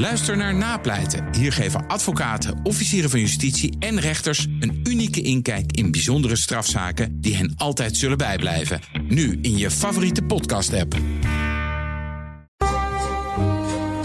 Luister 0.00 0.36
naar 0.36 0.54
Napleiten. 0.54 1.34
Hier 1.34 1.52
geven 1.52 1.86
advocaten, 1.86 2.60
officieren 2.62 3.10
van 3.10 3.20
justitie 3.20 3.76
en 3.78 4.00
rechters 4.00 4.46
een 4.60 4.80
unieke 4.84 5.22
inkijk 5.22 5.72
in 5.72 5.90
bijzondere 5.90 6.36
strafzaken 6.36 7.20
die 7.20 7.36
hen 7.36 7.54
altijd 7.56 7.96
zullen 7.96 8.18
bijblijven. 8.18 8.80
Nu 9.08 9.38
in 9.42 9.56
je 9.56 9.70
favoriete 9.70 10.22
podcast-app. 10.22 10.96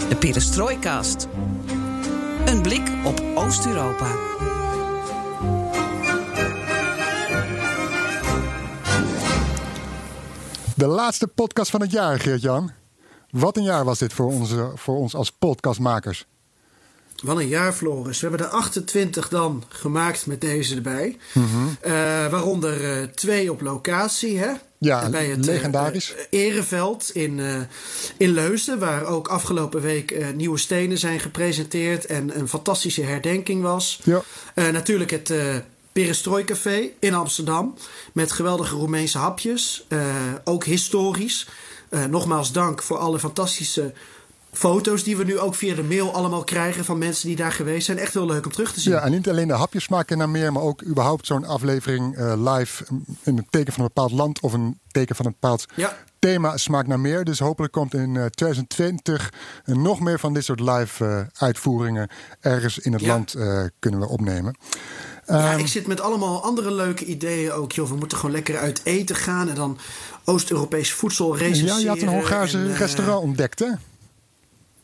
De 0.08 0.16
Perestroikast. 0.18 1.28
Een 2.46 2.62
blik 2.62 2.90
op 3.04 3.22
Oost-Europa. 3.34 4.14
De 10.74 10.86
laatste 10.86 11.26
podcast 11.26 11.70
van 11.70 11.80
het 11.80 11.90
jaar, 11.90 12.20
Geert-Jan. 12.20 12.72
Wat 13.30 13.56
een 13.56 13.62
jaar 13.62 13.84
was 13.84 13.98
dit 13.98 14.12
voor, 14.12 14.26
onze, 14.26 14.70
voor 14.74 14.96
ons 14.96 15.14
als 15.14 15.30
podcastmakers. 15.32 16.26
Wat 17.22 17.36
een 17.36 17.48
jaar, 17.48 17.72
Floris. 17.72 18.20
We 18.20 18.28
hebben 18.28 18.46
er 18.46 18.52
28 18.52 19.28
dan 19.28 19.64
gemaakt 19.68 20.26
met 20.26 20.40
deze 20.40 20.74
erbij. 20.74 21.16
Eh, 21.80 21.92
waaronder 22.30 22.98
eh, 23.00 23.02
twee 23.08 23.52
op 23.52 23.60
locatie, 23.60 24.38
hè? 24.38 24.50
Ja, 24.78 25.08
bij 25.10 25.26
het 25.26 25.44
legendarisch. 25.44 26.14
eh, 26.14 26.40
Ereveld 26.40 27.10
in, 27.14 27.40
eh, 27.40 27.60
in 28.16 28.30
Leusden, 28.30 28.78
waar 28.78 29.04
ook 29.04 29.28
afgelopen 29.28 29.80
week 29.80 30.10
eh, 30.10 30.26
nieuwe 30.34 30.58
stenen 30.58 30.98
zijn 30.98 31.20
gepresenteerd 31.20 32.06
en 32.06 32.38
een 32.38 32.48
fantastische 32.48 33.02
herdenking 33.02 33.62
was. 33.62 34.00
Ja. 34.04 34.22
Eh, 34.54 34.68
natuurlijk 34.68 35.10
het 35.10 35.30
eh 35.30 35.56
Perestrooi 35.92 36.44
Café 36.44 36.88
in 36.98 37.14
Amsterdam 37.14 37.74
met 38.12 38.32
geweldige 38.32 38.74
Roemeense 38.74 39.18
hapjes, 39.18 39.84
eh, 39.88 39.98
ook 40.44 40.64
historisch. 40.64 41.48
Eh, 41.96 42.04
nogmaals 42.04 42.52
dank 42.52 42.82
voor 42.82 42.98
alle 42.98 43.18
fantastische 43.18 43.92
foto's 44.52 45.02
die 45.04 45.16
we 45.16 45.24
nu 45.24 45.38
ook 45.38 45.54
via 45.54 45.74
de 45.74 45.82
mail 45.82 46.14
allemaal 46.14 46.44
krijgen 46.44 46.84
van 46.84 46.98
mensen 46.98 47.26
die 47.28 47.36
daar 47.36 47.52
geweest 47.52 47.86
zijn. 47.86 47.98
Echt 47.98 48.12
heel 48.14 48.26
leuk 48.26 48.44
om 48.44 48.52
terug 48.52 48.72
te 48.72 48.80
zien. 48.80 48.92
Ja, 48.92 49.00
en 49.00 49.10
niet 49.10 49.28
alleen 49.28 49.48
de 49.48 49.54
hapjes 49.54 49.84
smaken 49.84 50.18
naar 50.18 50.28
meer, 50.28 50.52
maar 50.52 50.62
ook 50.62 50.84
überhaupt 50.84 51.26
zo'n 51.26 51.44
aflevering 51.44 52.16
eh, 52.16 52.32
live 52.54 52.84
in 53.22 53.38
een 53.38 53.46
teken 53.50 53.72
van 53.72 53.82
een 53.82 53.90
bepaald 53.94 54.12
land 54.12 54.40
of 54.40 54.52
een 54.52 54.78
teken 54.90 55.16
van 55.16 55.26
een 55.26 55.36
bepaald 55.40 55.64
Ja. 55.74 55.96
thema 56.18 56.56
smaakt 56.56 56.88
naar 56.88 57.00
meer. 57.00 57.24
Dus 57.24 57.38
hopelijk 57.38 57.72
komt 57.72 57.94
in 57.94 58.16
eh, 58.16 58.24
2020 58.24 59.32
nog 59.64 60.00
meer 60.00 60.18
van 60.18 60.34
dit 60.34 60.44
soort 60.44 60.60
live 60.60 61.04
eh, 61.04 61.20
uitvoeringen 61.42 62.08
ergens 62.40 62.78
in 62.78 62.92
het 62.92 63.00
Ja. 63.02 63.08
land 63.08 63.34
eh, 63.34 63.62
kunnen 63.78 64.00
we 64.00 64.08
opnemen. 64.08 64.56
Ja, 65.26 65.52
Ehm, 65.52 65.58
ik 65.58 65.66
zit 65.66 65.86
met 65.86 66.00
allemaal 66.00 66.42
andere 66.42 66.72
leuke 66.72 67.04
ideeën 67.04 67.52
ook. 67.52 67.72
Joh, 67.72 67.88
we 67.88 67.96
moeten 67.96 68.18
gewoon 68.18 68.34
lekker 68.34 68.58
uit 68.58 68.80
eten 68.84 69.16
gaan 69.16 69.48
en 69.48 69.54
dan 69.54 69.78
Oost-Europees 70.24 70.92
voedsel 70.92 71.36
recenseren. 71.36 71.74
ja, 71.74 71.80
je 71.80 71.88
had 71.88 72.00
een 72.00 72.08
Hongaarse 72.08 72.58
en, 72.58 72.70
eh, 72.70 72.78
restaurant 72.78 73.22
ontdekt, 73.22 73.58
hè? 73.58 73.68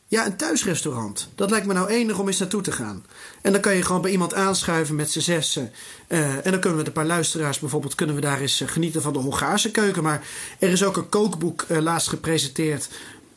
Ja, 0.06 0.26
een 0.26 0.36
thuisrestaurant. 0.36 1.28
Dat 1.34 1.50
lijkt 1.50 1.66
me 1.66 1.72
nou 1.72 1.88
enig 1.88 2.18
om 2.18 2.26
eens 2.26 2.38
naartoe 2.38 2.62
te 2.62 2.72
gaan. 2.72 3.04
En 3.42 3.52
dan 3.52 3.60
kan 3.60 3.74
je 3.74 3.82
gewoon 3.82 4.02
bij 4.02 4.10
iemand 4.10 4.34
aanschuiven 4.34 4.94
met 4.94 5.10
z'n 5.10 5.20
zessen. 5.20 5.72
Eh, 6.06 6.20
en 6.20 6.50
dan 6.50 6.60
kunnen 6.60 6.70
we 6.70 6.76
met 6.76 6.86
een 6.86 6.92
paar 6.92 7.06
luisteraars 7.06 7.58
bijvoorbeeld... 7.58 7.94
kunnen 7.94 8.14
we 8.14 8.20
daar 8.20 8.40
eens 8.40 8.60
eh, 8.60 8.68
genieten 8.68 9.02
van 9.02 9.12
de 9.12 9.18
Hongaarse 9.18 9.70
keuken. 9.70 10.02
Maar 10.02 10.26
er 10.58 10.68
is 10.68 10.84
ook 10.84 10.96
een 10.96 11.08
kookboek 11.08 11.64
laatst 11.68 12.08
gepresenteerd... 12.08 12.88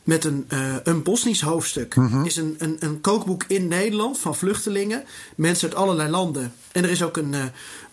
met 0.06 0.24
een, 0.24 0.44
eh, 0.48 0.74
een 0.82 1.02
Bosnisch 1.02 1.40
hoofdstuk. 1.40 1.96
is 2.24 2.36
een, 2.36 2.54
een, 2.58 2.76
een 2.80 3.00
kookboek 3.00 3.44
in 3.48 3.68
Nederland 3.68 4.18
van 4.18 4.36
vluchtelingen. 4.36 5.04
Mensen 5.36 5.68
uit 5.68 5.78
allerlei 5.78 6.10
landen. 6.10 6.52
En 6.72 6.84
er 6.84 6.90
is 6.90 7.02
ook 7.02 7.16
een, 7.16 7.34
eh, 7.34 7.44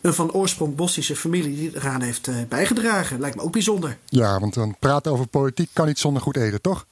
een 0.01 0.13
van 0.13 0.31
oorsprong 0.31 0.75
Bosnische 0.75 1.15
familie... 1.15 1.55
die 1.55 1.75
eraan 1.75 2.01
heeft 2.01 2.27
eh, 2.27 2.35
bijgedragen. 2.49 3.19
Lijkt 3.19 3.35
me 3.35 3.41
ook 3.41 3.51
bijzonder. 3.51 3.97
Ja, 4.05 4.39
want 4.39 4.53
dan 4.53 4.75
praten 4.79 5.11
over 5.11 5.27
politiek 5.27 5.69
kan 5.73 5.87
niet 5.87 5.99
zonder 5.99 6.21
goed 6.21 6.37
eten, 6.37 6.61
toch? 6.61 6.85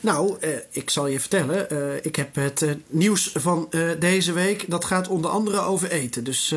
Nou, 0.00 0.36
eh, 0.40 0.50
ik 0.70 0.90
zal 0.90 1.06
je 1.06 1.20
vertellen. 1.20 1.70
eh, 1.70 2.04
ik 2.04 2.16
heb 2.16 2.34
het 2.34 2.62
eh, 2.62 2.70
nieuws 2.88 3.32
van 3.34 3.68
deze 3.98 4.32
week. 4.32 4.70
Dat 4.70 4.84
gaat 4.84 5.08
onder 5.08 5.30
andere 5.30 5.60
over 5.60 5.90
eten. 5.90 6.24
Dus 6.24 6.54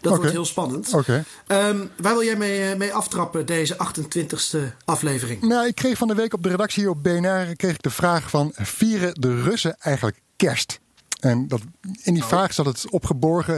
dat 0.00 0.16
wordt 0.16 0.30
heel 0.30 0.44
spannend. 0.44 0.94
Oké. 0.94 1.24
Ehm, 1.46 1.86
waar 1.96 2.12
wil 2.12 2.24
jij 2.24 2.36
mee, 2.36 2.76
mee 2.76 2.92
aftrappen, 2.94 3.46
deze 3.46 3.76
28e 3.78 4.72
aflevering? 4.84 5.42
Nou, 5.42 5.66
ik 5.66 5.74
kreeg 5.74 5.98
van 5.98 6.08
de 6.08 6.14
week 6.14 6.34
op 6.34 6.42
de 6.42 6.48
redactie 6.48 6.82
hier 6.82 6.90
op 6.90 7.02
BNR 7.02 7.56
kreeg 7.56 7.74
ik 7.74 7.82
de 7.82 7.90
vraag 7.90 8.30
van... 8.30 8.52
vieren 8.54 9.14
de 9.20 9.42
Russen 9.42 9.76
eigenlijk 9.78 10.20
kerst? 10.36 10.80
En 11.28 11.48
dat, 11.48 11.60
in 12.02 12.14
die 12.14 12.24
vraag 12.24 12.52
zat 12.52 12.66
het 12.66 12.90
opgeborgen. 12.90 13.54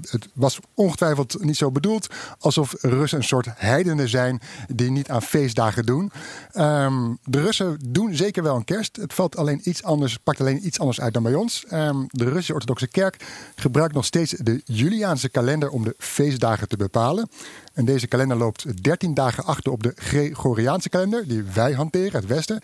Het- 0.00 0.10
Het 0.10 0.28
was 0.34 0.58
ongetwijfeld 0.74 1.44
niet 1.44 1.56
zo 1.56 1.70
bedoeld. 1.70 2.06
Alsof 2.38 2.74
Russen 2.80 3.18
een 3.18 3.24
soort 3.24 3.46
heidenen 3.54 4.08
zijn 4.08 4.40
die 4.68 4.90
niet 4.90 5.08
aan 5.10 5.22
feestdagen 5.22 5.86
doen. 5.86 6.10
Ehm, 6.52 7.14
de 7.24 7.40
Russen 7.40 7.78
doen 7.88 8.14
zeker 8.14 8.42
wel 8.42 8.56
een 8.56 8.64
kerst. 8.64 8.96
Het 8.96 9.14
valt 9.14 9.36
alleen 9.36 9.60
iets 9.64 9.82
anders, 9.82 10.18
pakt 10.18 10.40
alleen 10.40 10.66
iets 10.66 10.78
anders 10.78 11.00
uit 11.00 11.14
dan 11.14 11.22
bij 11.22 11.34
ons. 11.34 11.64
Ehm, 11.68 11.96
de 12.06 12.24
Russische 12.24 12.52
orthodoxe 12.52 12.86
kerk 12.88 13.24
gebruikt 13.56 13.94
nog 13.94 14.04
steeds 14.04 14.30
de 14.30 14.62
Juliaanse 14.64 15.28
kalender 15.28 15.68
om 15.70 15.84
de 15.84 15.94
feestdagen 15.98 16.68
te 16.68 16.76
bepalen. 16.76 17.28
En 17.74 17.84
deze 17.84 18.06
kalender 18.06 18.36
loopt 18.36 18.82
13 18.82 19.14
dagen 19.14 19.44
achter 19.44 19.72
op 19.72 19.82
de 19.82 19.92
Gregoriaanse 19.96 20.88
kalender, 20.88 21.28
die 21.28 21.42
wij 21.42 21.72
hanteren, 21.72 22.20
het 22.20 22.26
Westen. 22.26 22.60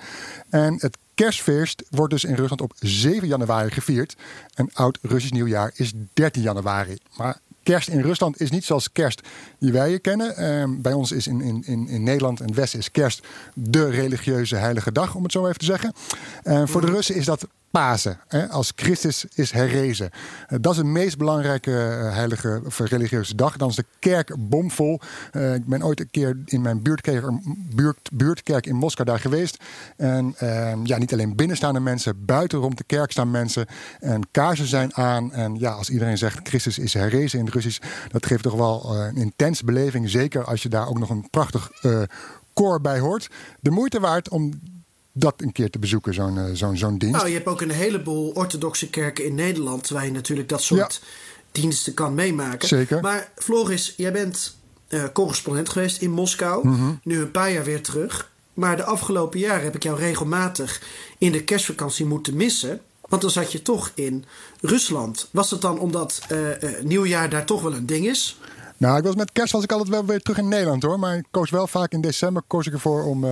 En 0.48 0.76
het 0.80 0.98
kerstfeest 1.14 1.82
wordt 1.90 2.12
dus 2.12 2.24
in 2.24 2.34
Rusland 2.34 2.60
op 2.60 2.72
7 2.78 3.28
januari 3.28 3.70
gevierd. 3.70 4.16
En 4.54 4.70
oud-Russisch 4.72 5.32
nieuwjaar 5.32 5.72
is 5.74 5.92
13 6.12 6.42
januari. 6.42 6.98
Maar 7.16 7.38
kerst 7.62 7.88
in 7.88 8.00
Rusland 8.00 8.40
is 8.40 8.50
niet 8.50 8.64
zoals 8.64 8.92
kerst 8.92 9.20
die 9.58 9.72
wij 9.72 9.88
hier 9.88 10.00
kennen. 10.00 10.36
Ehm, 10.36 10.80
bij 10.80 10.92
ons 10.92 11.12
is 11.12 11.26
in, 11.26 11.40
in, 11.40 11.62
in, 11.66 11.88
in 11.88 12.02
Nederland 12.02 12.40
en 12.40 12.46
het 12.46 12.54
Westen 12.54 12.78
is 12.78 12.90
kerst 12.90 13.26
de 13.54 13.90
religieuze 13.90 14.56
heilige 14.56 14.92
dag, 14.92 15.14
om 15.14 15.22
het 15.22 15.32
zo 15.32 15.46
even 15.46 15.58
te 15.58 15.64
zeggen. 15.64 15.92
En 16.42 16.68
voor 16.68 16.80
de 16.80 16.90
Russen 16.90 17.14
is 17.14 17.24
dat 17.24 17.46
Pasen, 17.70 18.18
hè, 18.28 18.48
als 18.48 18.72
Christus 18.76 19.24
is 19.34 19.50
herrezen. 19.50 20.10
Eh, 20.48 20.58
dat 20.60 20.72
is 20.72 20.78
de 20.78 20.84
meest 20.84 21.18
belangrijke 21.18 21.70
eh, 21.70 22.14
heilige 22.14 22.62
of 22.66 22.78
religieuze 22.78 23.34
dag. 23.34 23.56
Dan 23.56 23.68
is 23.68 23.76
de 23.76 23.84
kerk 23.98 24.34
bomvol. 24.38 25.00
Eh, 25.32 25.54
ik 25.54 25.66
ben 25.66 25.84
ooit 25.84 26.00
een 26.00 26.10
keer 26.10 26.36
in 26.44 26.60
mijn 26.60 26.82
buurtkerk, 26.82 27.24
buurt, 28.12 28.66
in 28.66 28.74
Moskou 28.74 29.08
daar 29.08 29.18
geweest. 29.18 29.64
En 29.96 30.34
ehm, 30.36 30.78
ja, 30.84 30.98
niet 30.98 31.12
alleen 31.12 31.36
binnenstaande 31.36 31.80
mensen, 31.80 32.24
buiten 32.24 32.58
rond 32.58 32.78
de 32.78 32.84
kerk 32.84 33.10
staan 33.10 33.30
mensen. 33.30 33.66
En 34.00 34.28
kaarsen 34.30 34.66
zijn 34.66 34.94
aan. 34.94 35.32
En 35.32 35.58
ja, 35.58 35.70
als 35.70 35.90
iedereen 35.90 36.18
zegt 36.18 36.48
Christus 36.48 36.78
is 36.78 36.94
herrezen 36.94 37.38
in 37.38 37.44
het 37.44 37.54
Russisch, 37.54 37.80
dat 38.08 38.26
geeft 38.26 38.42
toch 38.42 38.54
wel 38.54 38.96
een 38.96 39.16
intense 39.16 39.64
beleving. 39.64 40.10
Zeker 40.10 40.44
als 40.44 40.62
je 40.62 40.68
daar 40.68 40.88
ook 40.88 40.98
nog 40.98 41.10
een 41.10 41.30
prachtig 41.30 41.70
koor 42.52 42.80
bij 42.80 42.98
hoort. 42.98 43.30
De 43.60 43.70
moeite 43.70 44.00
waard 44.00 44.28
om 44.28 44.52
dat 45.20 45.34
een 45.36 45.52
keer 45.52 45.70
te 45.70 45.78
bezoeken, 45.78 46.14
zo'n 46.14 46.38
eh, 46.38 46.44
zo'n 46.52 46.76
zo'n 46.76 46.98
dienst. 46.98 47.16
Nou, 47.16 47.28
je 47.28 47.34
hebt 47.34 47.46
ook 47.46 47.60
een 47.60 47.70
heleboel 47.70 48.30
orthodoxe 48.30 48.90
kerken 48.90 49.24
in 49.24 49.34
Nederland... 49.34 49.88
waar 49.88 50.04
je 50.04 50.12
natuurlijk 50.12 50.48
dat 50.48 50.62
soort 50.62 51.02
diensten 51.52 51.94
kan 51.94 52.14
meemaken. 52.14 52.68
Zeker. 52.68 53.00
Maar 53.00 53.30
Floris, 53.36 53.94
jij 53.96 54.12
bent 54.12 54.56
eh, 54.88 55.04
correspondent 55.12 55.68
geweest 55.68 56.02
in 56.02 56.10
Moskou. 56.10 56.68
Mhm. 56.68 56.92
Nu 57.02 57.20
een 57.20 57.30
paar 57.30 57.52
jaar 57.52 57.64
weer 57.64 57.82
terug. 57.82 58.30
Maar 58.54 58.76
de 58.76 58.84
afgelopen 58.84 59.38
jaren 59.38 59.64
heb 59.64 59.74
ik 59.74 59.82
jou 59.82 59.98
regelmatig 59.98 60.82
in 61.18 61.32
de 61.32 61.44
kerstvakantie 61.44 62.06
moeten 62.06 62.36
missen. 62.36 62.80
Want 63.08 63.22
dan 63.22 63.30
zat 63.30 63.52
je 63.52 63.62
toch 63.62 63.92
in 63.94 64.24
Rusland. 64.60 65.28
Was 65.30 65.50
het 65.50 65.60
dan 65.60 65.78
omdat 65.78 66.20
eh, 66.28 66.38
nieuwjaar 66.82 67.30
daar 67.30 67.44
toch 67.44 67.62
wel 67.62 67.74
een 67.74 67.86
ding 67.86 68.06
is? 68.06 68.38
Nou, 68.80 68.98
ik 68.98 69.04
was 69.04 69.14
met 69.14 69.32
kerst 69.32 69.52
was 69.52 69.62
ik 69.62 69.72
altijd 69.72 69.88
wel 69.88 70.04
weer 70.04 70.20
terug 70.20 70.38
in 70.38 70.48
Nederland 70.48 70.82
hoor. 70.82 70.98
Maar 70.98 71.16
ik 71.16 71.24
koos 71.30 71.50
wel 71.50 71.66
vaak 71.66 71.92
in 71.92 72.00
december 72.00 72.42
koos 72.46 72.66
ik 72.66 72.72
ervoor 72.72 73.04
om 73.04 73.24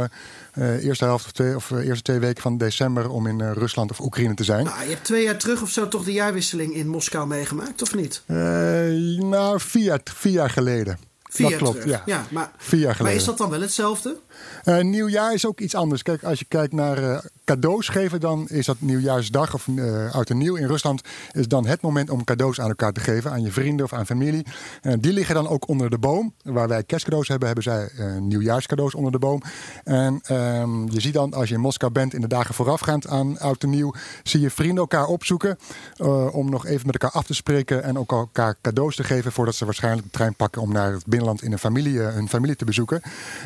eh, 0.53 0.85
eerste 0.85 1.05
helft 1.05 1.25
of, 1.25 1.33
twee, 1.33 1.57
of 1.57 1.71
eh, 1.71 1.87
eerste 1.87 2.03
twee 2.03 2.19
weken 2.19 2.43
van 2.43 2.59
december 2.59 3.11
om 3.11 3.27
in 3.27 3.53
Rusland 3.53 3.91
of 3.91 4.01
Oekraïne 4.01 4.35
te 4.35 4.45
zijn. 4.45 4.65
Nou, 4.65 4.83
je 4.83 4.91
hebt 4.91 5.05
twee 5.05 5.23
jaar 5.23 5.39
terug 5.39 5.63
of 5.63 5.71
zo 5.71 5.89
toch 5.89 6.05
de 6.05 6.13
jaarwisseling 6.13 6.75
in 6.75 6.89
Moskou 6.89 7.27
meegemaakt, 7.27 7.83
of 7.83 7.95
niet? 7.95 8.23
Nou, 8.27 9.61
vier 9.61 10.01
vier 10.05 10.33
jaar 10.33 10.51
geleden. 10.51 11.08
Vier 11.28 11.50
dat 11.50 11.59
klopt, 11.59 11.81
terug. 11.81 12.03
ja. 12.06 12.27
maar, 12.31 12.50
Vier 12.56 12.78
jaar 12.78 12.87
maar 12.87 12.97
geleden. 12.97 13.19
is 13.19 13.25
dat 13.25 13.39
dan 13.39 13.50
wel 13.50 13.61
hetzelfde? 13.61 14.16
Eh, 14.65 14.81
nieuwjaar 14.81 15.34
is 15.34 15.47
ook 15.47 15.61
iets 15.61 15.75
anders. 15.75 16.03
Kijk, 16.03 16.22
als 16.22 16.39
je 16.39 16.44
kijkt 16.44 16.72
naar 16.72 16.99
eh, 17.03 17.19
cadeaus 17.44 17.89
geven, 17.89 18.21
dan 18.21 18.49
is 18.49 18.66
dat 18.66 18.77
nieuwjaarsdag 18.78 19.55
of 19.55 19.69
eh 19.77 20.15
oud 20.15 20.31
en 20.31 20.38
nieuw 20.38 20.55
in 20.56 20.67
Rusland. 20.67 21.03
Is 21.32 21.49
dan 21.49 21.67
het 21.67 21.81
moment 21.81 22.11
om 22.11 22.25
cadeaus 22.25 22.61
aan 22.61 22.69
elkaar 22.69 22.93
te 22.93 23.00
geven, 23.00 23.31
aan 23.31 23.43
je 23.43 23.53
vrienden 23.53 23.85
of 23.85 23.93
aan 23.93 24.06
familie. 24.06 24.47
Die 24.99 25.12
liggen 25.12 25.35
dan 25.35 25.49
ook 25.49 25.69
onder 25.69 25.91
de 25.91 25.99
boom. 25.99 26.35
Waar 26.43 26.69
wij 26.69 26.82
kerstcadeaus 26.82 27.29
hebben, 27.29 27.47
hebben 27.47 27.64
zij 27.64 27.91
nieuwjaarscadeaus 28.20 28.94
onder 28.94 29.12
de 29.12 29.19
boom. 29.19 29.43
En 29.85 30.20
ehm, 30.23 30.91
je 30.91 31.00
ziet 31.00 31.14
dan, 31.14 31.35
als 31.35 31.49
je 31.49 31.55
in 31.55 31.61
Moskou 31.61 31.93
bent 31.93 32.14
in 32.14 32.20
de 32.20 32.26
dagen 32.26 32.55
voorafgaand 32.55 33.06
aan 33.06 33.38
oud 33.38 33.62
en 33.62 33.70
nieuw, 33.70 33.93
zie 34.23 34.41
je 34.41 34.50
vrienden 34.50 34.76
elkaar 34.79 35.06
opzoeken 35.06 35.58
om 36.32 36.50
nog 36.50 36.67
even 36.67 36.87
met 36.87 37.03
elkaar 37.03 37.20
af 37.20 37.26
te 37.26 37.35
spreken 37.35 37.82
en 37.82 37.99
ook 37.99 38.12
elkaar 38.12 38.56
cadeaus 38.62 38.97
te 38.97 39.05
geven 39.05 39.32
voordat 39.32 39.55
ze 39.55 39.64
waarschijnlijk 39.64 40.05
de 40.05 40.11
trein 40.11 40.35
pakken 40.35 40.62
om 40.62 40.73
naar 40.73 40.93
het 40.93 41.06
binnenland 41.19 41.43
in 41.43 41.53
een 41.53 41.59
familie, 41.59 41.99
hun 41.99 42.29
familie 42.29 42.56
te 42.56 42.65
bezoeken. 42.65 43.00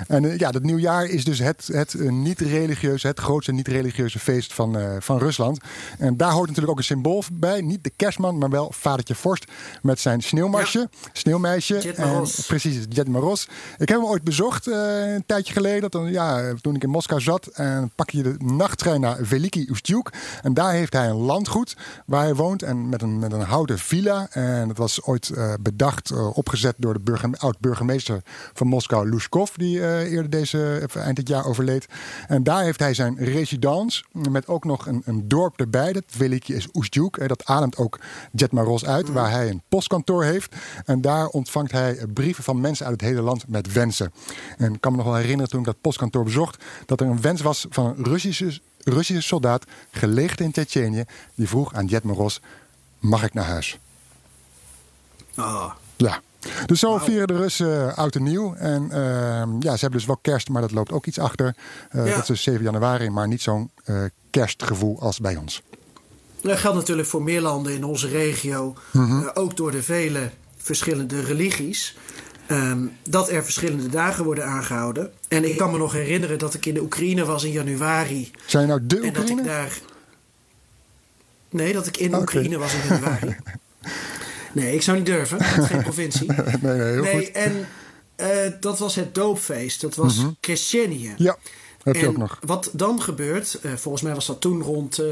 En 0.08 0.38
ja, 0.38 0.50
dat 0.50 0.62
nieuwjaar 0.62 1.04
is 1.04 1.24
dus 1.24 1.38
het, 1.38 1.68
het 1.72 2.10
niet-religieuze, 2.10 3.06
het 3.06 3.20
grootste 3.20 3.52
niet-religieuze 3.52 4.18
feest 4.18 4.52
van, 4.52 4.78
van 4.98 5.18
Rusland. 5.18 5.60
En 5.98 6.16
daar 6.16 6.32
hoort 6.32 6.46
natuurlijk 6.46 6.72
ook 6.72 6.78
een 6.78 6.84
symbool 6.84 7.22
bij. 7.32 7.60
Niet 7.60 7.84
de 7.84 7.92
kerstman, 7.96 8.38
maar 8.38 8.50
wel 8.50 8.72
vadertje 8.74 9.14
Vorst 9.14 9.44
met 9.82 10.00
zijn 10.00 10.20
sneeuwmarsje, 10.20 10.88
sneeuwmeisje. 11.12 11.92
En, 11.96 12.26
precies, 12.46 12.78
Jet 12.88 13.08
Maros. 13.08 13.48
Ik 13.78 13.88
heb 13.88 13.98
hem 13.98 14.06
ooit 14.06 14.24
bezocht 14.24 14.66
een 14.66 15.24
tijdje 15.26 15.52
geleden. 15.52 15.90
Dat, 15.90 16.08
ja, 16.08 16.54
toen 16.60 16.74
ik 16.74 16.82
in 16.82 16.90
Moskou 16.90 17.20
zat. 17.20 17.46
En 17.46 17.92
pak 17.94 18.10
je 18.10 18.22
de 18.22 18.34
nachttrein 18.38 19.00
naar 19.00 19.16
Veliki 19.20 19.66
Ustjuk. 19.70 20.10
En 20.42 20.54
daar 20.54 20.72
heeft 20.72 20.92
hij 20.92 21.08
een 21.08 21.16
landgoed 21.16 21.76
waar 22.06 22.22
hij 22.22 22.34
woont. 22.34 22.62
En 22.62 22.88
met 22.88 23.02
een, 23.02 23.18
met 23.18 23.32
een 23.32 23.40
houten 23.40 23.78
villa. 23.78 24.26
En 24.30 24.68
dat 24.68 24.76
was 24.76 25.02
ooit 25.02 25.28
uh, 25.28 25.54
bedacht, 25.60 26.10
uh, 26.10 26.36
opgezet 26.36 26.74
door 26.78 26.92
de 26.92 27.00
burger, 27.00 27.30
oud-burgemeester 27.62 28.22
van 28.52 28.66
Moskou, 28.66 29.08
Lushkov. 29.08 29.50
Die 29.54 29.78
uh, 29.78 30.10
eerder 30.12 30.30
deze, 30.30 30.88
eind 30.94 31.16
dit 31.16 31.28
jaar 31.28 31.46
overleed. 31.46 31.86
En 32.28 32.42
daar 32.42 32.62
heeft 32.62 32.78
hij 32.78 32.94
zijn 32.94 33.16
residence. 33.18 34.04
Met 34.12 34.48
ook 34.48 34.64
nog 34.64 34.86
een, 34.86 35.02
een 35.04 35.28
dorp 35.28 35.60
erbij. 35.60 35.92
Dat 35.92 36.04
Veliki 36.06 36.54
is 36.54 36.68
Ustjuk. 36.72 37.28
Dat 37.28 37.44
ademt 37.44 37.76
ook 37.76 37.98
Jetmaros 38.32 38.84
uit. 38.84 39.08
Waar 39.08 39.30
hij 39.30 39.50
een 39.50 39.62
postkantoor 39.68 40.24
heeft. 40.24 40.56
En 40.84 41.00
daar 41.00 41.26
ontvangt 41.26 41.72
hij 41.72 42.06
brieven 42.14 42.44
van 42.44 42.60
mensen 42.60 42.86
uit 42.86 43.00
het 43.00 43.10
hele 43.10 43.22
land 43.22 43.48
met 43.48 43.72
wensen. 43.72 44.12
En 44.58 44.74
ik 44.74 44.80
kan 44.80 44.92
me 44.92 44.98
nog 44.98 45.06
wel 45.06 45.16
herinneren 45.16 45.50
toen 45.50 45.60
ik 45.60 45.66
dat 45.66 45.80
postkantoor 45.80 46.24
bezocht. 46.24 46.64
Dat 46.86 47.00
er 47.00 47.06
een 47.06 47.20
wens 47.20 47.40
was 47.40 47.66
van 47.70 47.86
een 47.86 48.04
Russische 48.04 48.60
Russische 48.84 49.22
soldaat, 49.22 49.64
gelegd 49.90 50.40
in 50.40 50.52
Tsjetsjenië, 50.52 51.04
die 51.34 51.48
vroeg 51.48 51.74
aan 51.74 51.86
Jet 51.86 52.02
Moros: 52.02 52.40
Mag 52.98 53.22
ik 53.22 53.34
naar 53.34 53.44
huis? 53.44 53.78
Ah. 55.34 55.72
Ja. 55.96 56.20
Dus 56.66 56.80
zo 56.80 56.98
vieren 56.98 57.26
de 57.26 57.36
Russen 57.36 57.96
oud 57.96 58.14
en 58.14 58.22
nieuw. 58.22 58.54
En 58.54 58.88
uh, 58.90 58.96
ja, 59.60 59.74
ze 59.74 59.80
hebben 59.80 59.98
dus 59.98 60.06
wel 60.06 60.18
kerst, 60.22 60.48
maar 60.48 60.60
dat 60.60 60.72
loopt 60.72 60.92
ook 60.92 61.06
iets 61.06 61.18
achter. 61.18 61.54
Uh, 61.92 62.06
ja. 62.06 62.10
Dat 62.10 62.20
is 62.20 62.26
dus 62.26 62.42
7 62.42 62.62
januari, 62.62 63.10
maar 63.10 63.28
niet 63.28 63.42
zo'n 63.42 63.70
uh, 63.84 64.04
kerstgevoel 64.30 65.00
als 65.00 65.20
bij 65.20 65.36
ons. 65.36 65.62
Dat 66.40 66.58
geldt 66.58 66.76
natuurlijk 66.76 67.08
voor 67.08 67.22
meer 67.22 67.40
landen 67.40 67.74
in 67.74 67.84
onze 67.84 68.08
regio. 68.08 68.74
Mm 68.90 69.06
-hmm. 69.06 69.30
ook 69.34 69.56
door 69.56 69.70
de 69.70 69.82
vele 69.82 70.30
verschillende 70.56 71.20
religies. 71.20 71.96
Um, 72.48 72.92
dat 73.08 73.30
er 73.30 73.44
verschillende 73.44 73.88
dagen 73.88 74.24
worden 74.24 74.46
aangehouden. 74.46 75.12
En 75.28 75.44
ik 75.44 75.56
kan 75.56 75.70
me 75.70 75.78
nog 75.78 75.92
herinneren 75.92 76.38
dat 76.38 76.54
ik 76.54 76.66
in 76.66 76.74
de 76.74 76.82
Oekraïne 76.82 77.24
was 77.24 77.44
in 77.44 77.50
januari. 77.50 78.30
Zijn 78.46 78.62
je 78.62 78.68
nou 78.68 78.86
de 78.86 79.00
en 79.00 79.12
dat 79.12 79.28
ik 79.28 79.44
daar. 79.44 79.78
Nee, 81.50 81.72
dat 81.72 81.86
ik 81.86 81.96
in 81.96 82.08
okay. 82.08 82.20
Oekraïne 82.20 82.58
was 82.58 82.74
in 82.74 82.88
januari. 82.88 83.36
nee, 84.52 84.74
ik 84.74 84.82
zou 84.82 84.96
niet 84.96 85.06
durven. 85.06 85.38
Dat 85.38 85.58
is 85.58 85.66
geen 85.66 85.82
provincie. 85.92 86.26
nee, 86.32 86.56
nee, 86.76 86.90
heel 86.90 87.02
nee, 87.02 87.16
goed. 87.24 87.30
En 87.30 87.66
uh, 88.16 88.52
dat 88.60 88.78
was 88.78 88.94
het 88.94 89.14
doopfeest. 89.14 89.80
Dat 89.80 89.94
was 89.94 90.16
mm 90.16 90.22
-hmm. 90.24 90.36
Ja, 91.16 91.36
heb 91.82 91.94
je 91.94 92.00
en 92.02 92.08
ook 92.08 92.16
nog. 92.16 92.38
Wat 92.44 92.70
dan 92.72 93.02
gebeurt, 93.02 93.58
uh, 93.62 93.72
volgens 93.76 94.02
mij 94.02 94.14
was 94.14 94.26
dat 94.26 94.40
toen 94.40 94.62
rond 94.62 94.98
uh, 95.00 95.06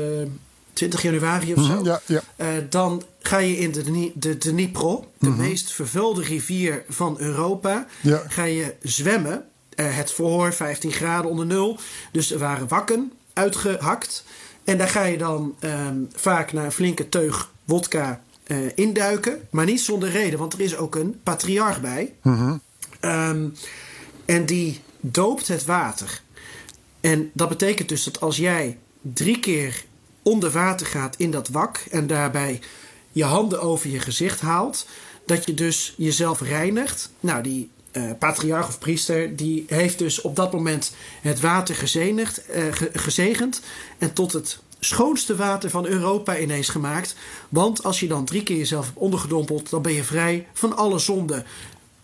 20 0.73 1.03
januari 1.03 1.53
of 1.55 1.59
mm 1.59 1.65
zo. 1.65 1.73
-hmm, 1.77 1.85
ja, 1.85 2.01
ja. 2.07 2.23
Dan 2.69 3.03
ga 3.21 3.39
je 3.39 3.57
in 3.59 3.73
de, 3.73 3.83
de, 3.83 4.13
de 4.15 4.39
Dnipro, 4.39 5.05
de 5.19 5.29
Mhm. 5.29 5.41
meest 5.41 5.73
vervuilde 5.73 6.23
rivier 6.23 6.85
van 6.89 7.17
Europa, 7.19 7.87
Ja. 8.01 8.23
ga 8.29 8.45
je 8.45 8.75
zwemmen. 8.83 9.45
Het 9.75 10.13
verhoor 10.13 10.53
15 10.53 10.93
graden 10.93 11.31
onder 11.31 11.47
nul. 11.47 11.79
Dus 12.13 12.33
er 12.33 12.39
waren 12.39 12.69
wakken 12.69 13.13
uitgehakt. 13.33 14.25
En 14.65 14.79
daar 14.79 14.89
ga 14.89 15.05
je 15.05 15.19
dan 15.19 15.55
um, 15.61 16.09
vaak 16.15 16.53
na 16.53 16.65
een 16.65 16.73
flinke 16.73 17.09
teug 17.09 17.51
wodka 17.65 18.21
uh, 18.51 18.59
induiken. 18.75 19.49
Maar 19.51 19.65
niet 19.65 19.81
zonder 19.81 20.11
reden, 20.11 20.39
want 20.39 20.53
er 20.53 20.61
is 20.61 20.77
ook 20.77 20.95
een 20.95 21.21
patriarch 21.23 21.81
bij. 21.81 22.15
Mhm. 22.23 22.57
Um, 23.01 23.55
en 24.25 24.47
die 24.47 24.81
doopt 25.01 25.49
het 25.49 25.65
water. 25.65 26.23
En 27.01 27.31
dat 27.33 27.49
betekent 27.49 27.89
dus 27.89 28.05
dat 28.05 28.21
als 28.21 28.37
jij 28.37 28.79
drie 29.01 29.41
keer 29.41 29.85
onder 30.23 30.51
water 30.51 30.87
gaat 30.87 31.17
in 31.17 31.31
dat 31.31 31.49
wak 31.49 31.85
en 31.91 32.07
daarbij 32.07 32.61
je 33.13 33.25
handen 33.25 33.61
over 33.61 33.91
je 33.91 33.99
gezicht 33.99 34.41
haalt, 34.41 34.87
dat 35.27 35.47
je 35.47 35.55
dus 35.55 35.95
jezelf 35.97 36.41
reinigt. 36.41 37.11
Nou, 37.21 37.43
die 37.43 37.71
uh, 37.93 38.11
patriarch 38.19 38.69
of 38.69 38.79
priester, 38.79 39.37
die 39.37 39.65
heeft 39.69 39.99
dus 39.99 40.21
op 40.21 40.37
dat 40.37 40.53
moment 40.53 40.95
het 41.21 41.41
water 41.41 41.75
gezenigd, 41.75 42.43
uh, 42.51 42.73
ge 42.73 42.91
gezegend 42.93 43.61
en 43.99 44.13
tot 44.13 44.33
het 44.33 44.59
schoonste 44.81 45.37
water 45.37 45.71
van 45.71 45.87
Europa 45.87 46.39
ineens 46.39 46.69
gemaakt. 46.69 47.15
Want 47.49 47.83
als 47.85 48.01
je 48.01 48.09
dan 48.09 48.25
drie 48.25 48.43
keer 48.43 48.57
jezelf 48.57 48.85
hebt 48.87 48.99
ondergedompeld, 48.99 49.71
dan 49.71 49.83
ben 49.83 49.93
je 49.93 50.05
vrij 50.05 50.47
van 50.53 50.77
alle 50.77 50.99
zonden 50.99 51.45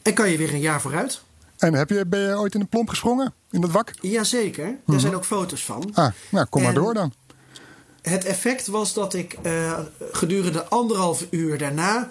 en 0.03 0.15
kan 0.15 0.31
je 0.31 0.37
weer 0.37 0.53
een 0.55 0.61
jaar 0.61 0.81
vooruit. 0.81 1.21
En 1.59 1.75
heb 1.75 1.91
je, 1.91 2.07
ben 2.07 2.21
je 2.21 2.39
ooit 2.39 2.55
in 2.55 2.61
een 2.61 2.69
plomp 2.69 2.89
gesprongen? 2.89 3.33
In 3.51 3.61
dat 3.61 3.71
wak? 3.71 3.93
Jazeker, 4.01 4.65
daar 4.65 4.75
Mhm. 4.85 4.99
zijn 4.99 5.15
ook 5.15 5.25
foto's 5.25 5.65
van. 5.65 5.91
Ah, 5.95 6.13
nou 6.31 6.47
kom 6.47 6.63
maar 6.63 6.75
En- 6.75 6.81
door 6.83 6.95
dan. 6.95 7.13
Het 8.03 8.25
effect 8.25 8.67
was 8.67 8.93
dat 8.95 9.15
ik 9.15 9.37
uh, 9.47 9.79
gedurende 10.13 10.65
anderhalf 10.65 11.27
uur 11.31 11.59
daarna 11.59 12.09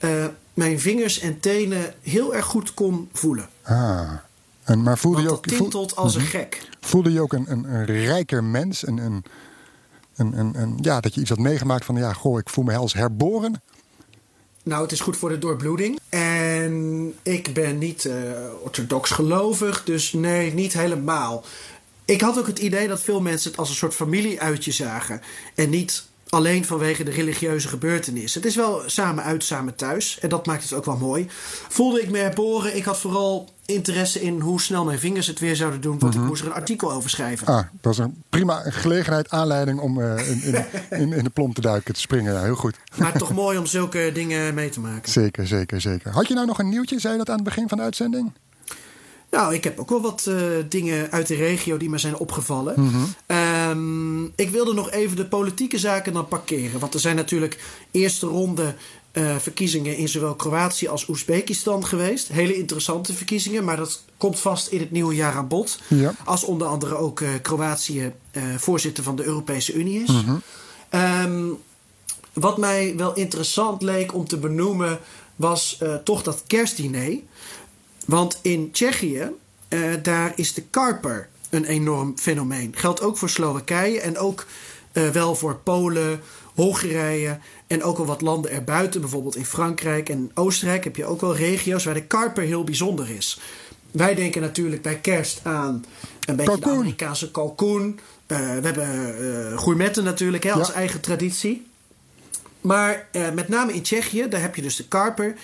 uh, 0.00 0.24
mijn 0.54 0.80
vingers 0.80 1.18
en 1.20 1.40
tenen 1.40 1.94
heel 2.02 2.34
erg 2.34 2.44
goed 2.44 2.74
kon 2.74 3.08
voelen. 3.12 3.48
Ah. 3.62 4.10
En, 4.64 4.82
maar 4.82 4.98
voelde 4.98 5.16
Want 5.16 5.28
je 5.28 5.34
ook, 5.36 5.46
tintelt 5.60 5.96
als 5.96 6.14
een 6.14 6.20
Mhm. 6.20 6.30
gek. 6.30 6.68
voelde 6.80 7.12
je 7.12 7.20
ook 7.20 7.32
een, 7.32 7.50
een, 7.50 7.64
een 7.74 7.84
rijker 7.84 8.44
mens? 8.44 8.86
Een, 8.86 8.98
een, 8.98 9.24
ja, 10.76 11.00
dat 11.00 11.14
je 11.14 11.20
iets 11.20 11.30
had 11.30 11.38
meegemaakt 11.38 11.84
van, 11.84 11.96
ja, 11.96 12.12
goh, 12.12 12.38
ik 12.38 12.48
voel 12.48 12.64
me 12.64 12.76
als 12.76 12.94
herboren. 12.94 13.62
Nou, 14.62 14.82
het 14.82 14.92
is 14.92 15.00
goed 15.00 15.16
voor 15.16 15.28
de 15.28 15.38
doorbloeding. 15.38 15.98
En 16.08 17.14
ik 17.22 17.54
ben 17.54 17.78
niet 17.78 18.04
uh, 18.04 18.14
orthodox 18.62 19.10
gelovig, 19.10 19.84
dus 19.84 20.12
nee, 20.12 20.54
niet 20.54 20.72
helemaal. 20.72 21.44
Ik 22.04 22.20
had 22.20 22.38
ook 22.38 22.46
het 22.46 22.58
idee 22.58 22.88
dat 22.88 23.00
veel 23.00 23.20
mensen 23.20 23.50
het 23.50 23.58
als 23.58 23.68
een 23.68 23.74
soort 23.74 23.94
familieuitje 23.94 24.72
zagen. 24.72 25.20
En 25.54 25.70
niet 25.70 26.04
alleen 26.28 26.64
vanwege 26.64 27.04
de 27.04 27.10
religieuze 27.10 27.68
gebeurtenis. 27.68 28.34
Het 28.34 28.44
is 28.44 28.56
wel 28.56 28.82
samen 28.86 29.24
uit, 29.24 29.44
samen 29.44 29.74
thuis. 29.74 30.18
En 30.20 30.28
dat 30.28 30.46
maakt 30.46 30.62
het 30.62 30.72
ook 30.72 30.84
wel 30.84 30.96
mooi. 30.96 31.26
Voelde 31.68 32.02
ik 32.02 32.10
me 32.10 32.18
herboren. 32.18 32.76
Ik 32.76 32.84
had 32.84 32.98
vooral 32.98 33.48
interesse 33.66 34.22
in 34.22 34.40
hoe 34.40 34.60
snel 34.60 34.84
mijn 34.84 34.98
vingers 34.98 35.26
het 35.26 35.38
weer 35.38 35.56
zouden 35.56 35.80
doen. 35.80 35.98
Want 35.98 36.14
ik 36.14 36.20
moest 36.20 36.40
er 36.40 36.46
een 36.46 36.54
artikel 36.54 36.92
over 36.92 37.10
schrijven. 37.10 37.46
Ah, 37.46 37.56
dat 37.56 37.66
was 37.80 37.98
een 37.98 38.22
prima 38.28 38.62
gelegenheid, 38.66 39.30
aanleiding 39.30 39.80
om 39.80 40.00
eh, 40.00 40.30
in, 40.30 40.42
in, 40.42 40.64
in, 41.00 41.12
in 41.12 41.24
de 41.24 41.30
plomp 41.30 41.54
te 41.54 41.60
duiken, 41.60 41.94
te 41.94 42.00
springen. 42.00 42.32
Ja, 42.32 42.42
heel 42.42 42.54
goed. 42.54 42.76
Maar 42.96 43.18
toch 43.18 43.32
mooi 43.42 43.58
om 43.58 43.66
zulke 43.66 44.10
dingen 44.14 44.54
mee 44.54 44.68
te 44.68 44.80
maken. 44.80 45.12
Zeker, 45.12 45.46
zeker, 45.46 45.80
zeker. 45.80 46.10
Had 46.12 46.28
je 46.28 46.34
nou 46.34 46.46
nog 46.46 46.58
een 46.58 46.68
nieuwtje, 46.68 47.00
zei 47.00 47.12
je 47.12 47.18
dat 47.18 47.28
aan 47.28 47.34
het 47.34 47.44
begin 47.44 47.68
van 47.68 47.78
de 47.78 47.84
uitzending? 47.84 48.32
Nou, 49.34 49.54
ik 49.54 49.64
heb 49.64 49.78
ook 49.78 49.88
wel 49.88 50.00
wat 50.00 50.26
uh, 50.28 50.36
dingen 50.68 51.10
uit 51.10 51.26
de 51.26 51.34
regio 51.34 51.76
die 51.76 51.90
me 51.90 51.98
zijn 51.98 52.16
opgevallen. 52.16 52.74
Mm 52.76 52.90
-hmm. 52.92 53.14
Um, 53.76 54.32
ik 54.36 54.50
wilde 54.50 54.72
nog 54.72 54.90
even 54.90 55.16
de 55.16 55.26
politieke 55.26 55.78
zaken 55.78 56.12
dan 56.12 56.28
parkeren. 56.28 56.80
Want 56.80 56.94
er 56.94 57.00
zijn 57.00 57.16
natuurlijk 57.16 57.58
eerste 57.90 58.26
ronde 58.26 58.74
uh, 59.12 59.36
verkiezingen 59.36 59.96
in 59.96 60.08
zowel 60.08 60.34
Kroatië 60.34 60.88
als 60.88 61.08
Oezbekistan 61.08 61.86
geweest. 61.86 62.28
Hele 62.28 62.56
interessante 62.56 63.14
verkiezingen, 63.14 63.64
maar 63.64 63.76
dat 63.76 64.04
komt 64.16 64.40
vast 64.40 64.68
in 64.68 64.80
het 64.80 64.90
nieuwe 64.90 65.14
jaar 65.14 65.34
aan 65.34 65.48
bod. 65.48 65.80
Ja. 65.88 66.14
Als 66.24 66.44
onder 66.44 66.66
andere 66.66 66.96
ook 66.96 67.20
uh, 67.20 67.28
Kroatië 67.42 68.12
voorzitter 68.56 69.04
van 69.04 69.16
de 69.16 69.24
Europese 69.24 69.72
Unie 69.72 70.02
is. 70.02 70.08
Mhm. 70.08 70.36
Um, 70.90 71.58
wat 72.32 72.58
mij 72.58 72.94
wel 72.96 73.14
interessant 73.14 73.82
leek 73.82 74.14
om 74.14 74.26
te 74.28 74.36
benoemen 74.36 74.98
was 75.36 75.78
toch 76.04 76.22
dat 76.22 76.42
kerstdiner. 76.46 77.18
Want 78.06 78.38
in 78.42 78.70
Tsjechië, 78.70 79.30
daar 80.02 80.32
is 80.36 80.54
de 80.54 80.62
karper 80.62 81.28
een 81.54 81.64
enorm 81.64 82.18
fenomeen. 82.18 82.74
Geldt 82.76 83.00
ook 83.00 83.16
voor 83.16 83.30
Slowakije 83.30 84.00
en 84.00 84.18
ook 84.18 84.46
uh, 84.92 85.08
wel 85.08 85.34
voor 85.34 85.56
Polen, 85.56 86.20
Hongarije 86.54 87.38
en 87.66 87.82
ook 87.82 87.96
wel 87.96 88.06
wat 88.06 88.20
landen 88.20 88.50
erbuiten. 88.50 89.00
Bijvoorbeeld 89.00 89.36
in 89.36 89.46
Frankrijk 89.46 90.08
en 90.08 90.30
Oostenrijk 90.34 90.84
heb 90.84 90.96
je 90.96 91.04
ook 91.04 91.20
wel 91.20 91.36
regio's 91.36 91.84
waar 91.84 91.94
de 91.94 92.06
karper 92.06 92.42
heel 92.42 92.64
bijzonder 92.64 93.10
is. 93.10 93.40
Wij 93.90 94.14
denken 94.14 94.40
natuurlijk 94.40 94.82
bij 94.82 94.98
kerst 94.98 95.40
aan 95.42 95.84
een 96.26 96.36
beetje 96.36 96.52
kalkoen. 96.52 96.72
de 96.72 96.78
Amerikaanse 96.78 97.30
kalkoen. 97.30 98.00
Uh, 98.26 98.38
we 98.38 98.44
hebben 98.44 99.16
uh, 99.20 99.58
gourmetten 99.58 100.04
natuurlijk 100.04 100.44
hè, 100.44 100.52
als 100.52 100.68
ja. 100.68 100.74
eigen 100.74 101.00
traditie. 101.00 101.66
Maar 102.60 103.08
uh, 103.12 103.30
met 103.30 103.48
name 103.48 103.72
in 103.72 103.82
Tsjechië, 103.82 104.28
daar 104.28 104.40
heb 104.40 104.56
je 104.56 104.62
dus 104.62 104.76
de 104.76 104.88
karper, 104.88 105.34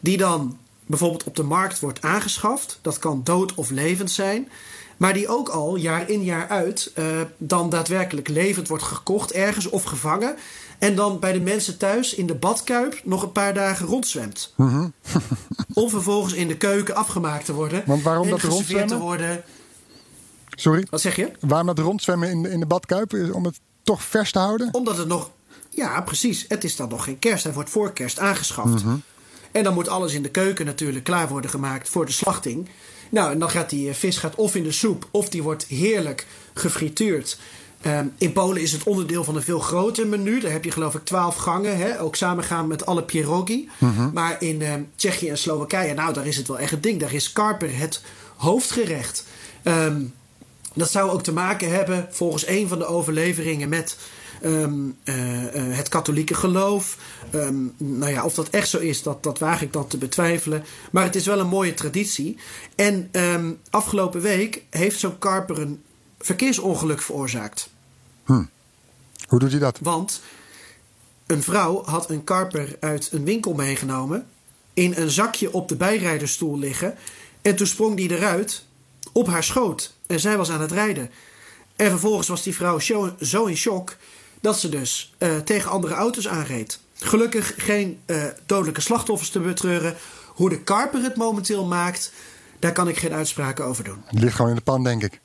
die 0.00 0.16
dan 0.16 0.58
bijvoorbeeld 0.86 1.24
op 1.24 1.36
de 1.36 1.42
markt 1.42 1.80
wordt 1.80 2.02
aangeschaft. 2.02 2.78
Dat 2.82 2.98
kan 2.98 3.20
dood 3.24 3.54
of 3.54 3.70
levend 3.70 4.10
zijn. 4.10 4.48
Maar 5.04 5.12
die 5.12 5.28
ook 5.28 5.48
al 5.48 5.76
jaar 5.76 6.10
in 6.10 6.22
jaar 6.22 6.48
uit 6.48 6.92
uh, 6.98 7.04
dan 7.38 7.70
daadwerkelijk 7.70 8.28
levend 8.28 8.68
wordt 8.68 8.84
gekocht 8.84 9.32
ergens 9.32 9.66
of 9.66 9.82
gevangen. 9.82 10.36
En 10.78 10.96
dan 10.96 11.18
bij 11.18 11.32
de 11.32 11.40
mensen 11.40 11.78
thuis 11.78 12.14
in 12.14 12.26
de 12.26 12.34
badkuip 12.34 13.00
nog 13.02 13.22
een 13.22 13.32
paar 13.32 13.54
dagen 13.54 13.86
rondzwemt. 13.86 14.52
Mhm. 14.56 14.74
Mm 14.74 14.78
-hmm. 15.02 15.26
Om 15.72 15.90
vervolgens 15.90 16.34
in 16.34 16.48
de 16.48 16.56
keuken 16.56 16.94
afgemaakt 16.94 17.44
te 17.44 17.52
worden. 17.52 17.82
Want 17.86 18.02
waarom 18.02 18.24
en 18.24 18.30
dat 18.30 18.40
rondzwemmen? 18.40 18.88
te 18.88 18.98
worden. 18.98 19.42
Sorry? 20.50 20.86
Wat 20.90 21.00
zeg 21.00 21.16
je? 21.16 21.30
Waarom 21.40 21.66
dat 21.66 21.78
rondzwemmen 21.78 22.30
in 22.30 22.42
de, 22.42 22.50
in 22.50 22.60
de 22.60 22.66
badkuip? 22.66 23.12
Om 23.32 23.44
het 23.44 23.60
toch 23.82 24.02
vers 24.02 24.32
te 24.32 24.38
houden? 24.38 24.68
Omdat 24.72 24.96
het 24.96 25.08
nog. 25.08 25.30
Ja, 25.70 26.00
precies. 26.00 26.44
Het 26.48 26.64
is 26.64 26.76
dan 26.76 26.88
nog 26.88 27.04
geen 27.04 27.18
kerst. 27.18 27.44
Hij 27.44 27.52
wordt 27.52 27.70
voor 27.70 27.92
kerst 27.92 28.18
aangeschaft. 28.18 28.68
Mhm. 28.68 28.78
Mm 28.78 28.90
-hmm. 28.90 29.02
En 29.52 29.64
dan 29.64 29.74
moet 29.74 29.88
alles 29.88 30.12
in 30.12 30.22
de 30.22 30.30
keuken 30.30 30.66
natuurlijk 30.66 31.04
klaar 31.04 31.28
worden 31.28 31.50
gemaakt 31.50 31.88
voor 31.88 32.06
de 32.06 32.12
slachting. 32.12 32.68
Nou, 33.10 33.32
en 33.32 33.38
dan 33.38 33.50
gaat 33.50 33.70
die 33.70 33.88
eh, 33.88 33.94
vis 33.94 34.16
gaat 34.16 34.34
of 34.34 34.54
in 34.54 34.62
de 34.62 34.72
soep 34.72 35.08
of 35.10 35.28
die 35.28 35.42
wordt 35.42 35.66
heerlijk 35.66 36.26
gefrituurd. 36.54 37.38
Ehm, 37.80 38.06
in 38.18 38.32
Polen 38.32 38.62
is 38.62 38.72
het 38.72 38.82
onderdeel 38.82 39.24
van 39.24 39.36
een 39.36 39.42
veel 39.42 39.58
groter 39.58 40.06
menu. 40.06 40.40
Daar 40.40 40.52
heb 40.52 40.64
je 40.64 40.70
geloof 40.70 40.94
ik 40.94 41.04
twaalf 41.04 41.36
gangen. 41.36 41.76
Hè? 41.76 42.00
Ook 42.00 42.16
samengaan 42.16 42.66
met 42.66 42.86
alle 42.86 43.02
pierogi. 43.02 43.68
Maar 44.12 44.36
in 44.42 44.62
ehm, 44.62 44.82
Tsjechië 44.96 45.28
en 45.28 45.38
Slowakije, 45.38 45.94
nou 45.94 46.12
daar 46.12 46.26
is 46.26 46.36
het 46.36 46.48
wel 46.48 46.58
echt 46.58 46.72
een 46.72 46.80
ding. 46.80 47.00
Daar 47.00 47.12
is 47.12 47.32
karper 47.32 47.78
het 47.78 48.02
hoofdgerecht. 48.36 49.24
Ehm, 49.62 50.02
dat 50.74 50.90
zou 50.90 51.10
ook 51.10 51.22
te 51.22 51.32
maken 51.32 51.70
hebben, 51.70 52.08
volgens 52.10 52.46
een 52.46 52.68
van 52.68 52.78
de 52.78 52.86
overleveringen, 52.86 53.68
met 53.68 53.96
ehm, 54.44 54.90
eh, 55.04 55.54
eh, 55.54 55.76
het 55.76 55.88
katholieke 55.88 56.34
geloof. 56.34 56.98
Ehm, 57.30 57.56
nou 57.76 58.12
ja, 58.12 58.24
of 58.24 58.34
dat 58.34 58.48
echt 58.48 58.68
zo 58.68 58.78
is, 58.78 59.02
dat, 59.02 59.22
dat 59.22 59.38
waag 59.38 59.62
ik 59.62 59.72
dan 59.72 59.86
te 59.86 59.98
betwijfelen. 59.98 60.64
Maar 60.92 61.04
het 61.04 61.16
is 61.16 61.26
wel 61.26 61.38
een 61.38 61.46
mooie 61.46 61.74
traditie. 61.74 62.38
En 62.74 63.08
ehm, 63.12 63.52
afgelopen 63.70 64.20
week 64.20 64.62
heeft 64.70 64.98
zo'n 64.98 65.18
karper 65.18 65.60
een 65.60 65.82
verkeersongeluk 66.18 67.02
veroorzaakt. 67.02 67.70
Hoe 69.28 69.38
doet 69.38 69.50
hij 69.50 69.60
dat? 69.60 69.78
Want 69.82 70.20
een 71.26 71.42
vrouw 71.42 71.84
had 71.84 72.10
een 72.10 72.24
karper 72.24 72.76
uit 72.80 73.08
een 73.12 73.24
winkel 73.24 73.54
meegenomen, 73.54 74.26
in 74.74 74.94
een 74.96 75.10
zakje 75.10 75.52
op 75.52 75.68
de 75.68 75.76
bijrijdersstoel 75.76 76.58
liggen. 76.58 76.94
En 77.42 77.56
toen 77.56 77.66
sprong 77.66 77.96
die 77.96 78.10
eruit 78.10 78.64
op 79.12 79.26
haar 79.26 79.44
schoot. 79.44 79.94
En 80.06 80.20
zij 80.20 80.36
was 80.36 80.50
aan 80.50 80.60
het 80.60 80.72
rijden. 80.72 81.10
En 81.76 81.90
vervolgens 81.90 82.28
was 82.28 82.42
die 82.42 82.54
vrouw 82.54 82.78
zo, 82.78 83.14
zo 83.20 83.44
in 83.44 83.56
shock 83.56 83.96
dat 84.44 84.58
ze 84.58 84.68
dus 84.68 85.14
eh, 85.18 85.36
tegen 85.36 85.70
andere 85.70 85.94
auto's 85.94 86.28
aanreed. 86.28 86.78
Gelukkig 86.98 87.54
geen 87.56 87.98
eh, 88.06 88.24
dodelijke 88.46 88.80
slachtoffers 88.80 89.30
te 89.30 89.40
betreuren. 89.40 89.94
Hoe 90.26 90.48
de 90.48 90.60
karper 90.60 91.02
het 91.02 91.16
momenteel 91.16 91.64
maakt, 91.66 92.12
daar 92.58 92.72
kan 92.72 92.88
ik 92.88 92.96
geen 92.98 93.12
uitspraken 93.12 93.64
over 93.64 93.84
doen. 93.84 94.02
Het 94.06 94.20
ligt 94.20 94.34
gewoon 94.34 94.50
in 94.50 94.56
de 94.56 94.62
pan, 94.62 94.84
denk 94.84 95.02
ik. 95.02 95.20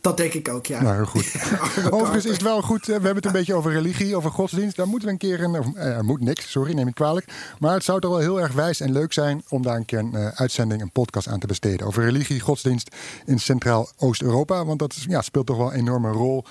Dat 0.00 0.16
denk 0.16 0.32
ik 0.32 0.48
ook, 0.48 0.66
ja. 0.66 0.82
Nou, 0.82 0.94
heel 0.94 1.06
goed. 1.06 1.34
Overigens 1.94 2.24
is 2.24 2.32
het 2.32 2.42
wel 2.42 2.62
goed. 2.62 2.80
eh, 2.80 2.86
We 2.86 2.92
hebben 2.92 3.14
het 3.16 3.24
een 3.24 3.32
beetje 3.32 3.54
over 3.54 3.72
religie, 3.72 4.16
over 4.16 4.30
godsdienst. 4.30 4.76
Daar 4.76 4.86
moeten 4.88 5.06
we 5.08 5.12
een 5.14 5.18
keer 5.20 5.42
een. 5.42 5.58
of, 5.58 5.74
eh, 5.74 5.96
Er 5.96 6.04
moet 6.04 6.20
niks, 6.20 6.50
sorry, 6.50 6.72
neem 6.74 6.88
ik 6.88 6.94
kwalijk. 6.94 7.32
Maar 7.58 7.74
het 7.74 7.84
zou 7.84 8.00
toch 8.00 8.10
wel 8.10 8.20
heel 8.20 8.40
erg 8.40 8.52
wijs 8.52 8.80
en 8.80 8.92
leuk 8.92 9.12
zijn 9.12 9.42
om 9.48 9.62
daar 9.62 9.76
een 9.76 9.84
keer 9.84 9.98
een 9.98 10.14
uitzending, 10.16 10.80
een 10.82 10.90
podcast 10.90 11.28
aan 11.28 11.38
te 11.38 11.46
besteden. 11.46 11.86
Over 11.86 12.02
religie, 12.04 12.40
godsdienst 12.40 12.96
in 13.26 13.38
Centraal 13.38 13.88
Oost-Europa. 13.96 14.64
Want 14.64 14.78
dat 14.78 14.92
is, 14.96 15.04
ja, 15.08 15.22
speelt 15.22 15.46
toch 15.46 15.56
wel 15.56 15.72
een 15.72 15.78
enorme 15.78 16.10
rol 16.10 16.44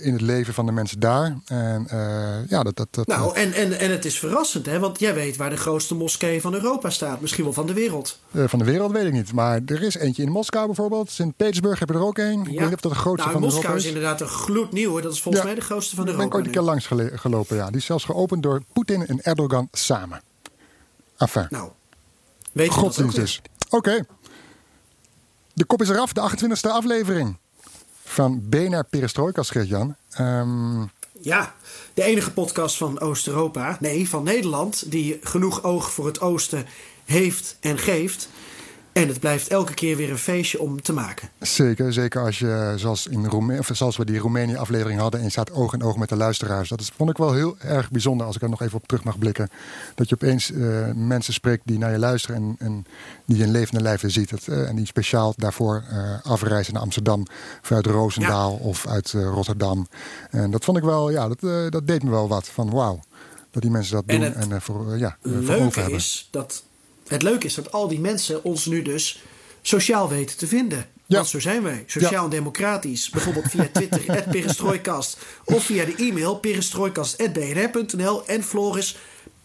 in 0.00 0.12
het 0.12 0.20
leven 0.20 0.54
van 0.54 0.66
de 0.66 0.72
mensen 0.72 1.00
daar. 1.00 1.38
En 1.46 1.86
eh, 1.88 2.48
ja, 2.48 2.62
dat. 2.62 2.76
dat, 2.76 2.88
dat 2.90 3.06
Nou, 3.06 3.34
en, 3.36 3.52
en, 3.52 3.78
en 3.78 3.90
het 3.90 4.04
is 4.04 4.18
verrassend, 4.18 4.66
hè? 4.66 4.78
Want 4.78 5.00
jij 5.00 5.14
weet 5.14 5.36
waar 5.36 5.50
de 5.50 5.56
grootste 5.56 5.94
moskee 5.94 6.40
van 6.40 6.54
Europa 6.54 6.90
staat. 6.90 7.20
Misschien 7.20 7.44
wel 7.44 7.52
van 7.52 7.66
de 7.66 7.72
wereld. 7.72 8.18
eh, 8.32 8.44
van 8.46 8.58
de 8.58 8.64
wereld 8.64 8.92
weet 8.92 9.04
ik 9.06 9.12
niet. 9.12 9.32
Maar 9.32 9.60
er 9.66 9.82
is 9.82 9.94
eentje 9.94 10.22
in 10.22 10.30
Moskou 10.30 10.66
bijvoorbeeld. 10.66 11.10
Sint-Petersburg 11.10 11.78
heb 11.78 11.88
je 11.88 11.94
er 11.94 12.04
ook 12.04 12.18
een. 12.18 12.40
Ik 12.40 12.46
weet 12.46 12.60
niet 12.60 12.74
of 12.74 12.80
dat 12.80 12.92
de 12.92 12.98
grootste 12.98 13.28
nou, 13.28 13.32
van 13.32 13.40
Moskou 13.40 13.62
Europa 13.62 13.78
is 13.78 13.84
is. 13.84 13.88
inderdaad 13.94 14.20
een 14.20 14.26
gloednieuwe. 14.28 15.00
Dat 15.02 15.12
is 15.12 15.22
volgens 15.22 15.44
Ja. 15.44 15.50
mij 15.50 15.58
de 15.60 15.64
grootste 15.66 15.94
van 15.96 16.04
ben 16.04 16.12
ik 16.14 16.18
Europa. 16.18 16.36
ooit 16.36 16.46
een 16.46 16.52
keer 16.52 16.62
langs 16.62 16.86
gelopen, 17.20 17.56
ja. 17.56 17.66
Die 17.66 17.76
is 17.76 17.84
zelfs 17.84 18.04
geopend 18.04 18.42
door 18.42 18.62
Poetin 18.72 19.06
en 19.06 19.22
Erdogan 19.22 19.68
samen. 19.72 20.22
Enfin, 21.16 21.46
Nou, 21.50 21.70
weet 22.52 22.66
je 22.66 22.72
godsdienst 22.72 23.16
dus. 23.16 23.42
Oké. 23.70 24.04
De 25.54 25.64
kop 25.64 25.82
is 25.82 25.88
eraf, 25.88 26.12
de 26.12 26.20
28e 26.20 26.70
aflevering 26.70 27.38
van 28.10 28.40
BNR 28.48 28.84
Perestroika, 28.90 29.42
Geert-Jan. 29.42 29.96
Ehm, 30.10 30.82
Ja, 31.22 31.54
de 31.94 32.02
enige 32.02 32.32
podcast 32.32 32.76
van 32.76 33.00
Oost-Europa, 33.00 33.76
nee, 33.80 34.08
van 34.08 34.22
Nederland, 34.22 34.90
die 34.90 35.18
genoeg 35.22 35.62
oog 35.62 35.92
voor 35.92 36.06
het 36.06 36.20
oosten 36.20 36.66
heeft 37.04 37.56
en 37.60 37.78
geeft. 37.78 38.28
En 38.92 39.08
het 39.08 39.20
blijft 39.20 39.48
elke 39.48 39.74
keer 39.74 39.96
weer 39.96 40.10
een 40.10 40.18
feestje 40.18 40.60
om 40.60 40.82
te 40.82 40.92
maken. 40.92 41.28
zeker, 41.38 41.92
zeker 41.92 42.24
als 42.24 42.38
je, 42.38 42.72
zoals, 42.76 43.06
in 43.06 43.26
Roeme- 43.26 43.58
of 43.58 43.70
zoals 43.72 43.96
we 43.96 44.04
die 44.04 44.18
Roemenië-aflevering 44.18 45.00
hadden... 45.00 45.20
en 45.20 45.26
je 45.26 45.32
staat 45.32 45.52
oog 45.52 45.72
in 45.72 45.82
oog 45.82 45.96
met 45.96 46.08
de 46.08 46.16
luisteraars. 46.16 46.68
Dat 46.68 46.80
is, 46.80 46.92
vond 46.96 47.10
ik 47.10 47.16
wel 47.16 47.32
heel 47.32 47.56
erg 47.58 47.90
bijzonder, 47.90 48.26
als 48.26 48.36
ik 48.36 48.42
er 48.42 48.48
nog 48.48 48.62
even 48.62 48.76
op 48.76 48.86
terug 48.86 49.04
mag 49.04 49.18
blikken. 49.18 49.48
Dat 49.94 50.08
je 50.08 50.14
opeens 50.14 50.52
eh, 50.52 50.90
mensen 50.94 51.32
spreekt 51.32 51.66
die 51.66 51.78
naar 51.78 51.90
je 51.90 51.98
luisteren... 51.98 52.36
en, 52.36 52.56
en 52.58 52.86
die 53.26 53.36
je 53.36 53.42
in 53.42 53.50
levende 53.50 53.82
lijven 53.82 54.10
ziet. 54.10 54.30
Dat, 54.30 54.46
eh, 54.46 54.68
en 54.68 54.76
die 54.76 54.86
speciaal 54.86 55.34
daarvoor 55.36 55.84
eh, 55.90 56.20
afreizen 56.22 56.72
naar 56.72 56.82
Amsterdam... 56.82 57.26
vanuit 57.62 57.86
Roosendaal 57.86 58.52
of 58.52 58.86
uit 58.86 59.10
Rotterdam. 59.12 59.88
En 60.30 60.50
dat 60.50 60.64
vond 60.64 60.76
ik 60.76 60.82
wel, 60.82 61.10
ja, 61.10 61.28
dat, 61.28 61.72
dat 61.72 61.86
deed 61.86 62.02
me 62.02 62.10
wel 62.10 62.28
wat. 62.28 62.48
Van 62.48 62.70
wauw, 62.70 63.00
dat 63.50 63.62
die 63.62 63.70
mensen 63.70 63.94
dat 63.94 64.04
En 64.06 64.20
doen 64.20 64.52
en, 64.52 64.62
voor, 64.62 64.98
ja, 64.98 65.16
voor 65.22 65.54
over 65.54 65.80
hebben. 65.80 65.98
is 65.98 66.28
dat, 66.30 66.64
het 67.10 67.22
leuke 67.22 67.46
is 67.46 67.54
dat 67.54 67.72
al 67.72 67.88
die 67.88 68.00
mensen 68.00 68.44
ons 68.44 68.66
nu 68.66 68.82
dus 68.82 69.22
sociaal 69.62 70.08
weten 70.08 70.36
te 70.36 70.46
vinden. 70.46 70.86
Ja. 71.06 71.16
Want 71.16 71.28
zo 71.28 71.40
zijn 71.40 71.62
wij. 71.62 71.84
Sociaal 71.86 72.24
en 72.24 72.30
democratisch. 72.30 73.10
Bijvoorbeeld 73.10 73.50
via 73.50 73.68
Twitter, 73.72 74.24
Perestrooikast. 74.30 75.18
Of 75.44 75.64
via 75.64 75.84
de 75.84 75.94
e-mail 75.94 76.36
perestrooikast.bnr.nl. 76.36 78.26
En 78.26 78.42
Floris, 78.42 78.96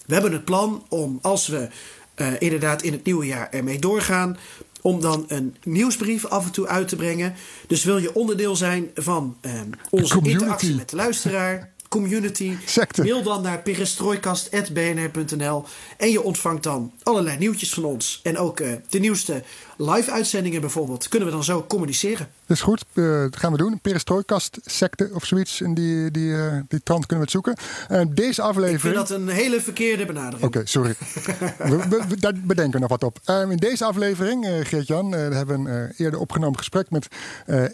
we 0.06 0.14
hebben 0.14 0.32
het 0.32 0.46
plan 0.46 0.86
om, 0.90 1.20
als 1.22 1.48
we 1.48 1.68
eh, 2.16 2.28
inderdaad 2.40 2.82
in 2.82 2.92
het 2.92 3.06
nieuwe 3.06 3.26
jaar 3.26 3.50
ermee 3.52 3.80
doorgaan... 3.80 4.38
om 4.82 5.02
dan 5.02 5.26
een 5.28 5.56
nieuwsbrief 5.64 6.26
af 6.26 6.46
en 6.46 6.52
toe 6.52 6.68
uit 6.68 6.88
te 6.88 6.96
brengen. 6.96 7.34
Dus 7.68 7.84
wil 7.84 7.98
je 7.98 8.16
onderdeel 8.16 8.56
zijn 8.56 8.92
van 8.96 9.38
eh, 9.42 9.52
onze 9.90 10.14
Community. 10.14 10.44
interactie 10.44 10.76
met 10.76 10.90
de 10.90 10.96
luisteraar... 10.96 11.74
Community. 11.96 12.58
Secte. 12.66 13.02
Mail 13.02 13.24
dan 13.24 13.42
naar 13.42 13.62
perestrooikast.bnr.nl 13.62 15.64
en 15.98 16.12
je 16.12 16.22
ontvangt 16.22 16.64
dan 16.64 16.92
allerlei 17.04 17.38
nieuwtjes 17.38 17.74
van 17.74 17.84
ons. 17.84 18.20
En 18.24 18.38
ook 18.38 18.60
eh, 18.60 18.72
de 18.90 19.00
nieuwste 19.00 19.44
live-uitzendingen 19.78 20.62
bijvoorbeeld. 20.62 21.08
Kunnen 21.08 21.28
we 21.28 21.34
dan 21.34 21.44
zo 21.44 21.66
communiceren. 21.68 22.28
Dat 22.46 22.58
is 22.58 22.64
goed, 22.64 22.86
eh, 22.94 23.04
dat 23.20 23.38
gaan 23.38 23.52
we 23.52 23.58
doen. 23.58 23.80
Perestrooikast, 23.82 24.58
secte 24.66 25.10
of 25.14 25.26
zoiets. 25.26 25.62
In 25.62 25.74
die, 25.74 26.12
die, 26.12 26.36
eh, 26.36 26.54
die 26.68 26.84
trant 26.84 27.06
kunnen 27.06 27.26
we 27.28 27.32
het 27.32 27.46
zoeken. 27.46 27.56
En 27.88 28.14
deze 28.14 28.28
Ik 28.30 28.36
vind 28.36 28.48
aflevering... 28.48 28.96
dat 28.96 29.10
een 29.10 29.28
hele 29.28 29.62
verkeerde 29.62 30.06
benadering. 30.06 30.44
Oké, 30.44 30.62
sorry. 30.66 30.96
we, 31.58 31.86
we- 31.90 32.04
we- 32.08 32.20
daar 32.20 32.34
bedenken 32.44 32.74
we 32.74 32.80
nog 32.80 32.90
wat 32.90 33.04
op. 33.04 33.20
Ehm, 33.26 33.52
in 33.52 33.58
deze 33.58 33.86
aflevering, 33.86 34.48
Geert-Jan, 34.64 35.12
hebben 35.12 35.64
we 35.64 35.70
een 35.72 35.94
eerder 35.98 36.20
opgenomen 36.20 36.58
gesprek 36.58 36.90
met 36.90 37.08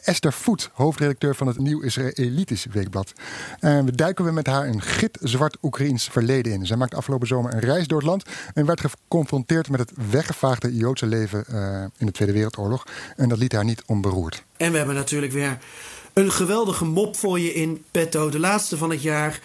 Esther 0.02 0.34
Voet, 0.34 0.70
hoofdredacteur 0.74 1.36
van 1.36 1.48
het 1.48 1.58
Nieuw 1.58 1.82
Israëlitisch 1.82 2.66
Weekblad. 2.72 3.14
En 3.60 3.86
we 3.86 3.96
duiken 3.96 4.26
we 4.26 4.32
met 4.32 4.48
haar 4.48 4.68
een 4.68 4.82
gitzwart 4.82 5.58
Oekraïns 5.62 6.08
verleden 6.12 6.52
in. 6.54 6.66
Zij 6.66 6.78
maakte 6.78 6.96
afgelopen 6.96 7.28
zomer 7.28 7.54
een 7.54 7.60
reis 7.60 7.88
door 7.88 7.98
het 8.00 8.08
land 8.08 8.24
en 8.54 8.66
werd 8.66 8.82
geconfronteerd 8.82 9.70
met 9.70 9.80
het 9.80 9.92
weggevaagde 10.10 10.76
Joodse 10.76 11.06
leven 11.06 11.46
in 11.98 12.06
de 12.06 12.12
Tweede 12.12 12.34
Wereldoorlog. 12.34 12.88
En 13.16 13.30
dat 13.30 13.38
liet 13.38 13.52
haar 13.52 13.66
niet 13.66 13.84
onberoerd. 13.86 14.44
En 14.58 14.72
we 14.72 14.78
hebben 14.78 14.96
natuurlijk 14.96 15.32
weer 15.32 15.58
een 16.14 16.32
geweldige 16.32 16.86
mop 16.86 17.16
voor 17.16 17.40
je 17.40 17.54
in 17.54 17.84
petto. 17.92 18.30
De 18.30 18.40
laatste 18.40 18.78
van 18.78 18.90
het 18.90 19.02
jaar. 19.02 19.40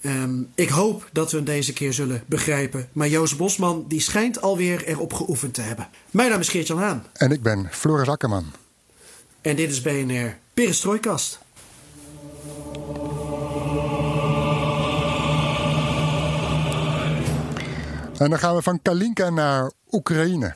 Ehm, 0.00 0.40
ik 0.54 0.68
hoop 0.68 1.08
dat 1.12 1.30
we 1.30 1.36
hem 1.36 1.46
deze 1.46 1.72
keer 1.72 1.92
zullen 1.92 2.22
begrijpen. 2.26 2.88
Maar 2.92 3.08
Joost 3.08 3.36
Bosman 3.36 3.84
die 3.88 4.00
schijnt 4.00 4.40
alweer 4.40 4.84
erop 4.84 5.12
geoefend 5.12 5.54
te 5.54 5.60
hebben. 5.60 5.88
Mijn 6.10 6.30
naam 6.30 6.40
is 6.40 6.48
Geert-Jan 6.48 6.78
Haan. 6.78 7.06
En 7.12 7.30
ik 7.30 7.42
ben 7.42 7.68
Floris 7.70 8.08
Akkerman. 8.08 8.52
En 9.40 9.56
dit 9.56 9.70
is 9.70 9.80
BNR 9.80 10.36
Perestrooikast. 10.54 11.40
En 18.18 18.30
dan 18.30 18.38
gaan 18.38 18.54
we 18.54 18.62
van 18.62 18.82
Kalinka 18.82 19.30
naar 19.30 19.72
Oekraïne. 19.90 20.54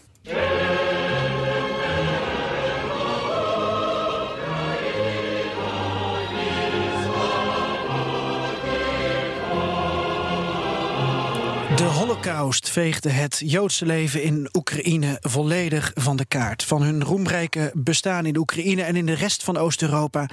Holocaust 12.06 12.70
veegde 12.70 13.08
het 13.08 13.42
Joodse 13.44 13.86
leven 13.86 14.22
in 14.22 14.48
Oekraïne 14.52 15.16
volledig 15.20 15.90
van 15.94 16.16
de 16.16 16.24
kaart. 16.24 16.64
Van 16.64 16.82
hun 16.82 17.04
roemrijke 17.04 17.70
bestaan 17.74 18.26
in 18.26 18.36
Oekraïne 18.36 18.82
en 18.82 18.96
in 18.96 19.06
de 19.06 19.14
rest 19.14 19.44
van 19.44 19.56
Oost-Europa 19.56 20.28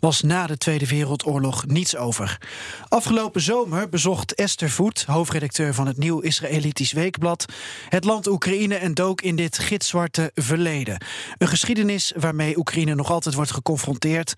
was 0.00 0.22
na 0.22 0.46
de 0.46 0.56
Tweede 0.56 0.86
Wereldoorlog 0.86 1.66
niets 1.66 1.96
over. 1.96 2.40
Afgelopen 2.88 3.40
zomer 3.40 3.88
bezocht 3.88 4.34
Esther 4.34 4.70
Voet, 4.70 5.04
hoofdredacteur 5.04 5.74
van 5.74 5.86
het 5.86 5.96
Nieuw 5.98 6.20
Israëlitisch 6.20 6.92
Weekblad, 6.92 7.44
het 7.88 8.04
land 8.04 8.26
Oekraïne 8.26 8.74
en 8.74 8.94
dook 8.94 9.20
in 9.20 9.36
dit 9.36 9.58
gitzwarte 9.58 10.30
verleden. 10.34 11.04
Een 11.38 11.48
geschiedenis 11.48 12.12
waarmee 12.16 12.58
Oekraïne 12.58 12.94
nog 12.94 13.10
altijd 13.10 13.34
wordt 13.34 13.52
geconfronteerd. 13.52 14.34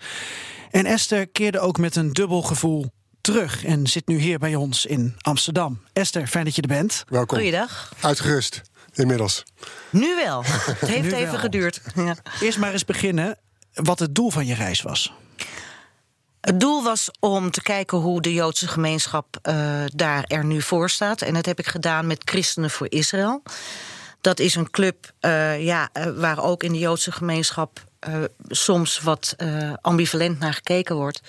En 0.71 0.87
Esther 0.87 1.27
keerde 1.27 1.61
ook 1.61 1.79
met 1.79 1.97
een 1.97 2.13
dubbel 2.13 2.43
gevoel 2.43 2.87
terug 3.33 3.65
en 3.65 3.87
zit 3.87 4.07
nu 4.07 4.19
hier 4.19 4.39
bij 4.39 4.55
ons 4.55 4.87
in 4.87 5.17
Amsterdam. 5.21 5.81
Esther, 5.93 6.27
fijn 6.27 6.45
dat 6.45 6.55
je 6.55 6.63
er 6.63 6.69
bent. 6.69 7.05
Welkom. 7.09 7.37
Goeiedag. 7.39 7.93
Uitgerust, 8.01 8.63
inmiddels. 8.95 9.43
Nu 9.91 10.17
wel. 10.17 10.43
Het 10.45 10.89
heeft 10.89 11.13
even 11.13 11.31
wel. 11.31 11.41
geduurd. 11.41 11.81
Ja. 11.95 12.17
Eerst 12.41 12.59
maar 12.59 12.73
eens 12.73 12.85
beginnen 12.85 13.39
wat 13.73 13.99
het 13.99 14.15
doel 14.15 14.31
van 14.31 14.47
je 14.47 14.55
reis 14.55 14.83
was. 14.83 15.13
Het 16.41 16.61
doel 16.61 16.83
was 16.83 17.11
om 17.21 17.51
te 17.51 17.63
kijken 17.63 17.99
hoe 17.99 18.21
de 18.21 18.33
Joodse 18.33 18.69
gemeenschap 18.69 19.39
uh, 19.43 19.55
daar 19.87 20.25
er 20.25 20.45
nu 20.45 20.63
voor 20.63 20.91
staat. 20.91 21.23
En 21.23 21.35
dat 21.35 21.47
heb 21.47 21.59
ik 21.59 21.67
gedaan 21.67 22.07
met 22.07 22.23
Christenen 22.25 22.71
voor 22.71 22.87
Israël. 22.91 23.43
Dat 24.21 24.39
is 24.39 24.55
een 24.55 24.71
club 24.71 25.13
uh, 25.21 25.65
ja, 25.65 25.89
uh, 25.93 26.07
waar 26.17 26.43
ook 26.43 26.63
in 26.63 26.73
de 26.73 26.79
Joodse 26.79 27.13
gemeenschap 27.13 27.87
soms 28.49 29.01
wat 29.01 29.37
ambivalent 29.81 30.39
naar 30.39 30.55
gekeken 30.55 30.97
wordt. 30.97 31.21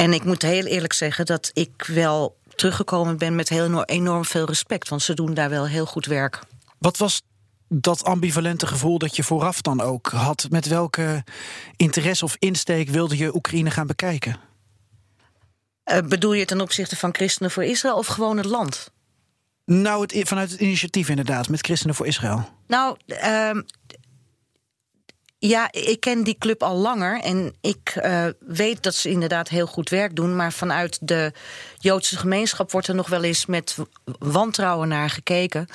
En 0.00 0.12
ik 0.12 0.24
moet 0.24 0.42
heel 0.42 0.64
eerlijk 0.64 0.92
zeggen 0.92 1.26
dat 1.26 1.50
ik 1.52 1.84
wel 1.86 2.36
teruggekomen 2.54 3.18
ben 3.18 3.34
met 3.34 3.48
heel 3.48 3.84
enorm 3.84 4.24
veel 4.24 4.46
respect. 4.46 4.88
Want 4.88 5.02
ze 5.02 5.14
doen 5.14 5.34
daar 5.34 5.50
wel 5.50 5.66
heel 5.66 5.86
goed 5.86 6.06
werk. 6.06 6.38
Wat 6.78 6.96
was 6.96 7.22
dat 7.68 8.04
ambivalente 8.04 8.66
gevoel 8.66 8.98
dat 8.98 9.16
je 9.16 9.22
vooraf 9.22 9.60
dan 9.60 9.80
ook 9.80 10.08
had? 10.08 10.46
Met 10.50 10.66
welke 10.66 11.24
interesse 11.76 12.24
of 12.24 12.36
insteek 12.38 12.88
wilde 12.88 13.16
je 13.16 13.34
Oekraïne 13.34 13.70
gaan 13.70 13.86
bekijken? 13.86 14.36
Uh, 15.84 15.98
bedoel 15.98 16.32
je 16.32 16.44
ten 16.44 16.60
opzichte 16.60 16.96
van 16.96 17.14
Christenen 17.14 17.50
voor 17.50 17.64
Israël 17.64 17.96
of 17.96 18.06
gewoon 18.06 18.36
het 18.36 18.46
land? 18.46 18.90
Nou, 19.64 20.00
het, 20.02 20.28
vanuit 20.28 20.50
het 20.50 20.60
initiatief 20.60 21.08
inderdaad, 21.08 21.48
met 21.48 21.60
Christenen 21.60 21.94
voor 21.94 22.06
Israël. 22.06 22.48
Nou, 22.66 22.96
uh, 23.06 23.50
ja, 25.42 25.68
ik 25.72 26.00
ken 26.00 26.22
die 26.22 26.36
club 26.38 26.62
al 26.62 26.76
langer 26.76 27.20
en 27.20 27.54
ik 27.60 27.98
uh, 28.02 28.24
weet 28.40 28.82
dat 28.82 28.94
ze 28.94 29.10
inderdaad 29.10 29.48
heel 29.48 29.66
goed 29.66 29.88
werk 29.88 30.16
doen. 30.16 30.36
Maar 30.36 30.52
vanuit 30.52 30.98
de 31.00 31.32
Joodse 31.78 32.16
gemeenschap 32.16 32.70
wordt 32.70 32.88
er 32.88 32.94
nog 32.94 33.08
wel 33.08 33.22
eens 33.22 33.46
met 33.46 33.76
wantrouwen 34.18 34.88
naar 34.88 35.10
gekeken 35.10 35.66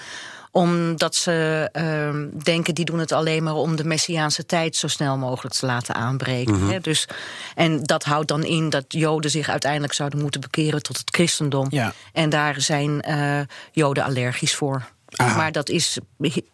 omdat 0.52 1.16
ze 1.16 1.70
uh, 1.74 2.44
denken, 2.44 2.76
die 2.76 2.86
doen 2.86 3.00
het 3.00 3.12
alleen 3.12 3.44
maar 3.44 3.54
om 3.54 3.76
de 3.76 3.84
Messiaanse 3.84 4.46
tijd 4.46 4.76
zo 4.76 4.88
snel 4.88 5.18
mogelijk 5.18 5.56
te 5.56 5.66
laten 5.66 5.96
aanbreken. 5.96 6.54
Mm 6.54 6.70
-hmm. 6.70 6.82
dus, 6.82 7.08
en 7.56 7.84
dat 7.84 8.04
houdt 8.04 8.28
dan 8.28 8.44
in 8.44 8.70
dat 8.70 8.86
Joden 8.88 9.32
zich 9.32 9.50
uiteindelijk 9.50 9.94
zouden 9.94 10.22
moeten 10.22 10.42
bekeren 10.42 10.84
tot 10.84 10.98
het 10.98 11.16
christendom. 11.16 11.68
Ja. 11.70 11.94
En 12.14 12.30
daar 12.30 12.62
zijn 12.62 13.06
uh, 13.10 13.40
Joden 13.72 14.04
allergisch 14.04 14.56
voor. 14.56 14.94
Ah. 15.16 15.36
Maar 15.36 15.52
dat 15.52 15.70
is 15.70 15.98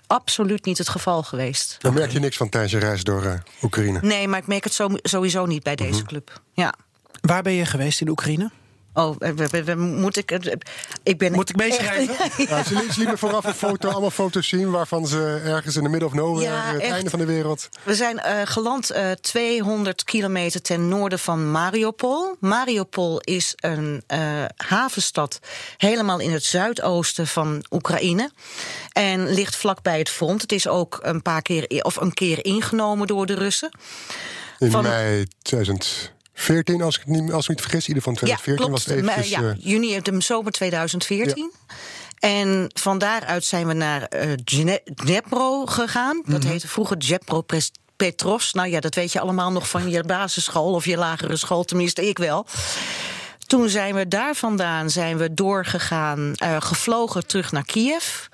absoluut 0.08 0.66
niet 0.66 0.78
het 0.78 0.90
geval 0.90 1.24
geweest. 1.24 1.78
Dan 1.80 1.94
merk 1.94 2.12
je 2.12 2.20
niks 2.20 2.38
van 2.38 2.50
tijdens 2.50 2.74
je 2.74 2.80
reis 2.80 3.04
door 3.04 3.24
uh, 3.24 3.34
Oekraïne? 3.62 4.00
Nee, 4.02 4.28
maar 4.28 4.40
ik 4.40 4.48
merk 4.48 4.64
het 4.64 4.80
sowieso 5.02 5.46
niet 5.46 5.64
bij 5.64 5.76
deze 5.76 5.94
-hmm. 5.94 6.06
club. 6.06 6.42
Ja. 6.54 6.74
Waar 7.22 7.42
ben 7.42 7.54
je 7.54 7.66
geweest 7.66 8.02
in 8.02 8.10
Oekraïne? 8.10 8.52
Oh, 8.94 9.16
we, 9.18 9.48
we, 9.48 9.64
we, 9.64 9.76
moet 9.76 10.18
ik. 10.18 10.32
Ik 11.04 11.18
ben 11.18 11.32
moet 11.32 11.50
ik 11.50 11.56
meeschrijven? 11.56 12.16
Ja, 12.48 12.64
ze 12.64 12.86
lieten 12.98 13.18
vooraf 13.18 13.46
een 13.46 13.54
foto, 13.54 13.90
allemaal 13.90 14.12
foto's 14.12 14.48
zien 14.48 14.72
waarvan 14.72 15.08
ze 15.08 15.42
ergens 15.46 15.76
in 15.76 15.84
de 15.84 15.90
middle 15.90 16.08
of 16.08 16.14
nowhere, 16.14 16.52
ja, 16.52 16.74
het 16.74 16.82
einde 16.82 17.10
van 17.10 17.20
de 17.20 17.26
wereld. 17.26 17.70
We 17.84 17.96
zijn 17.96 18.16
uh, 18.16 18.42
geland 18.44 18.92
uh, 18.92 19.12
200 19.12 20.04
kilometer 20.04 20.62
ten 20.62 20.88
noorden 20.88 21.20
van 21.20 21.52
Mariupol. 21.52 22.36
Mariupol 22.40 23.20
is 23.20 23.54
een 23.56 24.04
uh, 24.08 24.46
havenstad 24.56 25.40
helemaal 25.78 26.20
in 26.20 26.32
het 26.32 26.44
zuidoosten 26.44 27.28
van 27.28 27.64
Oekraïne. 27.70 28.32
En 28.92 29.30
ligt 29.34 29.56
vlakbij 29.56 29.98
het 29.98 30.10
front. 30.10 30.42
Het 30.42 30.52
is 30.52 30.68
ook 30.68 31.00
een 31.02 31.22
paar 31.22 31.42
keer 31.42 31.84
of 31.84 31.96
een 31.96 32.14
keer 32.14 32.46
ingenomen 32.46 33.08
door 33.08 33.26
de 33.26 33.34
Russen. 33.34 33.72
In 34.60 34.72
van, 34.72 34.84
mei 34.84 35.28
2000. 35.42 36.12
14, 36.42 36.82
als 36.82 36.98
ik, 36.98 37.06
niet, 37.06 37.32
als 37.32 37.44
ik 37.44 37.50
niet 37.50 37.62
vergis. 37.62 37.88
Ieder 37.88 38.04
geval 38.04 38.18
2014 38.18 38.66
ja, 38.66 38.72
was 38.72 38.86
het 38.86 38.94
eventjes... 38.98 39.30
Ja, 39.30 39.42
uh, 39.42 39.66
juni, 39.72 40.02
de 40.02 40.22
zomer 40.22 40.52
2014. 40.52 41.52
Ja. 41.68 41.76
En 42.20 42.72
van 42.74 42.98
daaruit 42.98 43.46
zijn 43.46 43.68
we 43.68 43.74
naar 43.74 44.12
uh, 44.16 44.34
Dnepro 44.96 45.66
gegaan. 45.66 46.22
Dat 46.26 46.42
-hmm. 46.42 46.52
heette 46.52 46.68
vroeger 46.68 47.00
Dnepro 47.00 47.44
Petros. 47.96 48.54
Nou 48.54 48.70
ja, 48.70 48.80
dat 48.80 48.96
weet 48.96 49.12
je 49.12 49.20
allemaal 49.20 49.52
nog 49.52 49.70
van 49.70 49.90
je 49.90 50.04
basisschool 50.04 50.74
of 50.74 50.86
je 50.86 50.98
lagere 50.98 51.38
school. 51.38 51.64
Tenminste, 51.64 52.08
ik 52.08 52.18
wel. 52.18 52.46
Toen 53.52 53.70
zijn 53.70 53.96
we 53.96 54.08
daar 54.08 54.36
vandaan 54.36 54.90
zijn 54.90 55.18
we 55.18 55.34
doorgegaan, 55.34 56.34
uh, 56.44 56.56
gevlogen 56.60 57.28
terug 57.28 57.52
naar 57.52 57.66
Kiev. 57.66 58.26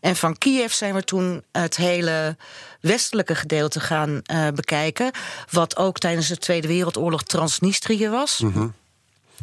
En 0.00 0.16
van 0.16 0.38
Kiev 0.38 0.72
zijn 0.72 0.94
we 0.94 1.04
toen 1.04 1.42
het 1.52 1.76
hele 1.76 2.36
westelijke 2.80 3.34
gedeelte 3.34 3.80
gaan 3.80 4.20
uh, 4.32 4.48
bekijken. 4.54 5.10
Wat 5.50 5.76
ook 5.76 5.98
tijdens 5.98 6.28
de 6.28 6.38
Tweede 6.38 6.68
Wereldoorlog 6.68 7.22
Transnistrië 7.22 8.08
was. 8.08 8.38
Mm 8.38 8.52
-hmm. 8.52 8.74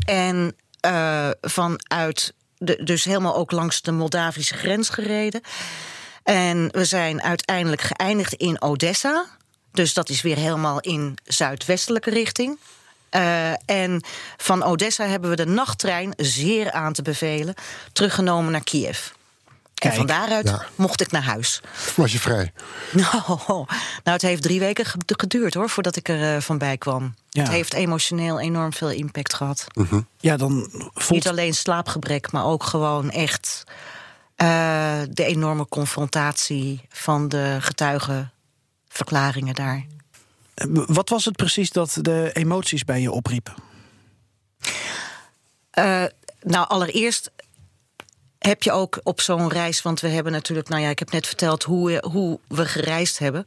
En 0.06 0.56
uh, 0.86 1.30
vanuit, 1.42 2.34
de, 2.58 2.84
dus 2.84 3.04
helemaal 3.04 3.36
ook 3.36 3.52
langs 3.52 3.82
de 3.82 3.92
Moldavische 3.92 4.58
grens 4.58 4.90
gereden. 4.90 5.42
En 6.24 6.70
we 6.72 6.86
zijn 6.86 7.22
uiteindelijk 7.22 7.82
geëindigd 7.82 8.34
in 8.34 8.62
Odessa. 8.62 9.26
Dus 9.72 9.94
dat 9.94 10.10
is 10.10 10.22
weer 10.22 10.38
helemaal 10.38 10.80
in 10.80 11.18
zuidwestelijke 11.24 12.10
richting. 12.10 12.58
Uh, 13.16 13.52
en 13.66 14.04
van 14.38 14.64
Odessa 14.64 15.06
hebben 15.06 15.30
we 15.30 15.36
de 15.36 15.46
nachttrein, 15.46 16.14
zeer 16.18 16.72
aan 16.72 16.94
te 16.94 17.02
bevelen, 17.02 17.54
teruggenomen 17.92 18.52
naar 18.52 18.64
Kiev. 18.64 19.08
Kijk, 19.74 19.94
en 19.94 20.00
van 20.00 20.08
daaruit 20.08 20.50
ja. 20.50 20.66
mocht 20.76 21.02
ik 21.02 21.12
naar 21.12 21.24
huis. 21.24 21.62
Was 21.96 22.12
je 22.12 22.20
vrij? 22.20 22.52
Nou, 22.92 23.40
nou 23.46 23.68
het 24.04 24.22
heeft 24.22 24.42
drie 24.42 24.60
weken 24.60 24.86
geduurd 25.06 25.54
hoor, 25.54 25.70
voordat 25.70 25.96
ik 25.96 26.10
er 26.10 26.36
uh, 26.36 26.42
van 26.42 26.58
bij 26.58 26.78
kwam. 26.78 27.16
Ja. 27.30 27.42
Het 27.42 27.52
heeft 27.52 27.74
emotioneel 27.74 28.40
enorm 28.40 28.74
veel 28.74 28.90
impact 28.90 29.34
gehad. 29.34 29.66
Mm 29.74 29.86
-hmm. 29.90 30.08
Ja, 30.20 30.38
dan 30.38 30.70
voelt... 30.94 31.10
Niet 31.10 31.28
alleen 31.28 31.54
slaapgebrek, 31.54 32.32
maar 32.32 32.46
ook 32.46 32.64
gewoon 32.64 33.12
echt 33.12 33.64
uh, 34.38 35.02
de 35.10 35.26
enorme 35.26 35.68
confrontatie 35.68 36.82
van 36.90 37.30
de 37.30 37.58
getuigenverklaringen 37.60 39.56
daar. 39.56 39.86
Wat 40.72 41.10
was 41.10 41.26
het 41.26 41.36
precies 41.36 41.70
dat 41.70 41.98
de 42.02 42.30
emoties 42.34 42.84
bij 42.84 43.02
je 43.02 43.12
opriep? 43.12 43.56
Uh, 45.80 46.06
nou, 46.42 46.68
allereerst 46.68 47.32
heb 48.40 48.64
je 48.64 48.72
ook 48.72 49.00
op 49.04 49.22
zo'n 49.22 49.50
reis, 49.50 49.82
want 49.82 50.00
we 50.00 50.08
hebben 50.08 50.32
natuurlijk, 50.32 50.70
nou 50.70 50.82
ja, 50.82 50.90
ik 50.90 51.00
heb 51.00 51.12
net 51.12 51.28
verteld 51.28 51.64
hoe, 51.64 52.04
hoe 52.12 52.40
we 52.48 52.66
gereisd 52.66 53.20
hebben. 53.20 53.46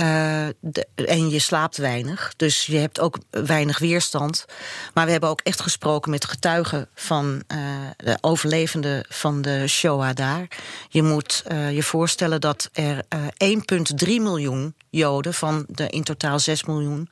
Uh, 0.00 0.46
de, 0.60 0.86
en 0.94 1.28
je 1.28 1.38
slaapt 1.38 1.76
weinig, 1.76 2.34
dus 2.36 2.66
je 2.66 2.76
hebt 2.76 3.00
ook 3.00 3.18
weinig 3.30 3.78
weerstand. 3.78 4.44
Maar 4.94 5.04
we 5.04 5.10
hebben 5.10 5.30
ook 5.30 5.40
echt 5.40 5.60
gesproken 5.60 6.10
met 6.10 6.24
getuigen 6.24 6.88
van 6.94 7.42
uh, 7.54 7.58
de 7.96 8.18
overlevenden 8.20 9.04
van 9.08 9.42
de 9.42 9.66
Shoah 9.66 10.14
daar. 10.14 10.48
Je 10.88 11.02
moet 11.02 11.44
uh, 11.52 11.72
je 11.72 11.82
voorstellen 11.82 12.40
dat 12.40 12.70
er 12.72 13.04
1,3 14.04 14.06
miljoen 14.06 14.74
Joden 14.90 15.34
van 15.34 15.64
de 15.68 15.88
in 15.88 16.02
totaal 16.02 16.38
6 16.38 16.64
miljoen. 16.64 17.10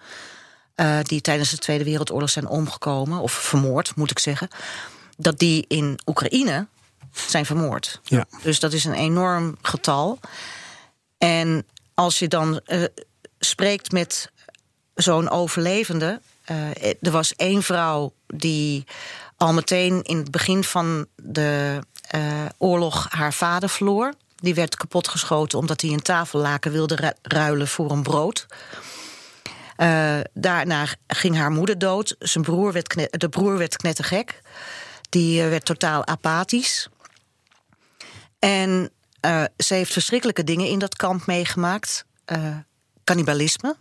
die 1.03 1.21
tijdens 1.21 1.51
de 1.51 1.59
Tweede 1.59 1.85
Wereldoorlog 1.85 2.31
zijn 2.31 2.49
omgekomen, 2.49 3.19
of 3.19 3.33
vermoord 3.33 3.97
moet 3.97 4.11
ik 4.11 4.19
zeggen. 4.19 4.49
Dat 5.17 5.39
die 5.39 5.65
in 5.69 5.99
Oekraïne 6.07 6.67
zijn 7.13 7.47
vermoord. 7.47 8.01
Ja. 8.03 8.27
Dus 8.43 8.61
dat 8.61 8.73
is 8.73 8.85
een 8.85 8.95
enorm 8.95 9.57
getal. 9.63 10.19
En 11.19 11.67
als 11.95 12.19
je 12.19 12.29
dan 12.29 12.61
uh, 12.67 12.85
spreekt 13.39 13.93
met 13.93 14.31
zo'n 14.95 15.31
overlevende. 15.31 16.21
Uh, 16.51 16.87
er 17.01 17.11
was 17.11 17.35
één 17.37 17.63
vrouw 17.63 18.13
die 18.27 18.85
al 19.37 19.53
meteen 19.53 20.03
in 20.03 20.17
het 20.17 20.31
begin 20.31 20.65
van 20.65 21.07
de 21.17 21.79
uh, 22.15 22.45
oorlog 22.59 23.07
haar 23.11 23.33
vader 23.33 23.69
verloor. 23.69 24.15
Die 24.37 24.55
werd 24.55 24.77
kapotgeschoten 24.77 25.59
omdat 25.59 25.81
hij 25.81 25.91
een 25.91 26.03
tafellaken 26.03 26.73
wilde 26.73 27.15
ruilen 27.23 27.69
voor 27.69 27.91
een 27.91 28.03
brood. 28.03 28.47
Daarna 30.33 30.87
ging 31.07 31.37
haar 31.37 31.51
moeder 31.51 31.79
dood. 31.79 32.17
Zijn 32.19 32.45
broer 32.45 32.73
werd 32.73 33.09
de 33.11 33.29
broer 33.29 33.59
werd 33.59 33.77
knettergek. 33.77 34.41
Die 35.09 35.43
werd 35.43 35.65
totaal 35.65 36.07
apathisch. 36.07 36.89
En 38.39 38.91
uh, 39.25 39.45
ze 39.57 39.75
heeft 39.75 39.93
verschrikkelijke 39.93 40.45
dingen 40.45 40.69
in 40.69 40.79
dat 40.79 40.97
kamp 40.97 41.27
meegemaakt. 41.27 42.05
Uh, 42.33 42.57
cannibalisme. 43.05 43.77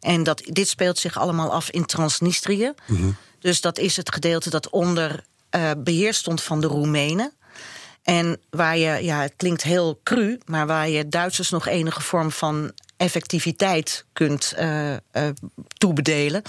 En 0.00 0.22
dat, 0.22 0.42
dit 0.44 0.68
speelt 0.68 0.98
zich 0.98 1.18
allemaal 1.18 1.52
af 1.52 1.70
in 1.70 1.84
Transnistrië. 1.84 2.72
Mm 2.86 2.96
-hmm. 2.96 3.16
Dus 3.38 3.60
dat 3.60 3.78
is 3.78 3.96
het 3.96 4.12
gedeelte 4.12 4.50
dat 4.50 4.70
onder 4.70 5.24
uh, 5.56 5.70
beheer 5.78 6.14
stond 6.14 6.42
van 6.42 6.60
de 6.60 6.66
Roemenen. 6.66 7.32
En 8.02 8.40
waar 8.50 8.76
je, 8.76 9.04
ja, 9.04 9.20
het 9.20 9.32
klinkt 9.36 9.62
heel 9.62 10.00
cru, 10.02 10.38
maar 10.44 10.66
waar 10.66 10.88
je 10.88 11.08
Duitsers 11.08 11.50
nog 11.50 11.66
enige 11.66 12.00
vorm 12.00 12.30
van 12.30 12.72
effectiviteit 12.96 14.04
kunt 14.12 14.54
uh, 14.58 14.92
uh, 14.92 14.98
toebedelen. 15.78 16.42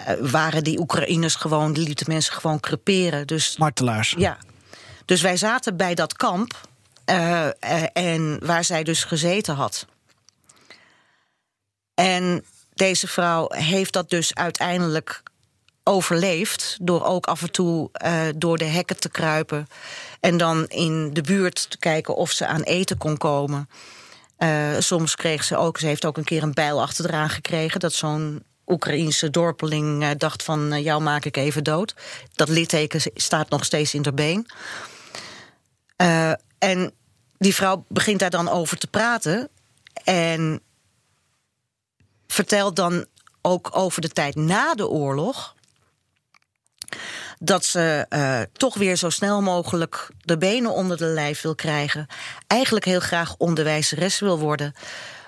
Uh, 0.00 0.30
waren 0.30 0.64
die 0.64 0.80
Oekraïners 0.80 1.34
gewoon, 1.34 1.72
die 1.72 1.84
lieten 1.84 2.06
mensen 2.08 2.32
gewoon 2.32 2.60
creperen. 2.60 3.26
Dus, 3.26 3.56
Martelaars. 3.56 4.14
Ja. 4.18 4.38
Dus 5.04 5.20
wij 5.20 5.36
zaten 5.36 5.76
bij 5.76 5.94
dat 5.94 6.12
kamp. 6.12 6.68
Uh, 7.10 7.46
uh, 7.64 7.82
en 7.92 8.46
waar 8.46 8.64
zij 8.64 8.82
dus 8.82 9.04
gezeten 9.04 9.54
had. 9.54 9.86
En 11.94 12.44
deze 12.74 13.08
vrouw 13.08 13.48
heeft 13.48 13.92
dat 13.92 14.10
dus 14.10 14.34
uiteindelijk 14.34 15.22
overleefd. 15.82 16.76
Door 16.80 17.04
ook 17.04 17.26
af 17.26 17.42
en 17.42 17.50
toe 17.50 17.90
uh, 18.04 18.22
door 18.36 18.58
de 18.58 18.64
hekken 18.64 19.00
te 19.00 19.08
kruipen. 19.08 19.68
En 20.20 20.36
dan 20.36 20.66
in 20.66 21.14
de 21.14 21.22
buurt 21.22 21.70
te 21.70 21.78
kijken 21.78 22.16
of 22.16 22.30
ze 22.30 22.46
aan 22.46 22.62
eten 22.62 22.98
kon 22.98 23.16
komen. 23.16 23.68
soms 24.78 25.14
kreeg 25.16 25.44
ze 25.44 25.56
ook, 25.56 25.78
ze 25.78 25.86
heeft 25.86 26.04
ook 26.04 26.16
een 26.16 26.24
keer 26.24 26.42
een 26.42 26.54
bijl 26.54 26.82
achteraan 26.82 27.30
gekregen. 27.30 27.80
Dat 27.80 27.92
zo'n 27.92 28.44
Oekraïense 28.66 29.30
dorpeling 29.30 30.02
eh, 30.02 30.10
dacht 30.16 30.42
van 30.42 30.72
eh, 30.72 30.84
jou 30.84 31.02
maak 31.02 31.24
ik 31.24 31.36
even 31.36 31.64
dood. 31.64 31.94
Dat 32.34 32.48
litteken 32.48 33.00
staat 33.14 33.50
nog 33.50 33.64
steeds 33.64 33.94
in 33.94 34.02
de 34.02 34.12
been. 34.12 34.46
En 36.58 36.92
die 37.38 37.54
vrouw 37.54 37.84
begint 37.88 38.18
daar 38.18 38.30
dan 38.30 38.48
over 38.48 38.78
te 38.78 38.86
praten. 38.86 39.48
En 40.04 40.60
vertelt 42.26 42.76
dan 42.76 43.06
ook 43.42 43.70
over 43.72 44.00
de 44.00 44.08
tijd 44.08 44.34
na 44.34 44.74
de 44.74 44.88
oorlog. 44.88 45.54
Dat 47.38 47.64
ze 47.64 48.06
eh, 48.08 48.40
toch 48.52 48.74
weer 48.74 48.96
zo 48.96 49.10
snel 49.10 49.42
mogelijk 49.42 50.08
de 50.20 50.38
benen 50.38 50.72
onder 50.72 50.96
de 50.96 51.04
lijf 51.06 51.40
wil 51.40 51.54
krijgen. 51.54 52.06
Eigenlijk 52.46 52.84
heel 52.84 53.00
graag 53.00 53.34
onderwijzeres 53.36 54.18
wil 54.18 54.38
worden. 54.38 54.74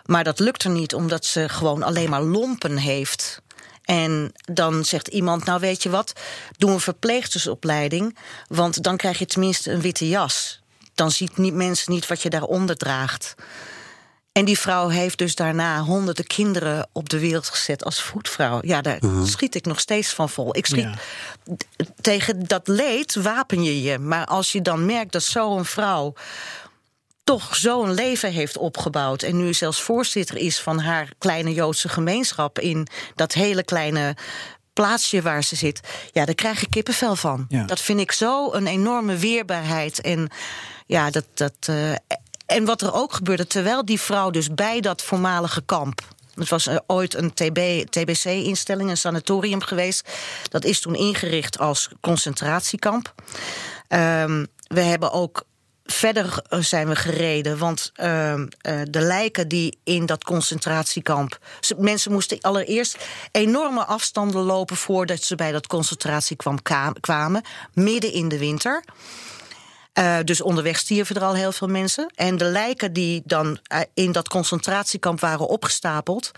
Maar 0.05 0.25
dat 0.25 0.39
lukt 0.39 0.65
er 0.65 0.71
niet, 0.71 0.95
omdat 0.95 1.25
ze 1.25 1.49
gewoon 1.49 1.83
alleen 1.83 2.11
maar 2.11 2.23
lompen 2.23 2.77
heeft. 2.77 3.43
En 3.85 4.33
dan 4.45 4.85
zegt 4.85 5.09
iemand, 5.09 5.45
nou 5.45 5.61
weet 5.61 5.83
je 5.83 5.91
wat, 5.91 6.13
doe 6.57 6.71
een 6.71 6.81
verpleegstersopleiding... 6.81 8.19
want 8.49 8.83
dan 8.83 8.97
krijg 8.97 9.19
je 9.19 9.27
tenminste 9.27 9.71
een 9.71 9.81
witte 9.81 10.09
jas. 10.09 10.63
Dan 10.99 11.11
ziet 11.11 11.37
niet, 11.37 11.55
mensen 11.55 11.93
niet 11.93 12.07
wat 12.07 12.23
je 12.23 12.31
daaronder 12.31 12.77
draagt. 12.77 13.35
En 14.33 14.45
die 14.45 14.59
vrouw 14.59 14.89
heeft 14.89 15.19
dus 15.19 15.35
daarna 15.35 15.81
honderden 15.83 16.27
kinderen 16.27 16.89
op 16.93 17.09
de 17.09 17.19
wereld 17.19 17.49
gezet 17.49 17.85
als 17.85 18.03
voetvrouw. 18.03 18.59
Ja, 18.63 18.81
daar 18.81 18.99
schiet 19.25 19.55
ik 19.55 19.65
nog 19.67 19.81
steeds 19.81 20.13
van 20.13 20.29
vol. 20.29 20.57
Ik 20.57 20.67
schiet 20.67 20.83
Ja. 20.83 20.95
tegen 22.01 22.47
dat 22.47 22.69
leed 22.69 23.15
wapen 23.15 23.63
je 23.63 23.83
je. 23.83 23.99
Maar 23.99 24.27
als 24.27 24.53
je 24.53 24.63
dan 24.63 24.87
merkt 24.87 25.13
dat 25.13 25.23
zo'n 25.23 25.65
vrouw 25.65 26.15
toch 27.25 27.57
zo'n 27.57 27.95
leven 27.95 28.33
heeft 28.33 28.57
opgebouwd. 28.57 29.23
en 29.23 29.37
nu 29.37 29.55
zelfs 29.55 29.83
voorzitter 29.83 30.37
is 30.37 30.59
van 30.61 30.79
haar 30.81 31.09
kleine 31.19 31.53
Joodse 31.55 31.89
gemeenschap. 31.89 32.59
in 32.59 32.87
dat 33.15 33.33
hele 33.33 33.63
kleine 33.65 34.17
plaatsje 34.73 35.23
waar 35.23 35.45
ze 35.45 35.57
zit. 35.57 35.81
Ja, 36.13 36.25
daar 36.25 36.35
krijg 36.35 36.63
ik 36.63 36.71
kippenvel 36.71 37.17
van. 37.17 37.45
Ja. 37.49 37.65
Dat 37.65 37.81
vind 37.81 38.01
ik 38.01 38.13
zo 38.13 38.53
een 38.53 38.67
enorme 38.67 39.17
weerbaarheid. 39.17 40.01
En 40.01 40.31
ja, 40.89 41.11
dat. 41.11 41.25
dat 41.35 41.55
eh, 41.61 41.93
en 42.47 42.65
wat 42.65 42.81
er 42.81 42.95
ook 42.95 43.13
gebeurde, 43.13 43.47
terwijl 43.47 43.85
die 43.85 44.01
vrouw 44.01 44.31
dus 44.31 44.55
bij 44.55 44.81
dat 44.81 45.03
voormalige 45.03 45.63
kamp. 45.63 46.01
Het 46.35 46.49
was 46.49 46.67
eh, 46.67 46.77
ooit 46.87 47.15
een 47.15 47.35
TB, 47.35 47.87
TBC-instelling, 47.91 48.91
een 48.91 48.97
sanatorium 48.97 49.63
geweest. 49.63 50.09
Dat 50.49 50.65
is 50.65 50.81
toen 50.81 50.95
ingericht 50.95 51.59
als 51.59 51.89
concentratiekamp. 52.01 53.15
Ehm, 53.89 54.45
we 54.67 54.81
hebben 54.81 55.13
ook 55.13 55.45
verder 55.85 56.43
eh, 56.49 56.59
zijn 56.61 56.89
we 56.89 56.97
gereden, 56.97 57.59
want 57.59 57.91
ehm, 57.95 58.47
eh, 58.61 58.81
de 58.91 59.01
lijken 59.01 59.49
die 59.49 59.79
in 59.85 60.07
dat 60.07 60.25
concentratiekamp. 60.25 61.39
Mensen 61.77 62.13
moesten 62.13 62.41
allereerst 62.41 62.97
enorme 63.33 63.85
afstanden 63.85 64.43
lopen 64.43 64.77
voordat 64.77 65.23
ze 65.23 65.35
bij 65.35 65.53
dat 65.53 65.67
concentratiekamp 65.67 66.63
ka- 66.63 66.93
kwamen, 67.01 67.43
midden 67.73 68.13
in 68.13 68.29
de 68.29 68.39
winter. 68.39 68.85
Eh, 69.99 70.19
dus 70.25 70.41
onderweg 70.41 70.79
stierven 70.79 71.17
er 71.17 71.23
al 71.23 71.35
heel 71.35 71.53
veel 71.53 71.69
mensen. 71.69 72.13
En 72.15 72.37
de 72.37 72.45
lijken 72.45 72.93
die 72.93 73.23
dan 73.25 73.59
eh, 73.63 73.81
in 73.95 74.13
dat 74.13 74.29
concentratiekamp 74.29 75.21
waren 75.21 75.49
opgestapeld, 75.49 76.31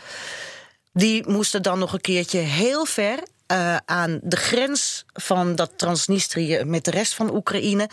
die 0.92 1.28
moesten 1.28 1.62
dan 1.62 1.78
nog 1.78 1.92
een 1.92 2.00
keertje 2.00 2.38
heel 2.38 2.84
ver 2.84 3.18
eh, 3.46 3.76
aan 3.84 4.20
de 4.22 4.36
grens 4.36 5.04
van 5.12 5.54
dat 5.54 5.70
Transnistrië 5.76 6.64
met 6.64 6.84
de 6.84 6.90
rest 6.90 7.14
van 7.14 7.34
Oekraïne 7.34 7.88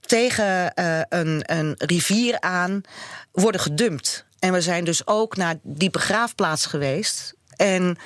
tegen 0.00 0.72
een, 1.08 1.42
een 1.44 1.74
rivier 1.78 2.40
aan 2.40 2.80
worden 3.32 3.60
gedumpt. 3.60 4.24
En 4.38 4.52
we 4.52 4.60
zijn 4.60 4.84
dus 4.84 5.06
ook 5.06 5.36
naar 5.36 5.54
die 5.62 5.90
begraafplaats 5.90 6.66
geweest. 6.66 7.34
En 7.56 7.98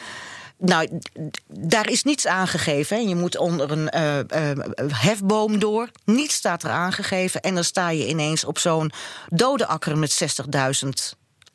nou, 0.60 1.00
daar 1.46 1.88
is 1.90 2.02
niets 2.02 2.26
aangegeven. 2.26 2.96
hè. 2.96 3.02
Je 3.02 3.14
moet 3.14 3.36
onder 3.36 3.70
een 3.70 3.88
eh, 3.88 4.50
eh, 4.50 4.58
hefboom 4.88 5.58
door. 5.58 5.90
Niets 6.04 6.34
staat 6.34 6.62
er 6.62 6.70
aangegeven. 6.70 7.40
En 7.40 7.54
dan 7.54 7.64
sta 7.64 7.90
je 7.90 8.08
ineens 8.08 8.44
op 8.44 8.58
zo'n 8.58 8.92
dode 9.28 9.66
akker 9.66 9.98
met 9.98 10.38
60.000 10.84 10.88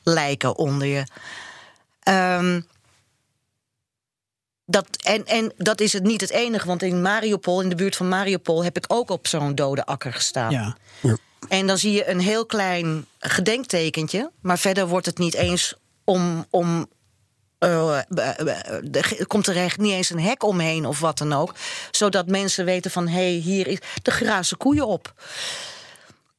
lijken 0.03 0.57
onder 0.57 0.87
je. 0.87 1.03
Ehm, 1.99 2.61
dat, 4.65 4.87
en, 5.03 5.25
en 5.25 5.53
dat 5.57 5.81
is 5.81 5.93
het 5.93 6.03
niet 6.03 6.21
het 6.21 6.29
enige, 6.29 6.67
want 6.67 6.81
in 6.81 7.01
Mariupol, 7.01 7.61
in 7.61 7.69
de 7.69 7.75
buurt 7.75 7.95
van 7.95 8.07
Mariupol, 8.07 8.63
heb 8.63 8.77
ik 8.77 8.85
ook 8.87 9.09
op 9.09 9.27
zo'n 9.27 9.55
dode 9.55 9.85
akker 9.85 10.13
gestaan. 10.13 10.51
Ja. 10.51 10.77
En 11.47 11.67
dan 11.67 11.77
zie 11.77 11.91
je 11.91 12.09
een 12.09 12.19
heel 12.19 12.45
klein 12.45 13.05
gedenktekentje, 13.19 14.31
maar 14.41 14.59
verder 14.59 14.87
wordt 14.87 15.05
het 15.05 15.17
niet 15.17 15.33
eens 15.33 15.75
om. 16.03 16.45
om 16.49 16.87
eh, 17.57 17.97
eh, 17.97 18.39
eh, 18.39 18.95
er 18.95 19.27
komt 19.27 19.47
er 19.47 19.57
echt 19.57 19.77
niet 19.77 19.91
eens 19.91 20.09
een 20.09 20.19
hek 20.19 20.43
omheen 20.43 20.85
of 20.85 20.99
wat 20.99 21.17
dan 21.17 21.33
ook. 21.33 21.53
Zodat 21.91 22.27
mensen 22.27 22.65
weten 22.65 22.91
van 22.91 23.07
hé, 23.07 23.13
hey, 23.13 23.31
hier 23.31 23.67
is 23.67 23.77
de 24.01 24.11
grazen 24.11 24.57
koeien 24.57 24.87
op. 24.87 25.13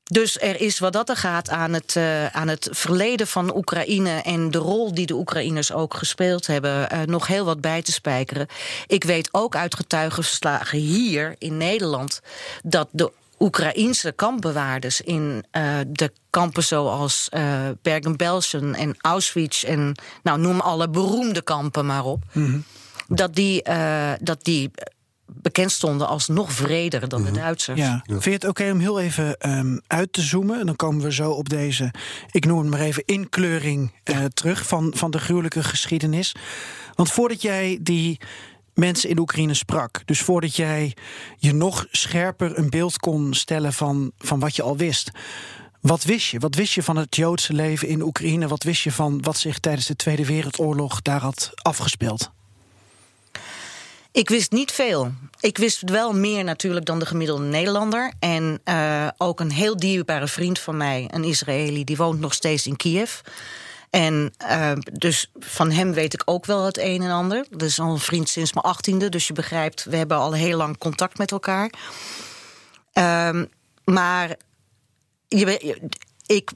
Dus 0.04 0.40
er 0.40 0.60
is 0.60 0.78
wat 0.78 0.92
dat 0.92 1.08
er 1.08 1.16
gaat 1.16 1.48
aan 1.48 1.72
het, 1.72 1.96
aan 2.32 2.48
het 2.48 2.68
verleden 2.70 3.26
van 3.26 3.56
Oekraïne 3.56 4.10
en 4.10 4.50
de 4.50 4.58
rol 4.58 4.94
die 4.94 5.06
de 5.06 5.14
Oekraïners 5.14 5.72
ook 5.72 5.94
gespeeld 5.94 6.46
hebben, 6.46 6.88
nog 7.08 7.26
heel 7.26 7.44
wat 7.44 7.60
bij 7.60 7.82
te 7.82 7.92
spijkeren. 7.92 8.46
Ik 8.86 9.04
weet 9.04 9.28
ook 9.32 9.56
uit 9.56 9.74
getuigenverslagen 9.74 10.78
hier 10.78 11.34
in 11.38 11.56
Nederland 11.56 12.20
dat 12.62 12.88
de 12.90 13.12
Oekraïense 13.38 14.12
kampbewaarders 14.12 15.00
in 15.00 15.44
eh, 15.50 15.78
de 15.86 16.12
kampen 16.30 16.64
zoals 16.64 17.28
eh 17.30 17.68
Bergen-Belsen 17.82 18.74
en 18.74 18.94
Auschwitz 19.00 19.64
en 19.64 19.94
nou 20.22 20.38
noem 20.40 20.60
alle 20.60 20.88
beroemde 20.88 21.42
kampen 21.42 21.86
maar 21.86 22.04
op, 22.04 22.24
dat 23.08 23.34
die, 23.34 23.62
eh, 23.62 24.12
dat 24.20 24.44
die 24.44 24.70
bekend 25.26 25.72
stonden 25.72 26.08
als 26.08 26.28
nog 26.28 26.52
vreder 26.52 27.08
dan 27.08 27.24
de 27.24 27.30
Duitsers. 27.30 27.80
Ja. 27.80 28.02
Vind 28.06 28.24
je 28.24 28.30
het 28.30 28.44
oké 28.44 28.70
om 28.70 28.78
heel 28.78 29.00
even 29.00 29.36
ehm, 29.38 29.78
uit 29.86 30.12
te 30.12 30.20
zoomen? 30.20 30.60
En 30.60 30.66
dan 30.66 30.76
komen 30.76 31.02
we 31.02 31.12
zo 31.12 31.30
op 31.30 31.48
deze, 31.48 31.90
ik 32.30 32.44
noem 32.44 32.58
het 32.58 32.68
maar 32.68 32.80
even, 32.80 33.02
inkleuring 33.06 33.92
terug 34.34 34.66
van, 34.66 34.92
van 34.94 35.10
de 35.10 35.18
gruwelijke 35.18 35.62
geschiedenis. 35.62 36.34
Want 36.94 37.12
voordat 37.12 37.42
jij 37.42 37.78
die 37.80 38.20
mensen 38.76 39.10
in 39.10 39.18
Oekraïne 39.18 39.54
sprak, 39.54 40.02
dus 40.04 40.20
voordat 40.20 40.56
jij 40.56 40.96
je 41.38 41.54
nog 41.54 41.86
scherper 41.90 42.58
een 42.58 42.70
beeld 42.70 42.98
kon 42.98 43.34
stellen 43.34 43.72
van, 43.72 44.12
van 44.18 44.40
wat 44.40 44.56
je 44.56 44.62
al 44.62 44.76
wist. 44.76 45.10
Wat 45.80 46.04
wist 46.04 46.28
je? 46.30 46.38
Wat 46.38 46.54
wist 46.54 46.72
je 46.72 46.82
van 46.82 46.96
het 46.96 47.16
Joodse 47.16 47.52
leven 47.52 47.88
in 47.88 48.02
Oekraïne? 48.02 48.48
Wat 48.48 48.62
wist 48.62 48.82
je 48.82 48.92
van 48.92 49.22
wat 49.22 49.38
zich 49.38 49.58
tijdens 49.58 49.86
de 49.86 49.96
Tweede 49.96 50.26
Wereldoorlog 50.26 51.02
daar 51.02 51.20
had 51.20 51.50
afgespeeld? 51.54 52.30
Ik 54.12 54.28
wist 54.28 54.52
niet 54.52 54.72
veel. 54.72 55.12
Ik 55.40 55.58
wist 55.58 55.90
wel 55.90 56.12
meer 56.12 56.44
natuurlijk 56.44 56.86
dan 56.86 56.98
de 56.98 57.06
gemiddelde 57.06 57.44
Nederlander. 57.44 58.12
En 58.18 58.60
eh, 58.64 59.08
ook 59.16 59.40
een 59.40 59.50
heel 59.50 59.76
dierbare 59.76 60.28
vriend 60.28 60.58
van 60.58 60.76
mij, 60.76 61.08
een 61.10 61.24
Israëli, 61.24 61.84
die 61.84 61.96
woont 61.96 62.20
nog 62.20 62.34
steeds 62.34 62.66
in 62.66 62.76
Kiev. 62.76 63.20
En 63.96 64.32
eh, 64.36 64.72
dus 64.92 65.30
van 65.38 65.70
hem 65.70 65.92
weet 65.92 66.14
ik 66.14 66.22
ook 66.24 66.46
wel 66.46 66.64
het 66.64 66.78
een 66.78 67.02
en 67.02 67.10
ander. 67.10 67.46
Dat 67.50 67.62
is 67.62 67.80
al 67.80 67.90
een 67.90 67.98
vriend 67.98 68.28
sinds 68.28 68.52
mijn 68.52 68.66
achttiende, 68.66 69.08
dus 69.08 69.26
je 69.26 69.32
begrijpt, 69.32 69.84
we 69.84 69.96
hebben 69.96 70.16
al 70.16 70.32
heel 70.32 70.56
lang 70.56 70.78
contact 70.78 71.18
met 71.18 71.32
elkaar. 71.32 71.72
Ehm, 72.92 73.44
maar 73.84 74.36
ik 76.26 76.50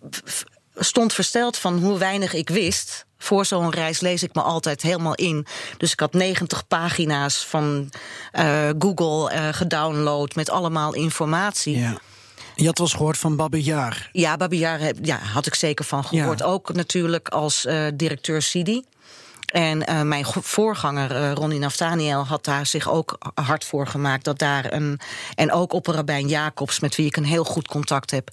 stond 0.74 1.12
versteld 1.12 1.56
van 1.56 1.78
hoe 1.78 1.98
weinig 1.98 2.32
ik 2.32 2.48
wist. 2.48 3.06
Voor 3.18 3.44
zo'n 3.46 3.70
reis 3.70 4.00
lees 4.00 4.22
ik 4.22 4.34
me 4.34 4.42
altijd 4.42 4.82
helemaal 4.82 5.14
in. 5.14 5.46
Dus 5.76 5.92
ik 5.92 6.00
had 6.00 6.12
90 6.12 6.66
pagina's 6.66 7.46
van 7.46 7.92
eh, 8.32 8.68
Google 8.78 9.30
eh, 9.30 9.48
gedownload 9.50 10.34
met 10.34 10.50
allemaal 10.50 10.94
informatie. 10.94 11.78
Ja. 11.78 12.00
Je 12.60 12.66
had 12.66 12.78
wel 12.78 12.86
eens 12.86 12.96
gehoord 12.96 13.18
van 13.18 13.36
Babbe 13.36 13.62
Jaar. 13.62 14.08
Ja, 14.12 14.36
Babi 14.36 14.58
Yar 14.58 14.78
heb- 14.80 14.96
ja, 15.02 15.16
had 15.18 15.46
ik 15.46 15.54
zeker 15.54 15.84
van 15.84 16.04
gehoord. 16.04 16.38
Ja. 16.38 16.44
Ook 16.44 16.72
natuurlijk 16.74 17.28
als 17.28 17.64
eh, 17.64 17.86
directeur 17.94 18.42
Sidi. 18.42 18.84
En 19.52 19.86
eh, 19.86 20.02
mijn 20.02 20.24
voorganger 20.26 21.10
eh, 21.16 21.32
Ronnie 21.32 21.58
Naftaniel 21.58 22.26
had 22.26 22.44
daar 22.44 22.66
zich 22.66 22.90
ook 22.90 23.18
hard 23.34 23.64
voor 23.64 23.86
gemaakt. 23.86 24.24
Dat 24.24 24.38
daar 24.38 24.72
een. 24.72 25.00
En 25.34 25.52
ook 25.52 25.72
opperrabijn 25.72 26.28
Jacobs, 26.28 26.80
met 26.80 26.96
wie 26.96 27.06
ik 27.06 27.16
een 27.16 27.24
heel 27.24 27.44
goed 27.44 27.68
contact 27.68 28.10
heb. 28.10 28.30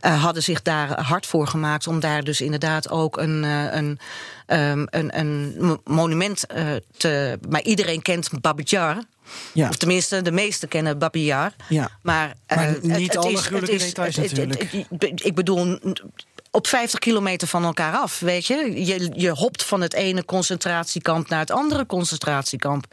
eh, 0.00 0.22
hadden 0.22 0.42
zich 0.42 0.62
daar 0.62 1.00
hard 1.02 1.26
voor 1.26 1.46
gemaakt. 1.46 1.86
om 1.86 2.00
daar 2.00 2.24
dus 2.24 2.40
inderdaad 2.40 2.90
ook 2.90 3.16
een. 3.16 3.44
eh, 3.44 3.74
een 3.74 3.98
ehm, 4.46 4.86
een, 4.90 5.18
een 5.18 5.54
mo- 5.58 5.80
monument 5.84 6.46
eh, 6.46 6.66
te. 6.96 7.38
Maar 7.48 7.62
iedereen 7.62 8.02
kent 8.02 8.40
Babi 8.40 8.62
Yar. 8.66 8.98
Ja. 9.52 9.68
Of 9.68 9.76
tenminste, 9.76 10.22
de 10.22 10.32
meesten 10.32 10.68
kennen 10.68 10.98
Babi 10.98 11.24
Yar. 11.24 11.52
Ja. 11.68 11.90
Maar, 12.02 12.34
Maar 12.46 12.68
eh, 12.76 12.82
niet 12.82 13.16
alle 13.16 13.32
is- 13.32 13.40
gruwelijke 13.40 13.74
is- 13.76 13.84
details 13.84 14.16
het- 14.16 14.30
het- 14.36 14.48
natuurlijk. 14.48 14.86
het- 14.98 15.24
ik 15.24 15.34
bedoel, 15.34 15.78
op 16.50 16.66
50 16.66 16.98
kilometer 16.98 17.48
van 17.48 17.64
elkaar 17.64 17.94
af, 17.96 18.18
weet 18.20 18.46
je. 18.46 18.84
Je, 18.86 19.10
je 19.14 19.30
hopt 19.30 19.64
van 19.64 19.80
het 19.80 19.92
ene 19.94 20.24
concentratiekamp 20.24 21.28
naar 21.28 21.40
het 21.40 21.50
andere 21.50 21.86
concentratiekamp. 21.86 22.86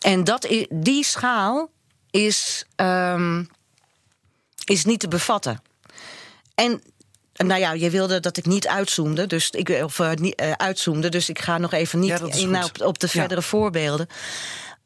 En 0.00 0.24
dat, 0.24 0.48
die 0.70 1.04
schaal 1.04 1.70
is, 2.10 2.64
ehm, 2.76 3.44
is 4.64 4.84
niet 4.84 5.00
te 5.00 5.08
bevatten. 5.08 5.62
En 6.54 6.82
nou 7.36 7.60
ja, 7.60 7.72
je 7.72 7.90
wilde 7.90 8.20
dat 8.20 8.36
ik 8.36 8.46
niet 8.46 8.68
uitzoomde, 8.68 9.26
dus 9.26 9.50
ik, 9.50 9.68
of 9.84 9.98
uh, 9.98 10.10
niet, 10.12 10.40
uh, 10.40 10.52
uitzoomde, 10.52 11.08
dus 11.08 11.28
ik 11.28 11.38
ga 11.38 11.58
nog 11.58 11.72
even 11.72 11.98
niet 11.98 12.08
ja, 12.08 12.20
in 12.36 12.64
op, 12.64 12.80
op, 12.80 12.98
de 12.98 13.08
verdere 13.08 13.40
ja. 13.40 13.46
voorbeelden. 13.46 14.06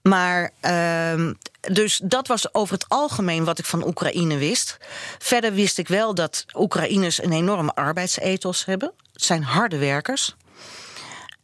Maar 0.03 0.51
uh, 0.63 1.31
dus 1.61 2.01
dat 2.05 2.27
was 2.27 2.55
over 2.55 2.75
het 2.75 2.89
algemeen 2.89 3.45
wat 3.45 3.59
ik 3.59 3.65
van 3.65 3.87
Oekraïne 3.87 4.37
wist. 4.37 4.77
Verder 5.19 5.53
wist 5.53 5.79
ik 5.79 5.89
wel 5.89 6.15
dat 6.15 6.45
Oekraïners 6.55 7.23
een 7.23 7.33
enorme 7.33 7.75
arbeidsethos 7.75 8.65
hebben. 8.65 8.93
Het 9.13 9.25
zijn 9.25 9.43
harde 9.43 9.79
werkers. 9.79 10.37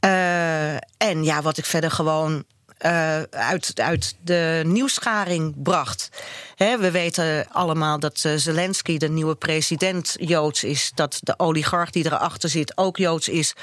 Uh, 0.00 0.74
en 0.74 1.24
ja, 1.24 1.42
wat 1.42 1.58
ik 1.58 1.64
verder 1.64 1.90
gewoon 1.90 2.44
uh, 2.84 3.22
uit, 3.22 3.80
uit 3.80 4.16
de 4.24 4.62
nieuwscharing 4.66 5.62
bracht. 5.62 6.08
We 6.56 6.90
weten 6.90 7.48
allemaal 7.50 7.98
dat 7.98 8.22
uh, 8.26 8.32
Zelensky, 8.36 8.98
de 8.98 9.08
nieuwe 9.08 9.34
president, 9.34 10.14
Joods 10.18 10.64
is. 10.64 10.92
Dat 10.94 11.18
de 11.22 11.38
oligarch 11.38 11.90
die 11.90 12.04
erachter 12.04 12.48
zit 12.48 12.76
ook 12.76 12.96
Joods 12.96 13.28
is. 13.28 13.54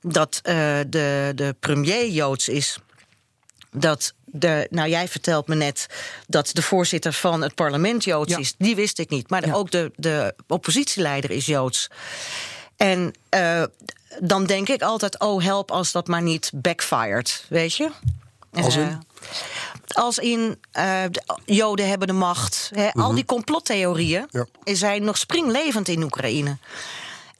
Dat 0.00 0.40
de, 0.42 1.32
de 1.34 1.56
premier 1.60 2.08
Joods 2.08 2.48
is. 2.48 2.78
Dat 3.70 4.14
de, 4.36 4.66
nou, 4.70 4.88
jij 4.88 5.08
vertelt 5.08 5.48
me 5.48 5.54
net 5.54 5.86
dat 6.26 6.50
de 6.52 6.62
voorzitter 6.62 7.12
van 7.12 7.42
het 7.42 7.54
parlement 7.54 8.04
Joods 8.04 8.32
ja. 8.32 8.38
is. 8.38 8.54
Die 8.58 8.74
wist 8.74 8.98
ik 8.98 9.10
niet. 9.10 9.30
Maar 9.30 9.46
ja. 9.46 9.54
ook 9.54 9.70
de, 9.70 9.92
de 9.96 10.34
oppositieleider 10.46 11.30
is 11.30 11.46
Joods. 11.46 11.90
En 12.76 13.14
dan 14.20 14.46
denk 14.46 14.68
ik 14.68 14.82
altijd: 14.82 15.20
oh, 15.20 15.42
help 15.42 15.70
als 15.70 15.92
dat 15.92 16.06
maar 16.06 16.22
niet 16.22 16.50
backfired. 16.54 17.44
Weet 17.48 17.76
je? 17.76 17.90
Als 18.52 18.76
in? 18.76 18.82
Uh, 18.82 18.98
als 19.86 20.18
in 20.18 20.58
uh, 20.78 21.02
Joden 21.44 21.88
hebben 21.88 22.08
de 22.08 22.14
macht. 22.14 22.70
Mm 22.74 22.82
-hmm. 22.82 23.02
Al 23.02 23.14
die 23.14 23.24
complottheorieën 23.24 24.28
ja. 24.30 24.46
zijn 24.64 25.04
nog 25.04 25.18
springlevend 25.18 25.88
in 25.88 26.02
Oekraïne. 26.02 26.56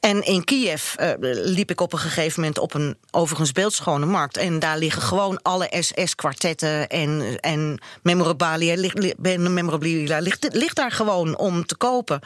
En 0.05 0.21
in 0.21 0.43
Kiev 0.43 0.95
uh, 0.99 1.11
liep 1.43 1.71
ik 1.71 1.81
op 1.81 1.93
een 1.93 1.99
gegeven 1.99 2.39
moment 2.39 2.59
op 2.59 2.73
een 2.73 2.97
overigens 3.11 3.51
beeldschone 3.51 4.05
markt. 4.05 4.37
En 4.37 4.59
daar 4.59 4.77
liggen 4.77 5.01
gewoon 5.01 5.41
alle 5.41 5.67
SS-kwartetten 5.79 6.89
en, 6.89 7.39
en 7.39 7.81
memorabilia, 8.01 8.75
ligt, 8.75 9.17
memorabilia 9.37 10.19
ligt, 10.19 10.53
ligt 10.53 10.75
daar 10.75 10.91
gewoon 10.91 11.37
om 11.37 11.65
te 11.65 11.75
kopen. 11.75 12.19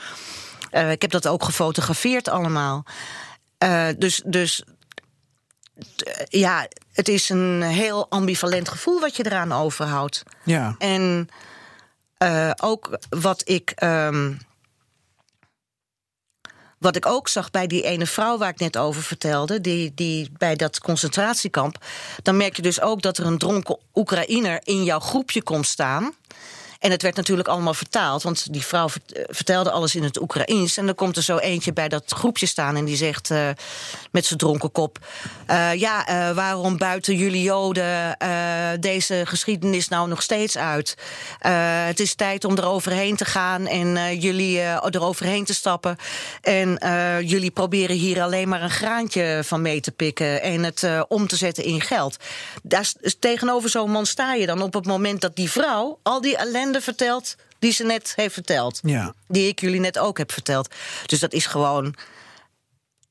Uh, 0.71 0.91
ik 0.91 1.01
heb 1.01 1.11
dat 1.11 1.27
ook 1.27 1.43
gefotografeerd 1.43 2.27
allemaal. 2.27 2.85
Uh, 3.63 3.87
dus, 3.97 4.21
dus 4.25 4.63
ja, 6.29 6.67
het 6.93 7.07
is 7.07 7.29
een 7.29 7.61
heel 7.61 8.09
ambivalent 8.09 8.69
gevoel 8.69 8.99
wat 8.99 9.15
je 9.15 9.25
eraan 9.25 9.51
overhoudt. 9.51 10.23
Ja. 10.43 10.75
En 10.77 11.27
uh, 12.23 12.51
ook 12.57 12.99
wat 13.09 13.41
ik. 13.45 13.73
Um, 13.83 14.39
wat 16.79 16.95
ik 16.95 17.05
ook 17.05 17.27
zag 17.27 17.51
bij 17.51 17.67
die 17.67 17.83
ene 17.83 18.05
vrouw 18.05 18.37
waar 18.37 18.49
ik 18.49 18.59
net 18.59 18.77
over 18.77 19.01
vertelde, 19.01 19.61
die, 19.61 19.91
die 19.95 20.29
bij 20.37 20.55
dat 20.55 20.79
concentratiekamp, 20.79 21.85
dan 22.23 22.37
merk 22.37 22.55
je 22.55 22.61
dus 22.61 22.81
ook 22.81 23.01
dat 23.01 23.17
er 23.17 23.25
een 23.25 23.37
dronken 23.37 23.77
Oekraïner 23.93 24.59
in 24.63 24.83
jouw 24.83 24.99
groepje 24.99 25.43
komt 25.43 25.67
staan. 25.67 26.13
En 26.79 26.91
het 26.91 27.01
werd 27.01 27.15
natuurlijk 27.15 27.47
allemaal 27.47 27.73
vertaald, 27.73 28.23
want 28.23 28.53
die 28.53 28.65
vrouw 28.65 28.87
vertelde 29.27 29.71
alles 29.71 29.95
in 29.95 30.03
het 30.03 30.21
Oekraïens. 30.21 30.77
En 30.77 30.85
dan 30.85 30.95
komt 30.95 31.17
er 31.17 31.23
zo 31.23 31.37
eentje 31.37 31.73
bij 31.73 31.87
dat 31.87 32.03
groepje 32.07 32.45
staan 32.45 32.75
en 32.75 32.85
die 32.85 32.95
zegt 32.95 33.29
uh, 33.29 33.49
met 34.11 34.25
zijn 34.25 34.39
dronken 34.39 34.71
kop: 34.71 34.99
uh, 35.49 35.73
Ja, 35.73 36.33
waarom 36.33 36.77
buiten 36.77 37.15
jullie 37.15 37.41
Joden 37.41 38.17
deze 38.79 39.21
geschiedenis 39.25 39.87
nou 39.87 40.07
nog 40.07 40.21
steeds 40.21 40.57
uit? 40.57 40.97
het 41.85 41.99
is 41.99 42.15
tijd 42.15 42.45
om 42.45 42.57
eroverheen 42.57 43.15
te 43.15 43.25
gaan 43.25 43.67
en 43.67 44.19
jullie 44.19 44.59
eroverheen 44.89 45.45
te 45.45 45.53
stappen. 45.53 45.95
En 46.41 46.77
jullie 47.25 47.51
proberen 47.51 47.95
hier 47.95 48.21
alleen 48.21 48.49
maar 48.49 48.61
een 48.61 48.69
graantje 48.69 49.41
van 49.43 49.61
mee 49.61 49.81
te 49.81 49.91
pikken 49.91 50.41
en 50.41 50.63
het 50.63 50.87
om 51.07 51.27
te 51.27 51.35
zetten 51.35 51.63
in 51.63 51.81
geld. 51.81 52.17
Daar, 52.63 52.91
tegenover 53.19 53.69
zo'n 53.69 53.91
man 53.91 54.05
sta 54.05 54.33
je 54.33 54.45
dan 54.45 54.61
op 54.61 54.73
het 54.73 54.85
moment 54.85 55.21
dat 55.21 55.35
die 55.35 55.51
vrouw 55.51 55.99
al 56.03 56.21
die 56.21 56.37
ellende 56.37 56.68
vertelt 56.77 57.35
die 57.59 57.71
ze 57.71 57.83
net 57.83 58.13
heeft 58.15 58.33
verteld. 58.33 58.79
Ja. 58.83 59.13
Die 59.27 59.47
ik 59.47 59.59
jullie 59.59 59.79
net 59.79 59.99
ook 59.99 60.17
heb 60.17 60.31
verteld. 60.31 60.75
Dus 61.05 61.19
dat 61.19 61.33
is 61.33 61.45
gewoon. 61.45 61.95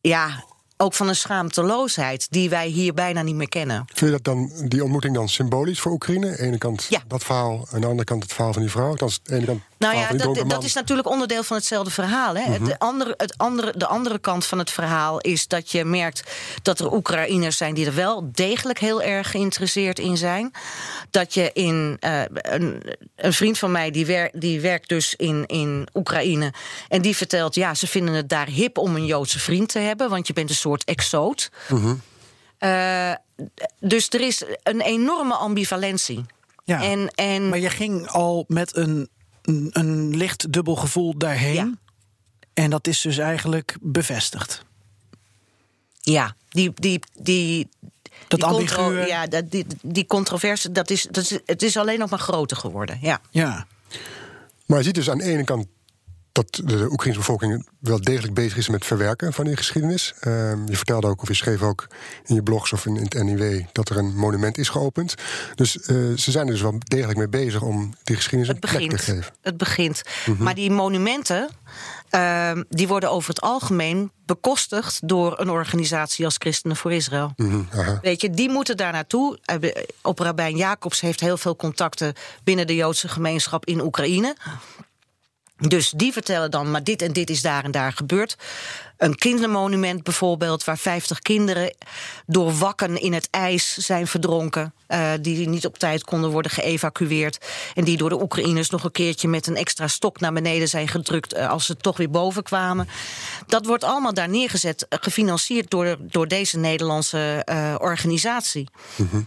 Ja, 0.01 0.45
ook 0.77 0.95
van 0.95 1.09
een 1.09 1.17
schaamteloosheid 1.17 2.27
die 2.31 2.51
wij 2.51 2.69
hier 2.69 2.95
bijna 2.95 3.23
niet 3.23 3.35
meer 3.35 3.49
kennen. 3.49 3.85
Vind 3.87 4.01
je 4.01 4.11
dat 4.11 4.25
dan, 4.25 4.51
die 4.69 4.83
ontmoeting 4.83 5.15
dan 5.15 5.29
symbolisch 5.29 5.81
voor 5.81 5.93
Oekraïne? 5.93 6.27
Aan 6.27 6.33
de 6.33 6.43
ene 6.43 6.59
kant 6.59 6.87
ja. 6.89 7.03
dat 7.07 7.25
verhaal, 7.25 7.67
aan 7.71 7.81
de 7.81 7.87
andere 7.87 8.05
kant 8.05 8.23
het 8.23 8.33
verhaal 8.33 8.53
van 8.53 8.63
die 8.63 8.71
vrouw. 8.71 8.95
Dan 8.95 9.11
de 9.23 9.35
ene 9.35 9.45
kant 9.45 9.61
nou 9.79 9.97
ja, 9.97 10.13
dat, 10.13 10.51
dat, 10.51 10.65
is 10.65 10.75
natuurlijk 10.75 11.09
onderdeel 11.09 11.43
van 11.43 11.57
hetzelfde 11.57 11.91
verhaal. 11.91 12.35
Hè? 12.35 12.41
Mhm. 12.41 12.51
Mm 12.51 12.57
-hmm. 12.57 12.67
het 12.67 12.79
andere, 12.79 13.15
het 13.17 13.39
andere, 13.39 13.73
de 13.77 13.87
andere 13.87 14.19
kant 14.19 14.47
van 14.47 14.59
het 14.59 14.71
verhaal 14.71 15.21
is 15.21 15.49
dat 15.49 15.71
je 15.71 15.85
merkt 15.85 16.23
dat 16.63 16.79
er 16.79 16.93
Oekraïners 16.93 17.57
zijn 17.57 17.75
die 17.75 17.87
er 17.87 17.95
wel 17.95 18.29
degelijk 18.33 18.79
heel 18.79 19.03
erg 19.03 19.31
geïnteresseerd 19.31 19.99
in 19.99 20.17
zijn. 20.17 20.53
Dat 21.11 21.35
je 21.35 21.51
in 21.53 21.97
uh, 22.01 22.23
een, 22.33 22.83
een, 23.17 23.33
vriend 23.33 23.59
van 23.59 23.73
mij 23.73 23.91
die, 23.91 24.07
wer, 24.07 24.31
die 24.33 24.61
werkt 24.61 24.89
dus 24.89 25.15
in, 25.15 25.47
in 25.47 25.89
Oekraïne. 25.95 26.53
En 26.89 27.03
die 27.03 27.17
vertelt, 27.17 27.55
ja, 27.55 27.75
ze 27.75 27.87
vinden 27.87 28.15
het 28.15 28.29
daar 28.29 28.47
hip 28.47 28.79
om 28.79 28.97
een 28.97 29.07
Joodse 29.07 29.39
vriend 29.39 29.69
te 29.69 29.79
hebben, 29.79 30.11
want 30.11 30.27
je 30.27 30.33
bent 30.33 30.51
een 30.51 30.57
soort 30.57 30.85
exoot. 30.85 31.51
Mhm. 31.69 31.81
Mm 31.81 31.85
-hmm. 31.85 32.01
uh, 32.71 33.15
dus 33.81 34.09
er 34.09 34.21
is 34.21 34.45
een 34.63 34.81
enorme 34.81 35.35
ambivalentie. 35.35 36.25
Ja, 36.65 36.83
en, 36.83 37.09
en, 37.15 37.49
maar 37.49 37.59
je 37.59 37.71
ging 37.71 38.09
al 38.09 38.45
met 38.49 38.77
een, 38.77 39.09
een, 39.49 39.69
een 39.73 40.17
licht 40.17 40.53
dubbel 40.53 40.77
gevoel 40.77 41.19
daarheen. 41.19 41.55
Ja. 41.55 41.73
En 42.55 42.71
dat 42.71 42.87
is 42.87 43.01
dus 43.01 43.19
eigenlijk 43.19 43.77
bevestigd. 43.81 44.65
Ja, 46.01 46.35
die. 46.49 46.73
die, 46.75 47.01
die 47.15 47.69
dat 48.29 48.41
die 48.41 48.49
ambiguë... 48.49 49.07
Ja, 49.07 49.27
dat, 49.27 49.51
die, 49.51 49.67
die 49.83 50.07
controverse, 50.07 50.73
dat 50.73 50.91
is, 50.91 51.07
dat 51.11 51.31
is, 51.31 51.39
het 51.45 51.63
is 51.63 51.77
alleen 51.77 51.99
nog 51.99 52.11
maar 52.11 52.19
groter 52.19 52.57
geworden. 52.57 52.99
Ja. 53.01 53.21
ja. 53.31 53.67
Maar 54.67 54.79
je 54.79 54.85
ziet 54.85 54.95
dus 54.95 55.11
aan 55.11 55.19
de 55.19 55.25
ene 55.25 55.45
kant 55.45 55.67
dat 56.39 56.61
de 56.65 56.89
Oekraïnse 56.91 57.19
bevolking 57.19 57.69
wel 57.79 58.01
degelijk 58.01 58.35
bezig 58.35 58.57
is 58.57 58.69
met 58.69 58.85
verwerken 58.85 59.33
van 59.33 59.45
die 59.45 59.57
geschiedenis. 59.57 60.15
Uh, 60.21 60.53
je 60.67 60.77
vertelde 60.77 61.07
ook, 61.07 61.23
of 61.23 61.29
je 61.29 61.35
schreef 61.35 61.63
ook 61.63 61.87
in 62.25 62.35
je 62.35 62.43
blogs 62.43 62.73
of 62.73 62.87
in, 62.87 62.97
in 62.97 63.03
het 63.03 63.23
NIW, 63.23 63.65
dat 63.73 63.89
er 63.89 63.97
een 63.97 64.17
monument 64.17 64.59
is 64.59 64.69
geopend. 64.69 65.15
Dus 65.55 65.77
uh, 65.77 66.17
ze 66.17 66.31
zijn 66.31 66.47
er 66.47 66.53
dus 66.53 66.63
wel 66.63 66.79
degelijk 66.79 67.19
mee 67.19 67.29
bezig 67.29 67.63
om 67.63 67.95
die 68.05 68.17
geschiedenis 68.17 68.49
het 68.49 68.57
een 68.57 68.71
begint, 68.71 68.89
plek 68.89 69.01
te 69.01 69.13
geven. 69.13 69.33
Het 69.41 69.57
begint. 69.57 70.03
Mhm. 70.05 70.31
Mm 70.31 70.37
-hmm. 70.37 70.45
Maar 70.45 70.55
die 70.55 70.71
monumenten, 70.71 71.49
uh, 72.11 72.53
die 72.69 72.89
worden 72.89 73.11
over 73.11 73.29
het 73.29 73.41
algemeen 73.41 74.11
bekostigd 74.27 75.09
door 75.09 75.41
een 75.41 75.51
organisatie 75.51 76.25
als 76.25 76.37
Christenen 76.39 76.77
voor 76.77 76.93
Israël. 76.93 77.33
Mm 77.37 77.51
-hmm, 77.71 77.99
Weet 78.03 78.21
je, 78.21 78.31
die 78.31 78.51
moeten 78.51 78.77
daar 78.77 78.93
naartoe. 78.93 79.39
Op 80.03 80.19
Rabijn 80.19 80.57
Jacobs 80.57 81.01
heeft 81.01 81.21
heel 81.21 81.37
veel 81.37 81.57
contacten 81.57 82.15
binnen 82.45 82.67
de 82.67 82.75
Joodse 82.75 83.09
gemeenschap 83.09 83.65
in 83.65 83.81
Oekraïne. 83.81 84.37
Dus 85.59 85.91
die 85.91 86.13
vertellen 86.13 86.51
dan, 86.51 86.71
maar 86.71 86.85
dit 86.85 87.03
en 87.03 87.13
dit 87.13 87.31
is 87.31 87.43
daar 87.43 87.65
en 87.65 87.71
daar 87.71 87.93
gebeurd. 87.93 88.37
Een 88.97 89.15
kindermonument 89.15 90.03
bijvoorbeeld, 90.03 90.65
waar 90.65 90.79
50 90.79 91.19
kinderen 91.19 91.75
door 92.27 92.53
wakken 92.53 93.01
in 93.01 93.13
het 93.13 93.29
ijs 93.31 93.77
zijn 93.77 94.07
verdronken. 94.07 94.73
Uh, 94.89 95.11
die 95.21 95.49
niet 95.49 95.67
op 95.67 95.79
tijd 95.79 96.05
konden 96.05 96.31
worden 96.31 96.51
geëvacueerd. 96.51 97.47
En 97.75 97.85
die 97.85 97.97
door 97.97 98.09
de 98.09 98.23
Oekraïners 98.23 98.71
nog 98.71 98.85
een 98.85 98.93
keertje 98.93 99.29
met 99.29 99.47
een 99.47 99.57
extra 99.57 99.89
stok 99.89 100.21
naar 100.21 100.33
beneden 100.33 100.69
zijn 100.69 100.89
gedrukt. 100.89 101.35
Uh, 101.35 101.51
als 101.51 101.67
ze 101.67 101.77
toch 101.77 101.97
weer 101.97 102.11
boven 102.11 102.43
kwamen. 102.43 102.89
Dat 103.47 103.67
wordt 103.67 103.85
allemaal 103.85 104.15
daar 104.15 104.29
neergezet, 104.29 104.87
uh, 104.89 104.99
gefinancierd 105.03 105.71
door, 105.71 105.97
door 106.01 106.29
deze 106.29 106.59
Nederlandse 106.59 107.47
organisatie. 107.81 108.69
Mm 108.97 109.09
-hmm. 109.11 109.27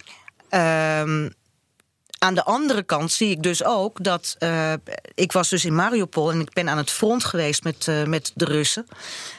Aan 2.23 2.33
de 2.33 2.43
andere 2.43 2.83
kant 2.83 3.11
zie 3.11 3.29
ik 3.29 3.43
dus 3.43 3.63
ook 3.63 4.03
dat. 4.03 4.35
Uh, 4.39 4.73
ik 5.15 5.31
was 5.31 5.49
dus 5.49 5.65
in 5.65 5.75
Mariupol 5.75 6.31
en 6.31 6.39
ik 6.39 6.53
ben 6.53 6.69
aan 6.69 6.77
het 6.77 6.91
front 6.91 7.23
geweest 7.23 7.63
met, 7.63 7.87
uh, 7.87 8.03
met 8.03 8.31
de 8.35 8.45
Russen. 8.45 8.87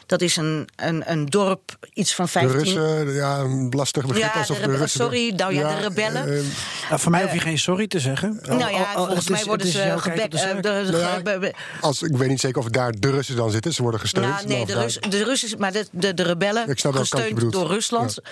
Dat 0.07 0.21
is 0.21 0.37
een, 0.37 0.69
een, 0.77 1.11
een 1.11 1.27
dorp, 1.27 1.77
iets 1.93 2.15
van 2.15 2.29
15. 2.29 2.53
De 2.53 2.65
Russen, 2.65 3.13
ja, 3.13 3.39
een 3.39 3.69
lastig 3.71 4.07
begrip 4.07 4.23
ja, 4.23 4.39
alsof 4.39 4.59
de, 4.59 4.67
de 4.67 4.77
Russen. 4.77 5.01
Sorry, 5.01 5.33
nou 5.37 5.55
ja, 5.55 5.61
ja 5.61 5.77
de 5.77 5.83
rebellen. 5.83 6.29
Uh, 6.29 6.43
nou, 6.89 7.01
voor 7.01 7.11
mij 7.11 7.23
hoef 7.23 7.33
je 7.33 7.41
geen 7.41 7.59
sorry 7.59 7.87
te 7.87 8.01
zeggen. 8.01 8.39
Nou 8.43 8.73
ja, 8.73 8.93
al, 8.95 9.07
volgens 9.07 9.29
mij 9.29 9.41
is, 9.41 9.47
worden 9.47 9.67
ze 9.67 9.95
gebekt. 9.97 10.63
Nou 10.63 11.53
als, 11.81 12.03
ik 12.03 12.17
weet 12.17 12.29
niet 12.29 12.41
zeker 12.41 12.59
of 12.59 12.69
daar 12.69 12.93
de 12.99 13.11
Russen 13.11 13.37
dan 13.37 13.51
zitten. 13.51 13.73
Ze 13.73 13.83
worden 13.83 14.01
gesteund. 14.01 14.27
Nou, 14.27 14.47
nee, 14.47 14.67
de, 14.67 14.75
Rus, 14.75 14.99
de 15.09 15.25
Russen, 15.25 15.59
maar 15.59 15.73
de, 15.73 15.87
de, 15.91 16.15
de 16.15 16.23
rebellen, 16.23 16.77
gesteund 16.77 17.53
door 17.53 17.67
Rusland. 17.67 18.19
Ja. 18.23 18.31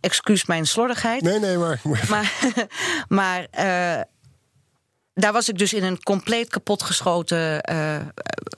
Excuus 0.00 0.46
mijn 0.46 0.66
slordigheid. 0.66 1.22
Nee, 1.22 1.38
nee, 1.38 1.56
maar. 1.56 1.80
Maar, 2.08 2.32
maar 3.08 3.40
uh, 3.40 4.02
daar 5.14 5.32
was 5.32 5.48
ik 5.48 5.58
dus 5.58 5.72
in 5.72 5.84
een 5.84 6.02
compleet 6.02 6.48
kapotgeschoten 6.48 7.70
uh, 7.72 7.96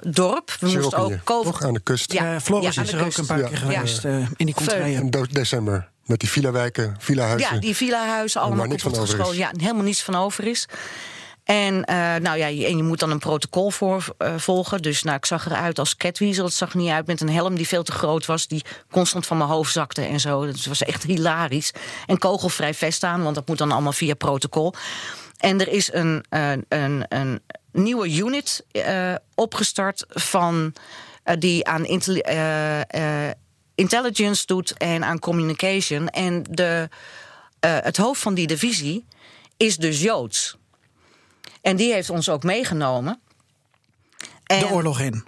dorp. 0.08 0.56
We 0.60 0.66
moesten 0.66 0.98
ook. 0.98 1.12
Toch 1.24 1.62
aan 1.62 1.74
de 1.74 1.80
kust. 1.80 2.12
Ja, 2.12 2.34
uh, 2.34 2.40
Floris 2.40 2.74
ja, 2.74 2.82
is 2.82 2.92
er 2.92 3.02
kust. 3.02 3.08
ook 3.08 3.16
een 3.16 3.26
paar 3.26 3.38
ja. 3.38 3.48
keer 3.48 3.56
geweest 3.56 4.04
uh, 4.04 4.26
in 4.36 4.46
die 4.46 4.54
contraien. 4.54 5.12
In 5.12 5.28
december. 5.30 5.90
Met 6.02 6.20
die 6.20 6.28
villa-wijken, 6.28 6.96
villa-huizen. 6.98 7.54
Ja, 7.54 7.60
die 7.60 7.76
villa-huizen 7.76 8.40
allemaal 8.40 8.66
niks 8.66 8.82
van 8.82 8.96
over 8.96 9.30
is. 9.30 9.36
Ja, 9.36 9.50
helemaal 9.56 9.82
niets 9.82 10.02
van 10.02 10.14
over 10.14 10.46
is. 10.46 10.68
En, 11.44 11.84
eh, 11.84 11.96
nou 11.96 12.38
ja, 12.38 12.46
je, 12.46 12.66
en 12.66 12.76
je 12.76 12.82
moet 12.82 12.98
dan 12.98 13.10
een 13.10 13.18
protocol 13.18 13.70
voor, 13.70 14.14
eh, 14.18 14.34
volgen. 14.36 14.82
Dus 14.82 15.02
nou, 15.02 15.16
ik 15.16 15.26
zag 15.26 15.46
eruit 15.46 15.78
als 15.78 15.96
catweasel. 15.96 16.44
Het 16.44 16.54
zag 16.54 16.74
niet 16.74 16.90
uit 16.90 17.06
met 17.06 17.20
een 17.20 17.30
helm 17.30 17.54
die 17.54 17.68
veel 17.68 17.82
te 17.82 17.92
groot 17.92 18.26
was. 18.26 18.46
Die 18.46 18.64
constant 18.90 19.26
van 19.26 19.36
mijn 19.36 19.50
hoofd 19.50 19.72
zakte 19.72 20.02
en 20.02 20.20
zo. 20.20 20.46
Dat 20.46 20.64
was 20.64 20.82
echt 20.82 21.02
hilarisch. 21.02 21.72
En 22.06 22.18
kogelvrij 22.18 22.74
vest 22.74 23.04
aan, 23.04 23.22
want 23.22 23.34
dat 23.34 23.48
moet 23.48 23.58
dan 23.58 23.72
allemaal 23.72 23.92
via 23.92 24.14
protocol. 24.14 24.74
En 25.38 25.60
er 25.60 25.68
is 25.68 25.92
een, 25.92 26.24
een, 26.28 26.64
een, 27.08 27.40
nieuwe 27.72 28.16
unit 28.16 28.64
opgestart 29.34 30.04
van... 30.08 30.74
Die 31.38 31.66
aan 31.66 31.84
intelli 31.84 32.20
intelligence 33.74 34.46
doet 34.46 34.72
en 34.76 35.04
aan 35.04 35.18
communication. 35.18 36.08
En 36.08 36.44
de, 36.50 36.88
het 37.60 37.96
hoofd 37.96 38.20
van 38.20 38.34
die 38.34 38.46
divisie 38.46 39.04
is 39.56 39.76
dus 39.76 40.00
Joods. 40.00 40.56
En 41.62 41.76
die 41.76 41.92
heeft 41.92 42.10
ons 42.10 42.28
ook 42.28 42.42
meegenomen. 42.42 43.20
En, 44.46 44.58
de 44.58 44.70
oorlog 44.70 45.00
in? 45.00 45.24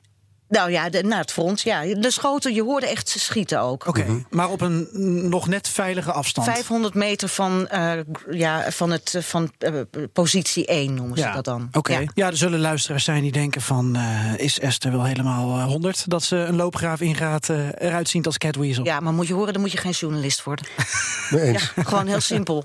Nou 0.48 0.70
ja, 0.70 0.90
de, 0.90 1.02
naar 1.02 1.20
het 1.20 1.32
front, 1.32 1.60
ja. 1.60 1.94
De 1.94 2.10
schoten, 2.10 2.54
je 2.54 2.62
hoorde 2.62 2.86
echt 2.86 3.08
schieten 3.08 3.60
ook. 3.60 3.86
Oké, 3.86 4.00
okay, 4.00 4.24
maar 4.30 4.50
op 4.50 4.60
een 4.60 4.88
nog 5.28 5.48
net 5.48 5.68
veilige 5.68 6.12
afstand? 6.12 6.46
500 6.46 6.94
meter 6.94 7.28
van, 7.28 7.68
uh, 7.74 7.92
ja, 8.30 8.70
van, 8.70 8.90
het, 8.90 9.16
van 9.20 9.52
uh, 9.58 9.80
positie 10.12 10.66
1 10.66 10.94
noemen 10.94 11.18
ja. 11.18 11.26
ze 11.26 11.34
dat 11.34 11.44
dan. 11.44 11.66
Oké, 11.68 11.78
okay. 11.78 12.02
ja. 12.02 12.10
ja. 12.14 12.26
er 12.26 12.36
zullen 12.36 12.60
luisteraars 12.60 13.04
zijn 13.04 13.22
die 13.22 13.32
denken 13.32 13.60
van... 13.60 13.96
Uh, 13.96 14.38
is 14.38 14.60
Esther 14.60 14.92
wel 14.92 15.04
helemaal 15.04 15.62
100 15.62 16.10
dat 16.10 16.22
ze 16.22 16.36
een 16.36 16.56
loopgraaf 16.56 17.00
ingaat 17.00 17.48
eruit 17.48 18.08
ziet 18.08 18.26
als 18.26 18.38
Catweasel? 18.38 18.84
Ja, 18.84 19.00
maar 19.00 19.12
moet 19.12 19.26
je 19.26 19.34
horen, 19.34 19.52
dan 19.52 19.62
moet 19.62 19.72
je 19.72 19.78
geen 19.78 19.92
journalist 19.92 20.42
worden. 20.42 20.66
Nee 21.30 21.52
ja, 21.52 21.58
gewoon 21.58 22.06
heel 22.06 22.20
simpel. 22.20 22.64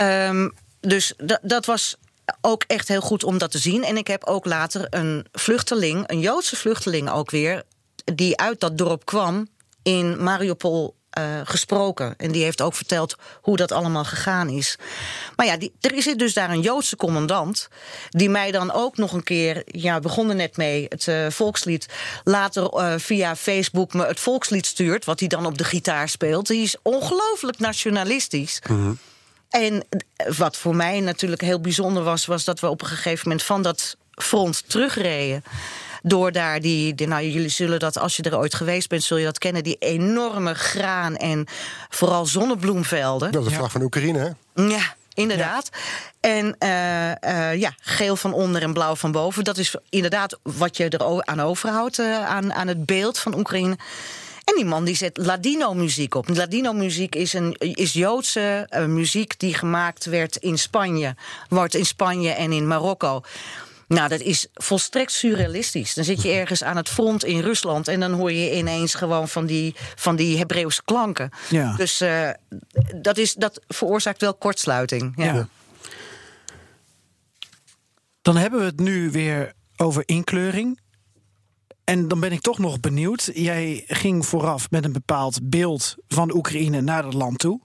um, 0.00 0.52
dus 0.80 1.14
dat 1.42 1.66
was 1.66 1.96
ook 2.40 2.64
echt 2.66 2.88
heel 2.88 3.00
goed 3.00 3.24
om 3.24 3.38
dat 3.38 3.50
te 3.50 3.58
zien. 3.58 3.84
En 3.84 3.96
ik 3.96 4.06
heb 4.06 4.24
ook 4.24 4.44
later 4.44 4.86
een 4.90 5.26
vluchteling, 5.32 6.04
een 6.06 6.20
Joodse 6.20 6.56
vluchteling 6.56 7.10
ook 7.10 7.30
weer, 7.30 7.62
die 8.14 8.36
uit 8.36 8.60
dat 8.60 8.78
dorp 8.78 9.04
kwam, 9.04 9.48
in 9.82 10.22
Mariupol 10.22 10.94
uh, 11.18 11.40
gesproken. 11.44 12.14
En 12.16 12.32
die 12.32 12.42
heeft 12.42 12.62
ook 12.62 12.74
verteld 12.74 13.16
hoe 13.40 13.56
dat 13.56 13.72
allemaal 13.72 14.04
gegaan 14.04 14.48
is. 14.48 14.76
Maar 15.36 15.46
ja, 15.46 15.56
die, 15.56 15.72
er 15.80 15.94
is 15.94 16.04
dus 16.04 16.34
daar 16.34 16.50
een 16.50 16.60
Joodse 16.60 16.96
commandant. 16.96 17.68
die 18.10 18.28
mij 18.28 18.50
dan 18.50 18.72
ook 18.72 18.96
nog 18.96 19.12
een 19.12 19.22
keer. 19.22 19.62
Ja, 19.66 19.94
we 19.94 20.00
begonnen 20.00 20.36
net 20.36 20.56
mee, 20.56 20.86
het 20.88 21.06
uh, 21.06 21.26
volkslied. 21.30 21.86
later 22.24 22.70
uh, 22.74 22.94
via 22.96 23.36
Facebook 23.36 23.92
me 23.92 24.06
het 24.06 24.20
volkslied 24.20 24.66
stuurt. 24.66 25.04
wat 25.04 25.20
hij 25.20 25.28
dan 25.28 25.46
op 25.46 25.58
de 25.58 25.64
gitaar 25.64 26.08
speelt. 26.08 26.46
Die 26.46 26.62
is 26.62 26.76
ongelooflijk 26.82 27.58
nationalistisch. 27.58 28.60
Mm. 28.68 28.98
En 29.60 29.84
wat 30.36 30.56
voor 30.56 30.76
mij 30.76 31.00
natuurlijk 31.00 31.42
heel 31.42 31.60
bijzonder 31.60 32.02
was, 32.02 32.26
was 32.26 32.44
dat 32.44 32.60
we 32.60 32.68
op 32.68 32.80
een 32.80 32.86
gegeven 32.86 33.28
moment 33.28 33.42
van 33.46 33.62
dat 33.62 33.96
front 34.10 34.64
terugreden. 34.66 35.44
Door 36.02 36.32
daar 36.32 36.60
die, 36.60 36.94
die, 36.94 37.06
nou 37.06 37.24
jullie 37.24 37.48
zullen 37.48 37.78
dat, 37.78 37.98
als 37.98 38.16
je 38.16 38.22
er 38.22 38.38
ooit 38.38 38.54
geweest 38.54 38.88
bent, 38.88 39.02
zul 39.02 39.16
je 39.16 39.24
dat 39.24 39.38
kennen, 39.38 39.62
die 39.62 39.76
enorme 39.78 40.54
graan 40.54 41.16
en 41.16 41.46
vooral 41.88 42.26
zonnebloemvelden. 42.26 43.32
Dat 43.32 43.42
is 43.42 43.48
de 43.48 43.54
vlag 43.54 43.66
ja. 43.66 43.72
van 43.72 43.82
Oekraïne, 43.82 44.18
hè? 44.54 44.62
Ja, 44.62 44.94
inderdaad. 45.14 45.70
Ja. 45.72 45.78
En 46.20 46.56
uh, 46.58 47.32
uh, 47.34 47.60
ja, 47.60 47.74
geel 47.80 48.16
van 48.16 48.32
onder 48.32 48.62
en 48.62 48.72
blauw 48.72 48.96
van 48.96 49.12
boven. 49.12 49.44
Dat 49.44 49.58
is 49.58 49.74
inderdaad 49.88 50.38
wat 50.42 50.76
je 50.76 50.88
er 50.88 51.24
aan 51.24 51.40
overhoudt, 51.40 51.98
uh, 51.98 52.26
aan, 52.26 52.52
aan 52.52 52.68
het 52.68 52.86
beeld 52.86 53.18
van 53.18 53.38
Oekraïne. 53.38 53.78
En 54.44 54.54
die 54.56 54.64
man 54.64 54.84
die 54.84 54.96
zet 54.96 55.16
Ladino-muziek 55.16 56.14
op. 56.14 56.28
Ladino-muziek 56.28 57.14
is, 57.14 57.32
een, 57.32 57.56
is 57.58 57.92
Joodse 57.92 58.68
uh, 58.70 58.84
muziek 58.84 59.38
die 59.38 59.54
gemaakt 59.54 60.04
werd 60.04 60.36
in 60.36 60.58
Spanje. 60.58 61.16
Wordt 61.48 61.74
in 61.74 61.86
Spanje 61.86 62.30
en 62.30 62.52
in 62.52 62.66
Marokko. 62.66 63.22
Nou, 63.88 64.08
dat 64.08 64.20
is 64.20 64.46
volstrekt 64.54 65.12
surrealistisch. 65.12 65.94
Dan 65.94 66.04
zit 66.04 66.22
je 66.22 66.32
ergens 66.40 66.62
aan 66.62 66.76
het 66.76 66.88
front 66.88 67.24
in 67.24 67.40
Rusland 67.40 67.88
en 67.88 68.00
dan 68.00 68.12
hoor 68.12 68.32
je 68.32 68.56
ineens 68.56 68.94
gewoon 68.94 69.28
van 69.28 69.46
die, 69.46 69.74
van 69.94 70.16
die 70.16 70.38
Hebreeuwse 70.38 70.82
klanken. 70.84 71.30
Ja. 71.48 71.76
Dus 71.76 72.02
uh, 72.02 72.30
dat, 72.96 73.18
is, 73.18 73.34
dat 73.34 73.60
veroorzaakt 73.68 74.20
wel 74.20 74.34
kortsluiting. 74.34 75.12
Ja. 75.16 75.24
ja. 75.24 75.48
Dan 78.22 78.36
hebben 78.36 78.60
we 78.60 78.66
het 78.66 78.80
nu 78.80 79.10
weer 79.10 79.52
over 79.76 80.02
inkleuring. 80.06 80.80
En 81.84 82.08
dan 82.08 82.20
ben 82.20 82.32
ik 82.32 82.40
toch 82.40 82.58
nog 82.58 82.80
benieuwd. 82.80 83.30
Jij 83.34 83.84
ging 83.86 84.26
vooraf 84.26 84.70
met 84.70 84.84
een 84.84 84.92
bepaald 84.92 85.38
beeld 85.42 85.94
van 86.08 86.34
Oekraïne 86.34 86.80
naar 86.80 87.02
dat 87.02 87.14
land 87.14 87.38
toe. 87.38 87.60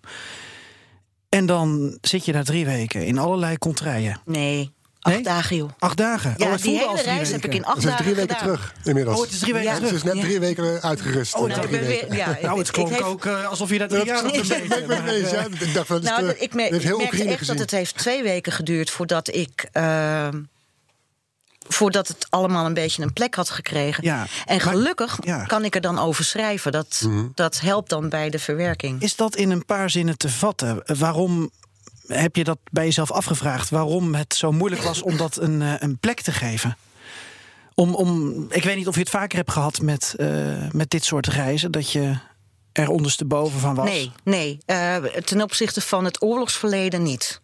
En 1.29 1.45
dan 1.45 1.97
zit 2.01 2.25
je 2.25 2.31
daar 2.31 2.43
drie 2.43 2.65
weken 2.65 3.05
in 3.05 3.17
allerlei 3.17 3.57
contraien. 3.57 4.21
Nee, 4.25 4.71
acht 4.99 5.15
nee? 5.15 5.23
dagen 5.23 5.55
joh. 5.55 5.69
Acht 5.79 5.97
dagen? 5.97 6.33
Ja, 6.37 6.51
oh, 6.51 6.57
die 6.61 6.77
hele 6.77 7.01
reis 7.01 7.31
heb 7.31 7.45
ik 7.45 7.53
in 7.55 7.65
acht 7.65 7.81
dagen 7.81 8.03
drie 8.03 8.15
weken 8.15 8.35
gedaan. 8.37 8.55
terug 8.55 8.73
inmiddels. 8.83 9.17
Oh, 9.17 9.23
het 9.23 9.31
is 9.31 9.39
drie 9.39 9.53
weken 9.53 9.69
Ja. 9.69 9.75
Het 9.75 9.83
is 9.83 9.99
terug. 9.99 10.13
net 10.13 10.23
drie 10.23 10.39
weken 10.39 10.81
uitgerust. 10.81 11.35
Oh, 11.35 11.47
nou, 11.47 11.61
ik 11.61 11.69
ben 11.69 11.79
weken. 11.85 12.09
weer- 12.09 12.17
ja, 12.17 12.37
Nou, 12.41 12.57
het 12.57 12.67
ik- 12.67 12.73
klonk 12.73 12.89
ik 12.91 13.01
ook 13.05 13.25
eh, 13.25 13.45
alsof 13.49 13.69
je 13.69 13.77
daar 13.77 13.87
drie 13.87 14.05
jaar 14.05 14.23
Dat 14.23 14.31
hebt. 14.35 15.61
Ik 15.61 15.73
dacht, 15.73 15.87
dat 15.87 16.03
is 16.03 16.09
Nou, 16.09 16.27
te- 16.27 16.39
ik, 16.39 16.53
me, 16.53 16.61
heeft 16.61 16.83
heel 16.83 17.01
ik 17.01 17.11
echt 17.11 17.15
gezien. 17.37 17.45
dat 17.45 17.59
het 17.59 17.71
heeft 17.71 17.97
twee 17.97 18.23
weken 18.23 18.51
geduurd 18.51 18.89
voordat 18.89 19.33
ik. 19.35 19.69
uh, 19.73 20.27
voordat 21.71 22.07
het 22.07 22.25
allemaal 22.29 22.65
een 22.65 22.73
beetje 22.73 23.03
een 23.03 23.13
plek 23.13 23.35
had 23.35 23.49
gekregen. 23.49 24.03
Ja, 24.03 24.19
En 24.45 24.57
maar- 24.57 24.59
gelukkig 24.59 25.17
ja. 25.21 25.43
kan 25.43 25.65
ik 25.65 25.75
er 25.75 25.81
dan 25.81 25.99
over 25.99 26.23
schrijven. 26.23 26.71
Dat, 26.71 27.01
Mhm. 27.05 27.25
dat 27.33 27.59
helpt 27.59 27.89
dan 27.89 28.09
bij 28.09 28.29
de 28.29 28.39
verwerking. 28.39 29.01
Is 29.01 29.15
dat 29.15 29.35
in 29.35 29.51
een 29.51 29.65
paar 29.65 29.89
zinnen 29.89 30.17
te 30.17 30.29
vatten? 30.29 30.81
Waarom 30.99 31.49
heb 32.07 32.35
je 32.35 32.43
dat 32.43 32.57
bij 32.71 32.85
jezelf 32.85 33.11
afgevraagd? 33.11 33.69
Waarom 33.69 34.15
het 34.15 34.33
zo 34.33 34.51
moeilijk 34.51 34.81
was 34.81 35.01
om 35.01 35.17
dat 35.17 35.37
een, 35.37 35.61
eh, 35.61 35.73
een 35.79 35.97
plek 35.97 36.21
te 36.21 36.31
geven? 36.31 36.77
Om, 37.73 37.95
om, 37.95 38.45
ik 38.49 38.63
weet 38.63 38.75
niet 38.75 38.87
of 38.87 38.93
je 38.93 38.99
het 38.99 39.09
vaker 39.09 39.37
hebt 39.37 39.51
gehad 39.51 39.81
met, 39.81 40.13
eh, 40.17 40.27
met 40.71 40.89
dit 40.89 41.03
soort 41.05 41.27
reizen, 41.27 41.71
dat 41.71 41.91
je 41.91 42.17
er 42.71 42.89
ondersteboven 42.89 43.59
van 43.59 43.75
was. 43.75 43.85
Nee, 43.89 44.11
nee. 44.23 44.57
eh, 44.65 44.95
ten 44.95 45.41
opzichte 45.41 45.81
van 45.81 46.05
het 46.05 46.21
oorlogsverleden 46.21 47.03
niet. 47.03 47.41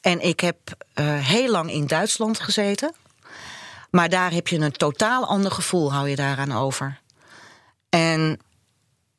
En 0.00 0.20
ik 0.20 0.40
heb 0.40 0.56
eh, 0.94 1.04
heel 1.18 1.50
lang 1.50 1.70
in 1.72 1.86
Duitsland 1.86 2.40
gezeten. 2.40 2.94
Maar 3.96 4.08
daar 4.08 4.32
heb 4.32 4.48
je 4.48 4.58
een 4.58 4.72
totaal 4.72 5.26
ander 5.26 5.50
gevoel, 5.50 5.92
hou 5.92 6.08
je 6.08 6.16
daaraan 6.16 6.52
over. 6.52 7.00
En 7.88 8.40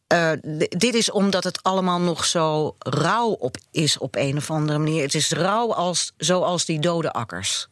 eh, 0.07 0.31
dit 0.69 0.93
is 0.93 1.11
omdat 1.11 1.43
het 1.43 1.63
allemaal 1.63 1.99
nog 1.99 2.25
zo 2.25 2.75
rauw 2.79 3.29
op 3.29 3.57
is 3.71 3.97
op 3.97 4.15
een 4.15 4.37
of 4.37 4.51
andere 4.51 4.77
manier. 4.77 5.01
Het 5.01 5.13
is 5.13 5.29
rauw 5.29 5.73
als, 5.73 6.13
zoals 6.17 6.65
die 6.65 6.79
dode 6.79 7.11
akkers. 7.11 7.67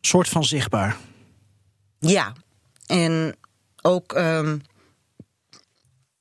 soort 0.00 0.28
van 0.28 0.44
zichtbaar. 0.44 0.96
Ja, 1.98 2.32
en 2.86 3.36
ook. 3.82 4.12
ehm, 4.12 4.58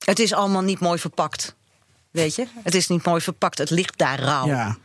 het 0.06 0.20
is 0.20 0.34
allemaal 0.34 0.62
niet 0.62 0.80
mooi 0.80 1.00
verpakt. 1.00 1.56
Weet 2.12 2.36
je? 2.36 2.48
Het 2.64 2.76
is 2.76 2.88
niet 2.88 3.06
mooi 3.06 3.22
verpakt. 3.22 3.58
Het 3.58 3.70
ligt 3.70 3.98
daar 3.98 4.20
rauw. 4.20 4.46
Ja. 4.46 4.78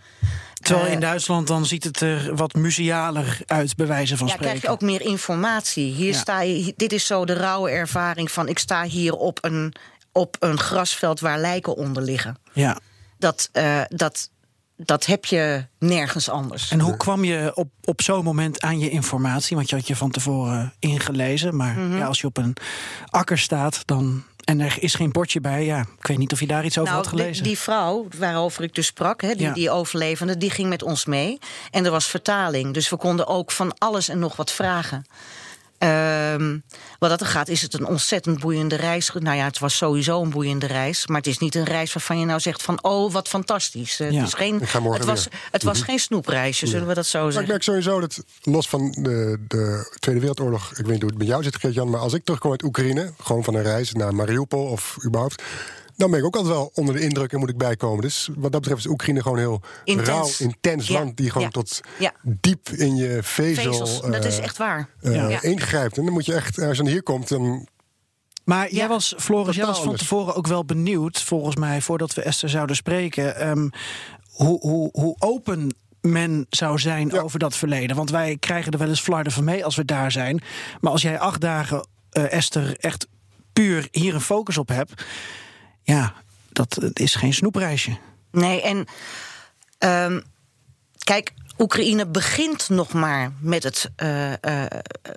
Terwijl 0.64 0.86
Eh, 0.86 0.92
in 0.92 1.00
Duitsland 1.00 1.46
dan 1.46 1.66
ziet 1.66 1.84
het 1.84 2.00
er 2.00 2.34
wat 2.36 2.52
musealer 2.54 3.38
uit, 3.46 3.76
bij 3.76 3.86
wijze 3.86 4.16
van 4.16 4.26
Ja, 4.26 4.32
spreken. 4.32 4.52
krijg 4.58 4.62
je 4.66 4.72
ook 4.84 4.90
meer 4.90 5.00
informatie. 5.10 5.92
Hier 5.92 6.12
Ja. 6.12 6.18
sta 6.18 6.40
je, 6.40 6.72
dit 6.76 6.92
is 6.92 7.06
zo 7.06 7.24
de 7.24 7.32
rauwe 7.32 7.70
ervaring 7.70 8.30
van... 8.30 8.48
ik 8.48 8.58
sta 8.58 8.82
hier 8.84 9.14
op 9.14 9.38
een, 9.44 9.74
op 10.12 10.36
een 10.40 10.58
grasveld 10.58 11.20
waar 11.20 11.38
lijken 11.38 11.76
onder 11.76 12.02
liggen. 12.02 12.36
Ja. 12.52 12.78
Dat, 13.18 13.48
eh, 13.52 13.80
dat, 13.88 14.30
dat 14.76 15.06
heb 15.06 15.24
je 15.24 15.66
nergens 15.78 16.28
anders. 16.28 16.70
En 16.70 16.80
hoe 16.80 16.96
kwam 16.96 17.24
je 17.24 17.50
op, 17.54 17.68
op 17.84 18.02
zo'n 18.02 18.24
moment 18.24 18.60
aan 18.60 18.78
je 18.78 18.90
informatie? 18.90 19.56
Want 19.56 19.70
je 19.70 19.76
had 19.76 19.86
je 19.86 19.96
van 19.96 20.10
tevoren 20.10 20.74
ingelezen. 20.78 21.56
Maar 21.56 21.74
Mhm. 21.74 21.96
ja, 21.96 22.06
als 22.06 22.20
je 22.20 22.26
op 22.26 22.36
een 22.36 22.56
akker 23.10 23.38
staat 23.38 23.82
dan, 23.84 24.24
en 24.44 24.60
er 24.60 24.76
is 24.78 24.94
geen 24.94 25.12
bordje 25.12 25.40
bij... 25.40 25.64
ja, 25.64 25.80
ik 25.98 26.06
weet 26.06 26.18
niet 26.18 26.32
of 26.32 26.40
je 26.40 26.46
daar 26.46 26.64
iets 26.64 26.78
over 26.78 26.92
nou, 26.92 27.04
had 27.04 27.12
die, 27.12 27.20
gelezen. 27.22 27.44
die 27.44 27.58
vrouw 27.58 28.06
waarover 28.18 28.64
ik 28.64 28.74
dus 28.74 28.86
sprak, 28.86 29.20
hè, 29.22 29.34
die, 29.34 29.46
Ja. 29.46 29.52
die 29.52 29.70
overlevende, 29.70 30.36
die 30.36 30.50
ging 30.50 30.68
met 30.68 30.82
ons 30.82 31.04
mee. 31.04 31.38
En 31.70 31.84
er 31.84 31.90
was 31.90 32.06
vertaling. 32.06 32.74
Dus 32.74 32.88
we 32.88 32.96
konden 32.96 33.26
ook 33.26 33.50
van 33.50 33.78
alles 33.78 34.08
en 34.08 34.18
nog 34.18 34.36
wat 34.36 34.52
vragen. 34.52 35.04
Ehm, 35.84 36.58
wat 36.98 37.10
dat 37.10 37.20
er 37.20 37.26
gaat, 37.26 37.48
is 37.48 37.62
het 37.62 37.74
een 37.74 37.86
ontzettend 37.86 38.40
boeiende 38.40 38.76
reis. 38.76 39.10
Nou 39.18 39.36
ja, 39.36 39.44
het 39.44 39.58
was 39.58 39.76
sowieso 39.76 40.22
een 40.22 40.30
boeiende 40.30 40.66
reis. 40.66 41.06
Maar 41.06 41.16
het 41.16 41.26
is 41.26 41.38
niet 41.38 41.54
een 41.54 41.64
reis 41.64 41.92
waarvan 41.92 42.18
je 42.18 42.26
nou 42.26 42.40
zegt 42.40 42.62
van... 42.62 42.82
oh, 42.82 43.12
wat 43.12 43.28
fantastisch. 43.28 43.96
Ja. 43.96 44.04
Het, 44.04 44.26
is 44.26 44.34
geen, 44.34 44.60
het 44.60 45.04
was, 45.04 45.24
weer. 45.24 45.40
het 45.50 45.62
was 45.62 45.82
geen 45.82 45.98
snoepreisje, 45.98 46.66
zullen 46.66 46.86
we 46.86 46.94
dat 46.94 47.06
zo 47.06 47.18
Maar 47.18 47.26
ik 47.26 47.32
zeggen. 47.32 47.50
merk 47.50 47.62
sowieso 47.62 48.00
dat, 48.00 48.24
los 48.42 48.68
van 48.68 48.90
de, 48.90 49.38
de 49.48 49.96
Tweede 49.98 50.20
Wereldoorlog... 50.20 50.70
ik 50.70 50.76
weet 50.76 50.86
niet 50.86 51.00
hoe 51.00 51.10
het 51.10 51.18
met 51.18 51.26
jou 51.26 51.42
zit, 51.42 51.56
Gert-Jan... 51.56 51.90
maar 51.90 52.00
als 52.00 52.12
ik 52.12 52.24
terugkom 52.24 52.50
uit 52.50 52.62
Oekraïne, 52.62 53.12
gewoon 53.22 53.44
van 53.44 53.54
een 53.54 53.62
reis 53.62 53.92
naar 53.92 54.14
Mariupol 54.14 54.66
of 54.66 54.96
überhaupt... 55.04 55.42
dan 55.96 56.10
ben 56.10 56.18
ik 56.20 56.24
ook 56.26 56.36
altijd 56.36 56.54
wel 56.54 56.70
onder 56.74 56.94
de 56.94 57.00
indruk 57.00 57.32
en 57.32 57.38
moet 57.38 57.48
ik 57.50 57.58
bijkomen. 57.58 58.00
Dus 58.02 58.28
wat 58.36 58.52
dat 58.52 58.60
betreft 58.60 58.84
is 58.84 58.90
Oekraïne 58.90 59.22
gewoon 59.22 59.38
heel 59.38 59.60
Intens. 59.84 60.08
rauw, 60.08 60.28
intens 60.38 60.86
Ja, 60.86 60.94
land... 60.98 61.16
die 61.16 61.28
gewoon 61.30 61.42
ja, 61.46 61.50
tot 61.52 61.80
ja. 61.98 62.12
diep 62.22 62.68
in 62.68 62.96
je 62.96 63.18
vezel 63.22 63.54
Vezels, 63.72 64.00
dat 64.00 64.24
is 64.24 64.38
eh, 64.38 64.44
echt 64.44 64.56
waar. 64.56 64.88
eh, 65.00 65.12
Ja. 65.30 65.42
ingrijpt. 65.42 65.98
En 65.98 66.04
dan 66.04 66.12
moet 66.12 66.26
je 66.26 66.34
echt, 66.34 66.58
als 66.58 66.76
je 66.76 66.82
dan 66.82 66.92
hier 66.92 67.02
komt... 67.02 67.28
dan 67.28 67.68
Maar 68.44 68.70
jij 68.70 68.82
Ja. 68.82 68.88
was, 68.88 69.14
Floris, 69.18 69.56
jij 69.56 69.66
was 69.66 69.82
van 69.82 69.96
tevoren 69.96 70.34
ook 70.34 70.46
wel 70.46 70.64
benieuwd, 70.64 71.22
volgens 71.22 71.56
mij, 71.56 71.80
voordat 71.80 72.14
we 72.14 72.22
Esther 72.22 72.48
zouden 72.48 72.76
spreken. 72.76 73.36
ehm, 73.36 73.68
hoe, 74.30 74.60
hoe, 74.60 74.88
hoe 74.92 75.16
open 75.18 75.74
men 76.00 76.46
zou 76.50 76.78
zijn 76.78 77.20
over 77.20 77.38
dat 77.38 77.56
verleden. 77.56 77.96
Want 77.96 78.10
wij 78.10 78.36
krijgen 78.40 78.72
er 78.72 78.78
wel 78.78 78.88
eens 78.88 79.00
flarden 79.00 79.32
van 79.32 79.44
mee 79.44 79.64
als 79.64 79.76
we 79.76 79.84
daar 79.84 80.12
zijn. 80.12 80.42
Maar 80.80 80.92
als 80.92 81.02
jij 81.02 81.18
acht 81.18 81.40
dagen, 81.40 81.86
uh, 82.12 82.32
Esther, 82.32 82.76
echt 82.78 83.06
puur 83.52 83.88
hier 83.90 84.14
een 84.14 84.20
focus 84.20 84.58
op 84.58 84.68
hebt. 84.68 85.04
Ja, 85.84 86.14
dat 86.52 86.78
is 86.92 87.14
geen 87.14 87.34
snoepreisje. 87.34 87.96
Nee, 88.30 88.62
en 88.62 88.86
um, 89.78 90.22
kijk, 90.98 91.32
Oekraïne 91.58 92.06
begint 92.06 92.68
nog 92.68 92.92
maar 92.92 93.32
met 93.40 93.62
het 93.62 93.90
uh, 94.02 94.30
uh, 94.30 94.34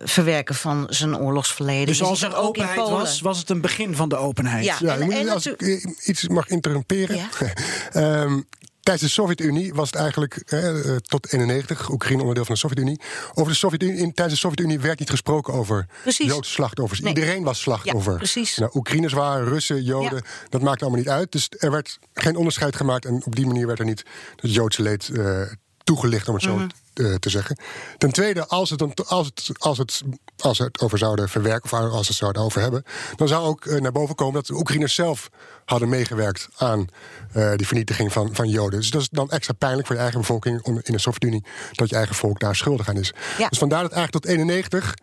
verwerken 0.04 0.56
van 0.56 0.88
zijn 0.90 1.18
oorlogsverleden. 1.18 1.86
Dus 1.86 2.02
als 2.02 2.22
er 2.22 2.36
openheid 2.36 2.78
was, 2.78 3.22
was 3.22 3.38
het 3.38 3.50
een 3.50 3.62
begin 3.62 3.96
van 3.96 4.10
de 4.10 4.16
openheid. 4.16 4.66
Ja, 4.66 4.76
ja 4.80 4.98
en, 4.98 5.12
en, 5.12 5.30
als 5.30 5.48
ik 5.48 5.62
iets 6.06 6.28
mag 6.28 6.48
interrumperen. 6.48 7.16
Ja? 7.16 8.24
um, 8.24 8.48
Tijdens 8.88 9.08
de 9.08 9.14
Sovjet-Unie 9.22 9.74
was 9.74 9.90
het 9.90 10.00
eigenlijk 10.00 10.36
eh, 10.36 10.96
tot 10.96 11.34
91, 11.34 11.90
Oekraïne 11.90 12.20
onderdeel 12.20 12.46
van 12.46 12.54
de 12.54 12.60
Sovjet-Unie. 12.60 13.00
Over 13.34 13.52
de 13.52 13.58
Sovjet-Unie, 13.58 13.98
tijdens 13.98 14.30
de 14.30 14.36
Sovjet-Unie 14.36 14.80
werd 14.80 15.00
niet 15.00 15.10
gesproken 15.10 15.54
over 15.54 15.86
precies. 16.02 16.28
Joodse 16.28 16.52
slachtoffers. 16.52 17.00
Iedereen 17.00 17.44
was 17.44 17.60
slachtoffer. 17.60 18.12
Ja, 18.12 18.18
precies. 18.18 18.58
Nou, 18.58 18.72
Oekraïners 18.74 19.14
waren, 19.14 19.48
Russen, 19.48 19.84
Joden, 19.84 20.24
dat 20.50 20.62
maakte 20.62 20.82
allemaal 20.84 21.00
niet 21.00 21.10
uit. 21.10 21.32
Dus 21.32 21.50
er 21.58 21.72
werd 21.72 22.00
geen 22.14 22.36
onderscheid 22.36 22.76
gemaakt 22.76 23.06
en 23.06 23.22
op 23.26 23.36
die 23.36 23.46
manier 23.46 23.68
werd 23.68 23.80
er 23.80 23.86
niet 23.86 24.06
het 24.36 24.54
Joodse 24.54 24.82
leed 24.82 25.10
uh, 25.12 25.42
toegelicht, 25.84 26.28
om 26.28 26.34
het 26.34 26.44
zo 26.44 26.54
mm 26.54 26.60
-hmm. 26.60 26.70
Te, 26.98 27.20
te 27.20 27.30
zeggen. 27.30 27.58
Ten 27.98 28.12
tweede, 28.12 28.48
als 28.48 28.70
het, 28.70 28.82
als, 29.08 29.28
het, 29.28 29.60
als, 29.60 29.78
het, 29.78 30.02
als 30.38 30.58
het 30.58 30.80
over 30.80 30.98
zouden 30.98 31.30
verwerken, 31.30 31.64
of 31.64 31.74
als 31.74 32.06
ze 32.06 32.12
het 32.12 32.16
zouden 32.16 32.42
over 32.42 32.62
hebben, 32.62 32.84
dan 33.16 33.28
zou 33.28 33.46
ook 33.46 33.66
uh, 33.66 33.82
naar 33.82 33.92
boven 33.92 34.16
komen 34.16 34.34
dat 34.34 34.46
de 34.46 34.54
Oekraïners 34.54 34.96
zelf 34.96 35.30
hadden 35.66 35.90
meegewerkt 35.90 36.48
aan 36.56 36.88
uh, 37.36 37.56
die 37.56 37.68
vernietiging 37.68 38.14
van, 38.14 38.36
van 38.36 38.50
Joden. 38.50 38.80
Dus 38.80 38.90
dat 38.90 39.02
is 39.02 39.10
dan 39.10 39.30
extra 39.30 39.54
pijnlijk 39.54 39.88
voor 39.88 39.96
je 39.96 40.02
eigen 40.02 40.20
bevolking 40.20 40.66
in 40.66 40.94
de 40.94 41.00
Sovjet-Unie 41.00 41.44
dat 41.72 41.90
je 41.90 41.96
eigen 41.96 42.16
volk 42.16 42.40
daar 42.40 42.56
schuldig 42.56 42.90
aan 42.90 42.98
is. 42.98 43.14
Ja. 43.38 43.48
Dus 43.48 43.58
vandaar 43.58 43.82
dat 43.82 43.92
eigenlijk 43.92 44.24
tot 44.24 44.34
91 44.34 44.94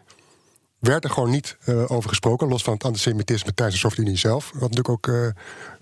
werd 0.78 1.04
er 1.04 1.10
gewoon 1.10 1.30
niet 1.30 1.56
uh, 1.66 1.90
over 1.90 2.08
gesproken. 2.08 2.48
Los 2.48 2.62
van 2.62 2.72
het 2.74 2.84
antisemitisme 2.84 3.54
tijdens 3.54 3.80
de 3.80 3.88
Sovjet-Unie 3.88 4.18
zelf. 4.18 4.50
Wat 4.52 4.70
natuurlijk 4.70 4.88
ook 4.88 5.06
uh, 5.06 5.28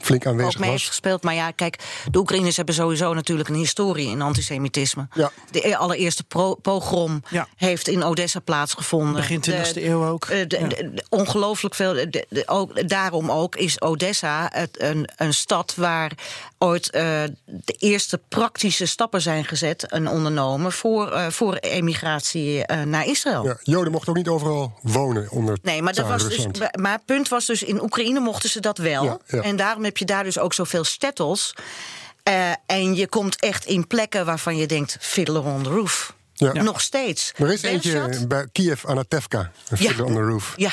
flink 0.03 0.27
aanwezig 0.27 0.55
ook 0.55 0.59
mee 0.59 0.71
was. 0.71 0.79
heeft 0.79 0.91
gespeeld. 0.91 1.23
Maar 1.23 1.35
ja, 1.35 1.51
kijk, 1.51 1.79
de 2.11 2.19
Oekraïners 2.19 2.57
hebben 2.57 2.75
sowieso 2.75 3.15
natuurlijk 3.15 3.49
een 3.49 3.55
historie 3.55 4.09
in 4.09 4.23
antisemitisme. 4.23 5.09
Ja. 5.15 5.31
De 5.51 5.77
allereerste 5.77 6.25
pogrom 6.63 7.23
ja. 7.29 7.49
heeft 7.57 7.89
in 7.89 8.03
Odessa 8.03 8.41
plaatsgevonden. 8.41 9.15
Begin 9.15 9.45
20e 9.51 9.75
eeuw 9.75 10.07
ook. 10.07 10.27
De, 10.27 10.47
de, 10.47 11.05
ongelooflijk 11.09 11.75
veel. 11.75 11.93
De, 11.93 12.43
ook, 12.47 12.89
daarom 12.89 13.31
ook 13.31 13.57
is 13.57 13.81
Odessa 13.81 14.49
het, 14.53 14.81
een, 14.81 15.09
een 15.17 15.35
stad 15.35 15.75
waar 15.75 16.13
ooit 16.59 16.93
de 16.93 17.75
eerste 17.79 18.21
praktische 18.29 18.87
stappen 18.87 19.23
zijn 19.23 19.45
gezet 19.45 19.87
en 19.87 20.09
ondernomen 20.09 20.73
voor, 20.73 21.33
voor 21.33 21.55
emigratie 21.55 22.73
naar 22.85 23.07
Israël. 23.07 23.45
Ja, 23.45 23.57
Joden 23.63 23.93
mochten 23.93 24.09
ook 24.11 24.17
niet 24.17 24.29
overal 24.29 24.79
wonen 24.83 25.31
onder 25.31 25.59
Nee, 25.63 25.83
maar, 25.83 25.95
dat 25.95 26.09
was 26.09 26.29
dus, 26.29 26.47
maar 26.81 26.93
het 26.93 27.05
punt 27.05 27.29
was 27.29 27.47
dus, 27.47 27.63
in 27.63 27.83
Oekraïne 27.83 28.21
mochten 28.21 28.51
ze 28.51 28.61
dat 28.61 28.79
wel. 28.79 29.05
Ja, 29.05 29.19
ja. 29.27 29.43
En 29.43 29.57
daarom 29.57 29.85
heb 29.93 30.01
je 30.09 30.15
daar 30.15 30.25
dus 30.25 30.39
ook 30.39 30.55
zoveel 30.55 30.85
stettels. 30.85 31.55
Uh, 32.29 32.51
en 32.67 32.95
je 32.95 33.09
komt 33.09 33.41
echt 33.41 33.65
in 33.65 33.87
plekken 33.87 34.25
waarvan 34.25 34.57
je 34.57 34.67
denkt, 34.67 34.97
fiddler 35.01 35.43
on 35.45 35.63
the 35.63 35.71
roof. 35.71 36.15
Ja. 36.35 36.53
Nog 36.53 36.81
steeds. 36.81 37.33
Er 37.37 37.53
is 37.53 37.63
eentje 37.63 38.27
bij 38.29 38.49
Kiev, 38.53 38.85
Anatevka, 38.85 39.39
een 39.39 39.49
Ja. 39.69 39.77
fiddler 39.77 40.07
on 40.07 40.15
the 40.15 40.21
roof. 40.21 40.53
Ja, 40.57 40.73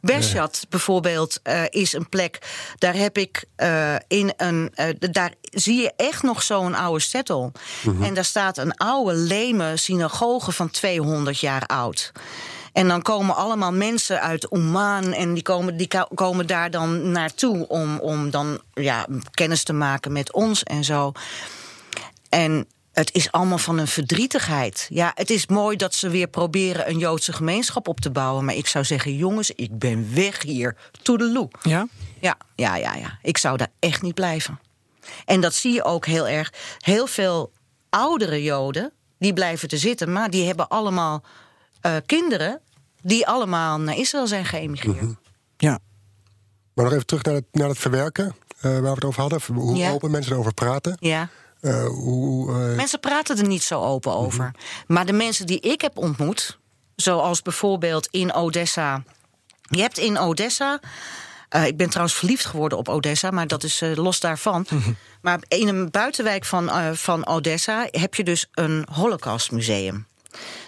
Beshat 0.00 0.66
bijvoorbeeld 0.68 1.40
uh, 1.44 1.62
is 1.68 1.92
een 1.92 2.08
plek. 2.08 2.38
Daar 2.78 2.94
heb 2.94 3.18
ik 3.18 3.44
uh, 3.56 3.94
in 4.08 4.32
een. 4.36 4.72
Uh, 4.76 4.86
daar 4.98 5.32
zie 5.40 5.80
je 5.80 5.92
echt 5.96 6.22
nog 6.22 6.42
zo'n 6.42 6.74
oude 6.74 7.00
settle. 7.00 7.52
Mhm. 7.82 8.02
En 8.02 8.14
daar 8.14 8.24
staat 8.24 8.58
een 8.58 8.76
oude 8.76 9.14
leme 9.14 9.76
synagoge 9.76 10.52
van 10.52 10.70
200 10.70 11.38
jaar 11.40 11.62
oud. 11.66 12.12
En 12.78 12.88
dan 12.88 13.02
komen 13.02 13.36
allemaal 13.36 13.72
mensen 13.72 14.20
uit 14.20 14.50
Oman 14.50 15.12
en 15.12 15.34
die 15.34 15.42
komen, 15.42 15.76
die 15.76 15.88
komen 16.14 16.46
daar 16.46 16.70
dan 16.70 17.10
naartoe 17.10 17.68
om, 17.68 17.98
om 17.98 18.30
dan 18.30 18.60
ja, 18.74 19.06
kennis 19.30 19.62
te 19.62 19.72
maken 19.72 20.12
met 20.12 20.32
ons 20.32 20.62
en 20.62 20.84
zo. 20.84 21.12
En 22.28 22.66
het 22.92 23.14
is 23.14 23.32
allemaal 23.32 23.58
van 23.58 23.78
een 23.78 23.86
verdrietigheid. 23.86 24.86
Ja, 24.90 25.12
het 25.14 25.30
is 25.30 25.46
mooi 25.46 25.76
dat 25.76 25.94
ze 25.94 26.08
weer 26.08 26.26
proberen 26.26 26.88
een 26.88 26.98
Joodse 26.98 27.32
gemeenschap 27.32 27.88
op 27.88 28.00
te 28.00 28.10
bouwen. 28.10 28.44
Maar 28.44 28.54
ik 28.54 28.66
zou 28.66 28.84
zeggen, 28.84 29.16
jongens, 29.16 29.50
ik 29.50 29.78
ben 29.78 30.14
weg 30.14 30.42
hier. 30.42 30.76
Toedeloe. 31.02 31.48
Ja? 31.62 31.86
Ja, 32.20 32.36
ja, 32.54 32.76
ja, 32.76 32.94
ja. 32.94 33.18
Ik 33.22 33.38
zou 33.38 33.56
daar 33.56 33.72
echt 33.78 34.02
niet 34.02 34.14
blijven. 34.14 34.60
En 35.24 35.40
dat 35.40 35.54
zie 35.54 35.72
je 35.72 35.84
ook 35.84 36.06
heel 36.06 36.28
erg. 36.28 36.52
Heel 36.78 37.06
veel 37.06 37.52
oudere 37.90 38.42
Joden, 38.42 38.92
die 39.18 39.32
blijven 39.32 39.68
te 39.68 39.78
zitten... 39.78 40.12
maar 40.12 40.30
die 40.30 40.46
hebben 40.46 40.68
allemaal 40.68 41.22
uh, 41.86 41.96
kinderen 42.06 42.60
die 43.02 43.26
allemaal 43.26 43.78
naar 43.80 43.96
Israël 43.96 44.26
zijn 44.26 44.44
geëmigreerd. 44.44 45.00
Mhm. 45.00 45.12
Ja. 45.56 45.78
Maar 46.74 46.84
nog 46.84 46.94
even 46.94 47.06
terug 47.06 47.22
naar 47.22 47.34
het, 47.34 47.44
naar 47.52 47.68
het 47.68 47.78
verwerken, 47.78 48.24
uh, 48.26 48.62
waar 48.62 48.80
we 48.82 48.88
het 48.88 49.04
over 49.04 49.20
hadden. 49.20 49.40
Hoe 49.54 49.76
Ja. 49.76 49.90
open 49.90 50.10
mensen 50.10 50.32
erover 50.32 50.54
praten. 50.54 50.96
Ja. 51.00 51.28
Uh, 51.60 51.84
hoe, 51.86 52.50
uh, 52.50 52.76
Mensen 52.76 53.00
praten 53.00 53.38
er 53.38 53.46
niet 53.46 53.62
zo 53.62 53.82
open 53.82 54.12
over. 54.14 54.50
Maar 54.86 55.06
de 55.06 55.12
mensen 55.12 55.46
die 55.46 55.60
ik 55.60 55.80
heb 55.80 55.96
ontmoet, 55.96 56.58
zoals 56.96 57.42
bijvoorbeeld 57.42 58.06
in 58.10 58.32
Odessa. 58.32 59.02
Je 59.70 59.80
hebt 59.80 59.98
in 59.98 60.18
Odessa. 60.18 60.80
Uh, 61.56 61.66
ik 61.66 61.76
ben 61.76 61.88
trouwens 61.88 62.16
verliefd 62.18 62.44
geworden 62.44 62.78
op 62.78 62.88
Odessa, 62.88 63.30
maar 63.30 63.46
dat 63.46 63.62
is 63.62 63.82
uh, 63.82 63.96
los 63.96 64.20
daarvan. 64.20 64.66
Maar 65.22 65.40
in 65.48 65.68
een 65.68 65.90
buitenwijk 65.90 66.44
van, 66.44 66.64
uh, 66.64 66.92
van 66.92 67.26
Odessa 67.26 67.88
heb 67.90 68.14
je 68.14 68.24
dus 68.24 68.46
een 68.52 68.86
Holocaustmuseum. 68.92 70.06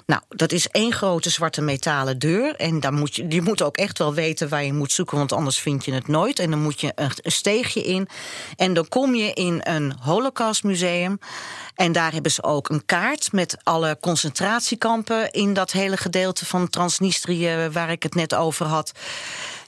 Nou, 0.07 0.23
dat 0.29 0.53
is 0.53 0.68
één 0.68 0.93
grote 0.93 1.31
zwarte 1.31 1.61
metalen 1.61 2.18
deur. 2.18 2.57
En 2.57 2.81
daar 2.81 2.93
moet 2.93 3.16
je, 3.16 3.27
je 3.29 3.43
moet 3.43 3.62
ook 3.62 3.77
echt 3.77 3.99
wel 3.99 4.14
weten 4.14 4.49
waar 4.49 4.64
je 4.64 4.73
moet 4.73 4.93
zoeken, 4.93 5.18
want 5.18 5.33
anders 5.33 5.59
vind 5.59 5.85
je 5.85 5.93
het 5.93 6.09
nooit. 6.09 6.39
En 6.39 6.51
dan 6.51 6.62
moet 6.62 6.81
je 6.81 6.93
een, 6.95 7.11
steegje 7.23 7.83
in. 7.83 8.09
En 8.57 8.75
dan 8.75 8.89
kom 8.89 9.14
je 9.14 9.33
in 9.33 9.61
een 9.62 9.95
Holocaustmuseum. 10.01 11.18
En 11.75 11.93
daar 11.93 12.12
hebben 12.12 12.31
ze 12.31 12.43
ook 12.43 12.68
een 12.68 12.85
kaart 12.85 13.33
met 13.33 13.57
alle 13.62 13.99
concentratiekampen 14.01 15.31
in 15.31 15.55
dat 15.55 15.71
hele 15.73 15.97
gedeelte 15.97 16.47
van 16.47 16.68
Transnistrië 16.68 17.68
waar 17.73 17.91
ik 17.91 18.03
het 18.03 18.14
net 18.14 18.35
over 18.35 18.66
had. 18.66 18.93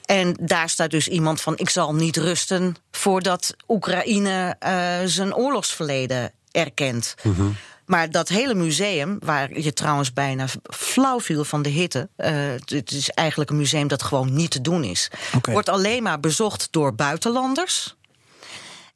En 0.05 0.37
daar 0.41 0.69
staat 0.69 0.91
dus 0.91 1.07
iemand 1.07 1.41
van: 1.41 1.57
ik 1.57 1.69
zal 1.69 1.95
niet 1.95 2.17
rusten 2.17 2.75
voordat 2.91 3.55
Oekraïne 3.67 4.55
uh, 4.65 4.95
zijn 5.05 5.35
oorlogsverleden 5.35 6.31
erkent. 6.51 7.15
Mhm. 7.21 7.49
Maar 7.85 8.11
dat 8.11 8.29
hele 8.29 8.53
museum, 8.53 9.17
waar 9.19 9.59
je 9.59 9.73
trouwens 9.73 10.13
bijna 10.13 10.45
flauw 10.63 11.19
viel 11.19 11.43
van 11.43 11.61
de 11.61 11.69
hitte. 11.69 12.09
Uh, 12.17 12.27
het 12.65 12.91
is 12.91 13.09
eigenlijk 13.09 13.49
een 13.49 13.57
museum 13.57 13.87
dat 13.87 14.03
gewoon 14.03 14.33
niet 14.33 14.51
te 14.51 14.61
doen 14.61 14.83
is. 14.83 15.09
Wordt 15.41 15.69
alleen 15.69 16.03
maar 16.03 16.19
bezocht 16.19 16.67
door 16.71 16.95
buitenlanders. 16.95 17.95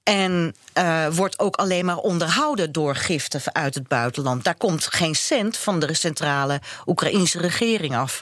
En 0.03 0.55
uh, 0.77 1.07
wordt 1.11 1.39
ook 1.39 1.55
alleen 1.55 1.85
maar 1.85 1.97
onderhouden 1.97 2.71
door 2.71 2.95
giften 2.95 3.41
uit 3.51 3.75
het 3.75 3.87
buitenland. 3.87 4.43
Daar 4.43 4.57
komt 4.57 4.87
geen 4.87 5.15
cent 5.15 5.57
van 5.57 5.79
de 5.79 5.93
centrale 5.93 6.61
Oekraïnse 6.85 7.39
regering 7.39 7.95
af. 7.95 8.21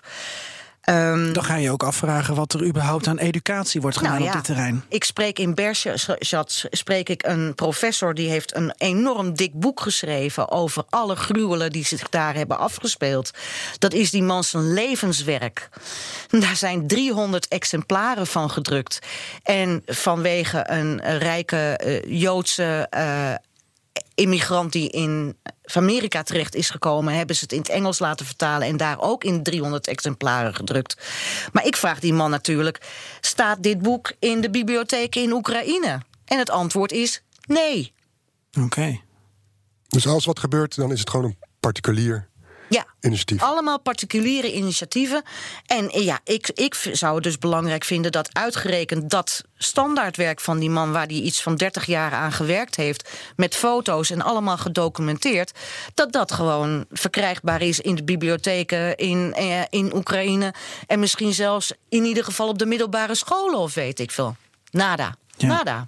Um, 0.89 1.33
Dan 1.33 1.43
ga 1.43 1.55
je 1.55 1.71
ook 1.71 1.83
afvragen 1.83 2.35
wat 2.35 2.53
er 2.53 2.65
überhaupt 2.65 3.07
aan 3.07 3.17
educatie 3.17 3.81
wordt 3.81 3.97
gedaan 3.97 4.11
nou 4.11 4.23
ja, 4.23 4.29
op 4.29 4.35
dit 4.35 4.45
terrein. 4.45 4.83
Ik 4.89 5.03
spreek 5.03 5.39
in 5.39 5.53
Bershad 5.53 6.65
spreek 6.69 7.09
ik 7.09 7.25
een 7.25 7.55
professor 7.55 8.13
die 8.13 8.29
heeft 8.29 8.55
een 8.55 8.73
enorm 8.77 9.35
dik 9.35 9.53
boek 9.53 9.79
geschreven 9.79 10.51
over 10.51 10.83
alle 10.89 11.15
gruwelen 11.15 11.71
die 11.71 11.85
zich 11.85 12.09
daar 12.09 12.35
hebben 12.35 12.57
afgespeeld. 12.57 13.31
Dat 13.79 13.93
is 13.93 14.11
die 14.11 14.23
man 14.23 14.43
zijn 14.43 14.73
levenswerk. 14.73 15.69
Daar 16.29 16.55
zijn 16.55 16.87
300 16.87 17.47
exemplaren 17.47 18.27
van 18.27 18.49
gedrukt. 18.49 18.99
En 19.43 19.81
vanwege 19.85 20.63
een 20.69 21.17
rijke 21.17 21.79
uh, 21.85 22.21
Joodse 22.21 22.87
uh, 22.97 23.33
immigrant 24.15 24.71
die 24.71 24.89
in 24.89 25.37
Amerika 25.73 26.23
terecht 26.23 26.55
is 26.55 26.69
gekomen, 26.69 27.13
hebben 27.13 27.35
ze 27.35 27.43
het 27.43 27.51
in 27.51 27.59
het 27.59 27.69
Engels 27.69 27.99
laten 27.99 28.25
vertalen 28.25 28.67
en 28.67 28.77
daar 28.77 29.01
ook 29.01 29.23
in 29.23 29.43
300 29.43 29.87
exemplaren 29.87 30.55
gedrukt. 30.55 30.97
Maar 31.51 31.65
ik 31.65 31.75
vraag 31.75 31.99
die 31.99 32.13
man 32.13 32.29
natuurlijk: 32.29 32.81
staat 33.21 33.63
dit 33.63 33.81
boek 33.81 34.13
in 34.19 34.41
de 34.41 34.49
bibliotheek 34.49 35.15
in 35.15 35.31
Oekraïne? 35.31 36.01
En 36.25 36.37
het 36.37 36.49
antwoord 36.49 36.91
is 36.91 37.21
nee. 37.47 37.93
Oké. 38.51 38.65
Okay. 38.65 39.01
Dus 39.87 40.07
als 40.07 40.25
wat 40.25 40.39
gebeurt, 40.39 40.75
dan 40.75 40.91
is 40.91 40.99
het 40.99 41.09
gewoon 41.09 41.25
een 41.25 41.37
particulier 41.59 42.27
ja, 42.75 42.85
initiatief. 43.01 43.41
allemaal 43.41 43.79
particuliere 43.79 44.53
initiatieven. 44.53 45.23
En 45.65 46.01
ja, 46.03 46.19
ik, 46.23 46.49
ik 46.53 46.75
zou 46.91 47.15
het 47.15 47.23
dus 47.23 47.37
belangrijk 47.37 47.83
vinden 47.83 48.11
dat 48.11 48.33
uitgerekend 48.33 49.09
dat 49.09 49.43
standaardwerk 49.57 50.39
van 50.39 50.59
die 50.59 50.69
man, 50.69 50.91
waar 50.91 51.05
hij 51.05 51.15
iets 51.15 51.41
van 51.41 51.55
30 51.55 51.85
jaar 51.85 52.11
aan 52.11 52.31
gewerkt 52.31 52.75
heeft, 52.75 53.09
met 53.35 53.55
foto's 53.55 54.09
en 54.09 54.21
allemaal 54.21 54.57
gedocumenteerd, 54.57 55.51
dat 55.93 56.11
dat 56.11 56.31
gewoon 56.31 56.85
verkrijgbaar 56.91 57.61
is 57.61 57.79
in 57.79 57.95
de 57.95 58.03
bibliotheken 58.03 58.95
in, 58.95 59.33
eh, 59.33 59.61
in 59.69 59.95
Oekraïne. 59.95 60.53
En 60.87 60.99
misschien 60.99 61.33
zelfs 61.33 61.73
in 61.89 62.03
ieder 62.03 62.23
geval 62.23 62.47
op 62.47 62.59
de 62.59 62.65
middelbare 62.65 63.15
scholen, 63.15 63.59
of 63.59 63.73
weet 63.73 63.99
ik 63.99 64.11
veel. 64.11 64.35
Nada. 64.71 65.15
Ja. 65.37 65.47
Nada. 65.47 65.87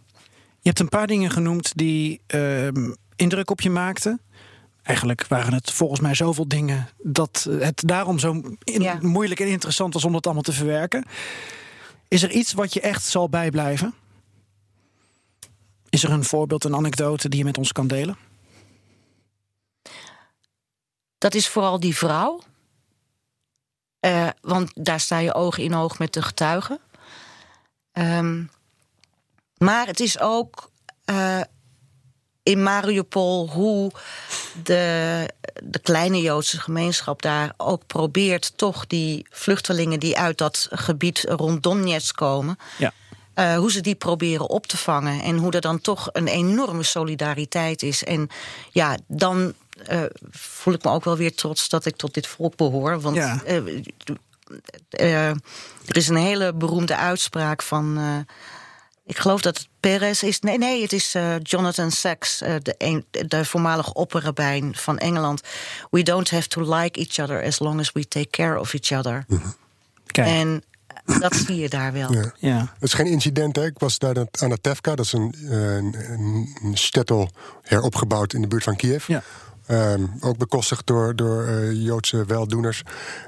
Je 0.60 0.74
hebt 0.74 0.80
een 0.80 0.90
paar 0.90 1.08
dingen 1.08 1.32
genoemd 1.32 1.72
die 1.76 2.22
uh, 2.36 2.68
indruk 3.16 3.50
op 3.50 3.62
je 3.62 3.70
maakten 3.70 4.22
Eigenlijk 4.88 5.28
waren 5.28 5.54
het 5.54 5.72
volgens 5.72 6.00
mij 6.00 6.14
zoveel 6.16 6.48
dingen 6.48 6.90
dat 7.04 7.48
het 7.50 7.82
daarom 7.86 8.20
zo 8.20 8.42
in- 8.64 8.82
Ja. 8.82 8.98
moeilijk 9.02 9.40
en 9.40 9.48
interessant 9.48 9.94
was 9.94 10.06
om 10.06 10.12
dat 10.12 10.26
allemaal 10.26 10.44
te 10.44 10.54
verwerken. 10.54 11.06
Is 12.08 12.24
er 12.24 12.32
iets 12.32 12.54
wat 12.54 12.74
je 12.74 12.82
echt 12.82 13.04
zal 13.04 13.30
bijblijven? 13.30 13.94
Is 15.90 16.04
er 16.04 16.12
een 16.12 16.24
voorbeeld, 16.24 16.64
een 16.64 16.76
anekdote 16.76 17.30
die 17.30 17.40
je 17.40 17.46
met 17.46 17.58
ons 17.58 17.72
kan 17.72 17.88
delen? 17.88 18.18
Dat 21.18 21.34
is 21.34 21.48
vooral 21.48 21.80
die 21.80 21.96
vrouw. 21.96 22.42
Eh, 24.00 24.30
want 24.42 24.72
daar 24.86 25.00
sta 25.00 25.18
je 25.18 25.34
oog 25.34 25.58
in 25.58 25.74
oog 25.76 26.00
met 26.00 26.14
de 26.14 26.22
getuigen. 26.22 26.80
Ehm, 27.92 28.44
maar 29.58 29.88
het 29.88 30.00
is 30.00 30.20
ook 30.20 30.72
eh, 31.06 31.42
in 32.48 32.64
Mariupol 32.64 33.50
hoe 33.50 33.92
de, 34.64 35.30
de 35.64 35.80
kleine 35.80 36.22
Joodse 36.22 36.60
gemeenschap 36.60 37.22
daar 37.22 37.54
ook 37.58 37.82
probeert 37.88 38.58
toch 38.58 38.88
die 38.88 39.26
vluchtelingen 39.30 40.00
die 40.00 40.18
uit 40.18 40.38
dat 40.38 40.68
gebied 40.72 41.24
rond 41.30 41.64
Donetsk 41.64 42.16
komen. 42.16 42.58
Ja. 42.78 42.94
eh, 43.34 43.58
hoe 43.58 43.72
ze 43.72 43.82
die 43.82 43.96
proberen 43.96 44.50
op 44.50 44.68
te 44.68 44.78
vangen. 44.78 45.22
En 45.22 45.38
hoe 45.38 45.52
er 45.52 45.62
dan 45.62 45.82
toch 45.82 46.10
een 46.12 46.28
enorme 46.28 46.84
solidariteit 46.84 47.84
is. 47.84 48.04
En 48.04 48.30
ja, 48.72 48.98
dan 49.08 49.54
eh, 49.86 50.02
voel 50.32 50.74
ik 50.74 50.84
me 50.84 50.92
ook 50.92 51.04
wel 51.04 51.18
weer 51.18 51.36
trots 51.36 51.70
dat 51.70 51.86
ik 51.86 51.96
tot 51.96 52.14
dit 52.14 52.28
volk 52.28 52.56
behoor. 52.56 53.02
Want 53.02 53.16
Ja. 53.16 53.42
eh, 54.90 55.30
er 55.88 55.98
is 55.98 56.08
een 56.08 56.16
hele 56.16 56.54
beroemde 56.54 56.96
uitspraak 56.96 57.62
van. 57.62 58.26
Ik 59.08 59.18
geloof 59.18 59.42
dat 59.42 59.58
het 59.58 59.68
Perez 59.80 60.24
is. 60.24 60.40
Nee, 60.40 60.58
nee, 60.58 60.82
het 60.82 60.94
is 60.94 61.16
eh, 61.16 61.36
Jonathan 61.42 61.92
Sachs, 61.92 62.42
eh, 62.42 62.56
de, 62.62 62.76
een, 62.78 63.06
de 63.28 63.46
voormalig 63.46 63.94
opperrabijn 63.94 64.76
van 64.76 64.98
Engeland. 64.98 65.42
We 65.90 66.04
don't 66.04 66.30
have 66.30 66.48
to 66.48 66.76
like 66.76 67.00
each 67.00 67.20
other 67.20 67.44
as 67.44 67.60
long 67.60 67.80
as 67.80 67.92
we 67.92 68.08
take 68.08 68.30
care 68.30 68.60
of 68.60 68.74
each 68.74 68.92
other. 69.00 69.26
Kijk, 70.06 70.28
En 70.28 70.64
eh, 71.06 71.20
dat 71.20 71.36
zie 71.36 71.56
je 71.56 71.70
daar 71.70 71.94
wel. 71.94 72.14
Ja. 72.14 72.34
ja. 72.38 72.60
Het 72.60 72.84
is 72.84 72.94
geen 72.94 73.06
incident, 73.06 73.56
hè? 73.56 73.66
Ik 73.66 73.80
was 73.80 73.98
daar 73.98 74.16
aan 74.32 74.50
de 74.50 74.62
Tevka, 74.62 74.96
dat 74.96 75.06
is 75.06 75.14
een, 75.14 75.36
eh, 75.50 75.76
een, 75.76 76.58
een 76.64 76.78
shtetl 76.78 77.28
heropgebouwd 77.62 78.34
in 78.34 78.42
de 78.42 78.48
buurt 78.48 78.64
van 78.64 78.76
Kiev. 78.76 79.08
Ja. 79.08 79.24
Ehm, 79.68 80.06
ook 80.20 80.38
bekostigd 80.38 80.88
door, 80.88 81.16
door 81.16 81.44
eh, 81.48 81.72
Joodse 81.86 82.26
weldoeners. 82.26 82.84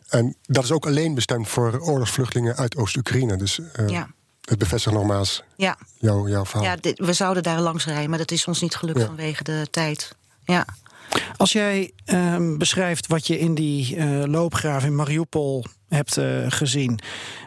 En 0.09 0.36
dat 0.45 0.63
is 0.63 0.71
ook 0.71 0.86
alleen 0.86 1.13
bestemd 1.13 1.47
voor 1.47 1.80
oorlogsvluchtelingen 1.80 2.55
uit 2.55 2.75
Oost-Oekraïne. 2.77 3.38
Dus 3.38 3.59
eh, 3.73 3.88
Ja. 3.88 4.07
Het 4.49 4.57
bevestigt 4.59 4.95
nogmaals 4.95 5.43
Ja, 5.55 5.77
jouw, 5.99 6.27
jouw 6.27 6.45
verhaal. 6.45 6.65
ja 6.65 6.75
dit- 6.75 6.99
we 6.99 7.13
zouden 7.13 7.43
daar 7.43 7.59
langs 7.59 7.85
rijden, 7.85 8.09
maar 8.09 8.19
dat 8.19 8.31
is 8.31 8.45
ons 8.47 8.61
niet 8.61 8.75
gelukt 8.75 8.99
Ja. 8.99 9.05
vanwege 9.05 9.43
de 9.43 9.67
tijd. 9.71 10.15
Ja. 10.43 10.65
Als 11.37 11.51
jij 11.51 11.91
ehm, 12.05 12.57
beschrijft 12.57 13.07
wat 13.07 13.27
je 13.27 13.39
in 13.39 13.55
die 13.55 13.95
eh, 13.95 14.23
loopgraaf 14.25 14.83
in 14.83 14.95
Mariupol 14.95 15.65
hebt 15.87 16.17
eh, 16.17 16.45
gezien. 16.47 16.99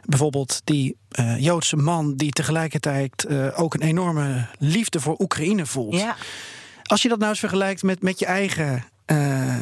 Bijvoorbeeld 0.04 0.60
die 0.64 0.96
eh, 1.10 1.38
Joodse 1.40 1.76
man 1.76 2.14
die 2.16 2.30
tegelijkertijd 2.32 3.24
eh, 3.24 3.60
ook 3.60 3.74
een 3.74 3.82
enorme 3.82 4.46
liefde 4.58 5.00
voor 5.00 5.14
Oekraïne 5.18 5.66
voelt. 5.66 5.94
ja. 5.96 6.16
Als 6.82 7.02
je 7.02 7.08
dat 7.08 7.18
nou 7.18 7.30
eens 7.30 7.38
vergelijkt 7.40 7.82
met, 7.82 8.02
met 8.02 8.18
je 8.18 8.26
eigen 8.26 8.84
eh, 9.04 9.54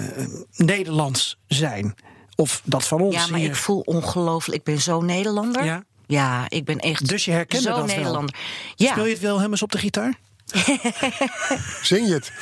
Nederlands 0.57 1.37
zijn. 1.47 1.95
Of 2.37 2.63
dat 2.65 2.87
van 2.87 3.01
ons 3.01 3.15
Ja, 3.15 3.27
maar 3.27 3.39
hier. 3.41 3.49
ik 3.49 3.55
voel 3.57 3.81
ongelooflijk. 3.81 4.59
Ik 4.59 4.65
ben 4.65 4.81
zo 4.81 5.01
Nederlander. 5.01 5.65
Ja? 5.65 5.85
Ja, 6.11 6.45
ik 6.49 6.65
ben 6.65 6.79
echt 6.79 7.09
Dus 7.09 7.25
je 7.25 7.31
herkende 7.31 7.63
zo 7.63 7.69
dat 7.69 7.87
wel? 7.87 7.97
Nederlander. 7.97 8.35
Ja, 8.77 8.91
Speel 8.91 9.05
je 9.05 9.13
het 9.13 9.21
wel 9.21 9.31
helemaal 9.31 9.51
eens 9.51 9.63
op 9.63 9.73
de 9.73 9.79
gitaar? 9.79 10.15
Zing 11.83 12.07
je 12.09 12.13
het? 12.15 12.33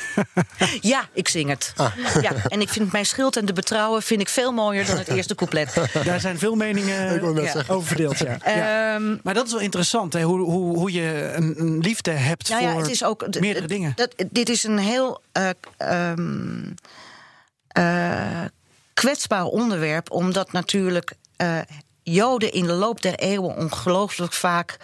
ja, 0.81 1.09
ik 1.13 1.27
zing 1.27 1.49
het. 1.49 1.73
Ah. 1.75 1.91
Ja, 2.21 2.31
en 2.47 2.61
ik 2.61 2.69
vind 2.69 2.91
mijn 2.91 3.05
schild 3.05 3.37
en 3.37 3.45
de 3.45 3.53
betrouwen 3.53 4.01
vind 4.01 4.21
ik 4.21 4.29
veel 4.29 4.51
mooier 4.51 4.85
dan 4.85 4.97
het 4.97 5.07
eerste 5.07 5.35
couplet. 5.35 5.73
Daar 6.03 6.19
zijn 6.19 6.39
veel 6.39 6.55
meningen 6.55 7.13
Ja. 7.43 7.63
over 7.67 7.87
verdeeld. 7.87 8.17
Ja. 8.17 8.37
Ja. 8.45 8.93
Ehm, 8.95 9.17
Maar 9.23 9.33
dat 9.33 9.45
is 9.45 9.51
wel 9.51 9.61
interessant, 9.61 10.13
hè? 10.13 10.21
Hoe, 10.23 10.39
hoe, 10.39 10.77
hoe 10.77 10.91
je 10.91 11.31
een, 11.35 11.53
een 11.59 11.79
liefde 11.79 12.11
hebt 12.11 12.49
nou 12.49 12.61
ja, 12.63 12.71
voor 12.71 12.81
het 12.81 12.91
is 12.91 13.03
ook 13.03 13.39
meerdere 13.39 13.67
dingen. 13.67 13.93
Dat, 13.95 14.13
dit 14.31 14.49
is 14.49 14.63
een 14.63 14.77
heel 14.77 15.21
eh, 15.31 15.49
ehm, 15.77 16.63
eh, 17.67 18.43
kwetsbaar 18.93 19.43
onderwerp, 19.45 20.11
omdat 20.11 20.51
natuurlijk 20.51 21.13
eh, 21.35 21.57
Joden 22.11 22.51
in 22.51 22.65
de 22.65 22.73
loop 22.73 23.01
der 23.01 23.15
eeuwen 23.15 23.55
ongelooflijk 23.55 24.33
vaak 24.33 24.77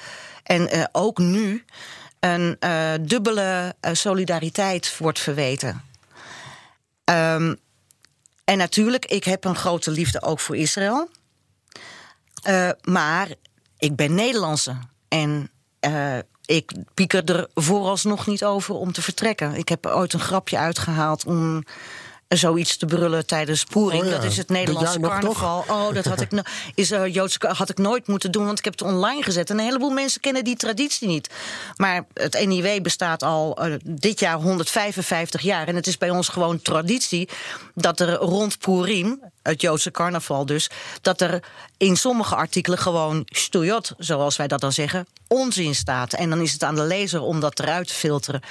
en 0.43 0.69
eh, 0.69 0.83
ook 0.91 1.17
nu 1.17 1.65
een 2.19 2.55
eh, 2.59 2.93
dubbele 3.01 3.75
eh, 3.79 3.93
solidariteit 3.93 4.97
wordt 4.97 5.19
verweten. 5.19 5.83
Ehm, 7.03 7.55
en 8.43 8.57
natuurlijk, 8.57 9.05
ik 9.05 9.23
heb 9.23 9.43
een 9.43 9.55
grote 9.55 9.91
liefde 9.91 10.21
ook 10.21 10.39
voor 10.39 10.55
Israël. 10.57 11.09
Maar 12.83 13.27
ik 13.77 13.95
ben 13.95 14.13
Nederlandse. 14.13 14.77
En 15.07 15.49
ik 16.45 16.71
pieker 16.93 17.23
er 17.23 17.47
vooralsnog 17.53 18.27
niet 18.27 18.43
over 18.43 18.75
om 18.75 18.91
te 18.91 19.01
vertrekken. 19.01 19.55
Ik 19.55 19.69
heb 19.69 19.85
ooit 19.85 20.13
een 20.13 20.19
grapje 20.19 20.57
uitgehaald 20.57 21.25
om 21.25 21.63
zoiets 22.27 22.77
te 22.77 22.85
brullen 22.85 23.25
tijdens 23.25 23.63
Poering. 23.63 24.03
Oh 24.03 24.09
ja, 24.09 24.15
Dat 24.15 24.23
is 24.23 24.37
het 24.37 24.49
Nederlandse 24.49 24.99
carnaval. 24.99 25.65
Oh, 25.67 25.93
dat 25.93 26.05
had 26.05 26.21
ik, 26.21 26.31
no- 26.31 26.41
is, 26.75 26.89
Joodse, 26.89 27.37
ka- 27.37 27.53
had 27.53 27.69
ik 27.69 27.77
nooit 27.77 28.07
moeten 28.07 28.31
doen, 28.31 28.45
want 28.45 28.57
ik 28.57 28.63
heb 28.63 28.73
het 28.79 28.87
online 28.87 29.23
gezet. 29.23 29.49
En 29.49 29.57
een 29.59 29.65
heleboel 29.65 29.89
mensen 29.89 30.21
kennen 30.21 30.43
die 30.43 30.55
traditie 30.55 31.07
niet. 31.07 31.29
Maar 31.75 32.05
het 32.13 32.45
NIW 32.45 32.81
bestaat 32.81 33.23
al 33.23 33.57
eh, 33.57 33.73
dit 33.83 34.19
jaar 34.19 34.35
155 34.41 35.41
jaar. 35.41 35.67
En 35.67 35.75
het 35.75 35.87
is 35.87 35.97
bij 35.97 36.09
ons 36.09 36.27
gewoon 36.27 36.61
traditie 36.61 37.29
dat 37.73 37.99
er 37.99 38.13
rond 38.13 38.59
Purim, 38.59 39.19
het 39.43 39.61
Joodse 39.61 39.91
carnaval 39.91 40.45
dus, 40.45 40.69
dat 41.01 41.21
er 41.21 41.43
in 41.77 41.97
sommige 41.97 42.35
artikelen 42.35 42.77
gewoon 42.79 43.21
stoyot, 43.25 43.91
zoals 43.97 44.35
wij 44.37 44.47
dat 44.47 44.59
dan 44.61 44.71
zeggen, 44.71 45.07
onzin 45.27 45.75
staat. 45.75 46.13
En 46.13 46.29
dan 46.29 46.39
is 46.41 46.51
het 46.51 46.63
aan 46.63 46.75
de 46.75 46.83
lezer 46.83 47.21
om 47.21 47.39
dat 47.39 47.59
eruit 47.59 47.87
te 47.87 47.93
filteren. 47.93 48.41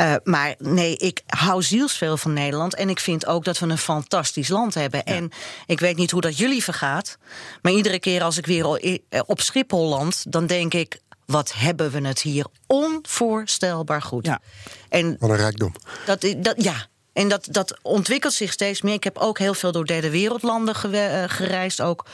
Eh, 0.00 0.14
maar 0.24 0.54
nee, 0.58 0.96
ik 0.96 1.22
hou 1.26 1.62
zielsveel 1.62 2.16
van 2.16 2.32
Nederland. 2.32 2.74
En 2.74 2.88
ik 2.88 3.00
vind 3.00 3.26
ook 3.26 3.44
dat 3.44 3.58
we 3.58 3.66
een 3.66 3.78
fantastisch 3.78 4.48
land 4.48 4.74
hebben. 4.74 5.04
En 5.04 5.30
ik 5.66 5.80
weet 5.80 5.96
niet 5.96 6.10
hoe 6.10 6.20
dat 6.20 6.38
jullie 6.38 6.64
vergaat. 6.64 7.18
Maar 7.62 7.72
iedere 7.72 7.98
keer 7.98 8.22
als 8.22 8.38
ik 8.38 8.46
weer 8.46 8.98
eh, 9.08 9.20
op 9.26 9.40
Schiphol 9.40 9.88
land, 9.88 10.32
dan 10.32 10.46
denk 10.46 10.74
ik. 10.74 11.00
Wat 11.26 11.52
hebben 11.54 11.90
we 11.90 12.06
het 12.06 12.20
hier 12.20 12.46
onvoorstelbaar 12.66 14.02
goed. 14.02 14.26
Ja. 14.26 14.40
En 14.88 15.16
Wat 15.18 15.30
een 15.30 15.36
rijkdom. 15.36 15.74
dat, 16.06 16.34
dat, 16.36 16.62
ja, 16.62 16.86
en 17.12 17.28
dat, 17.28 17.46
dat 17.50 17.78
ontwikkelt 17.82 18.32
zich 18.32 18.52
steeds 18.52 18.82
meer. 18.82 18.94
Ik 18.94 19.04
heb 19.04 19.18
ook 19.18 19.38
heel 19.38 19.54
veel 19.54 19.72
door 19.72 19.86
derde 19.86 20.10
wereldlanden 20.10 20.74
eh, 20.74 21.24
gereisd. 21.26 21.80
Ook 21.80 22.06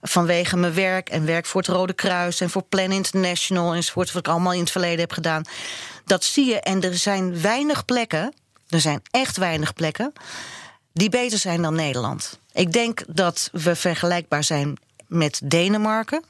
vanwege 0.00 0.56
mijn 0.56 0.74
werk 0.74 1.08
en 1.08 1.26
werk 1.26 1.46
voor 1.46 1.60
het 1.60 1.70
Rode 1.70 1.92
Kruis 1.92 2.40
en 2.40 2.50
voor 2.50 2.62
Plan 2.62 2.92
International 2.92 3.74
enzovoort. 3.74 4.12
Wat 4.12 4.26
ik 4.26 4.32
allemaal 4.32 4.52
in 4.52 4.60
het 4.60 4.70
verleden 4.70 5.00
heb 5.00 5.12
gedaan. 5.12 5.42
Dat 6.12 6.24
zie 6.24 6.46
je. 6.46 6.60
En 6.60 6.82
er 6.82 6.96
zijn 6.96 7.40
weinig 7.40 7.84
plekken. 7.84 8.34
Er 8.68 8.80
zijn 8.80 9.02
echt 9.10 9.36
weinig 9.36 9.74
plekken. 9.74 10.12
die 10.92 11.08
beter 11.08 11.38
zijn 11.38 11.62
dan 11.62 11.74
Nederland. 11.74 12.38
Ik 12.52 12.72
denk 12.72 13.02
dat 13.08 13.48
we 13.52 13.76
vergelijkbaar 13.76 14.44
zijn 14.44 14.76
met 15.06 15.40
Denemarken. 15.44 16.24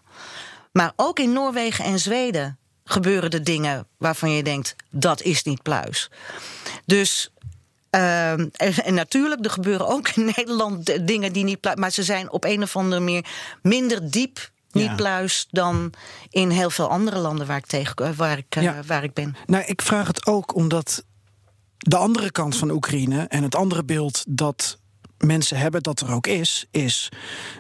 Maar 0.72 0.93
ook 0.97 1.18
in 1.18 1.33
Noorwegen 1.33 1.85
en 1.85 1.99
Zweden 1.99 2.59
gebeuren 2.85 3.30
er 3.30 3.45
dingen 3.45 3.87
waarvan 3.99 4.30
je 4.30 4.43
denkt: 4.43 4.76
dat 4.91 5.22
is 5.22 5.43
niet 5.43 5.62
pluis. 5.62 6.11
Dus. 6.85 7.30
ehm, 7.91 8.49
en, 8.53 8.95
natuurlijk, 8.95 9.45
er 9.45 9.51
gebeuren 9.51 9.87
ook 9.87 10.09
in 10.09 10.24
Nederland 10.37 11.07
dingen 11.07 11.33
die 11.33 11.45
niet. 11.45 11.74
Maar 11.74 11.91
ze 11.91 12.03
zijn 12.03 12.30
op 12.30 12.45
een 12.45 12.62
of 12.62 12.76
andere 12.76 13.01
manier 13.01 13.26
minder 13.62 14.11
diep 14.11 14.51
niet 14.73 14.85
Ja. 14.85 14.95
pluis 14.95 15.47
dan 15.51 15.93
in 16.31 16.51
heel 16.51 16.70
veel 16.70 16.89
andere 16.89 17.18
landen 17.18 17.47
waar 17.47 17.57
ik, 17.57 17.66
tegen, 17.66 17.97
eh, 17.97 18.11
waar 18.11 18.39
ik, 18.39 18.57
eh, 18.57 18.73
waar 18.87 19.05
ik 19.05 19.14
ben. 19.14 19.37
Nou, 19.47 19.64
ik 19.66 19.83
vraag 19.83 20.07
het 20.07 20.27
ook 20.27 20.55
omdat 20.55 21.05
de 21.79 21.97
andere 21.97 22.31
kant 22.31 22.57
van 22.57 22.70
Oekraïne 22.70 23.27
en 23.29 23.43
het 23.43 23.55
andere 23.55 23.85
beeld 23.85 24.25
dat 24.29 24.79
mensen 25.18 25.57
hebben 25.57 25.83
dat 25.83 26.01
er 26.01 26.12
ook 26.12 26.27
is, 26.27 26.66
is 26.70 27.09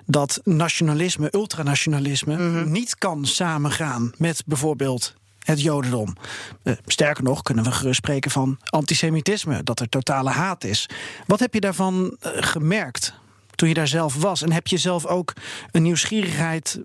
dat 0.06 0.40
nationalisme, 0.44 1.28
ultranationalisme, 1.34 2.64
niet 2.64 2.96
kan 2.98 3.26
samengaan 3.26 4.12
met 4.18 4.42
bijvoorbeeld 4.46 5.14
het 5.38 5.60
Jodendom. 5.60 6.16
Eh, 6.62 6.74
sterker 6.86 7.24
nog, 7.24 7.42
kunnen 7.42 7.64
we 7.64 7.72
gerust 7.72 7.96
spreken 7.96 8.30
van 8.30 8.58
antisemitisme, 8.64 9.62
dat 9.62 9.80
er 9.80 9.88
totale 9.88 10.30
haat 10.30 10.64
is. 10.64 10.88
Wat 11.26 11.40
heb 11.40 11.54
je 11.54 11.60
daarvan 11.60 12.16
gemerkt? 12.20 13.14
Toen 13.54 13.68
je 13.68 13.74
daar 13.74 13.88
zelf 13.88 14.14
was. 14.14 14.42
En 14.42 14.52
heb 14.52 14.66
je 14.66 14.76
zelf 14.76 15.06
ook 15.06 15.32
een 15.70 15.82
nieuwsgierigheid 15.82 16.80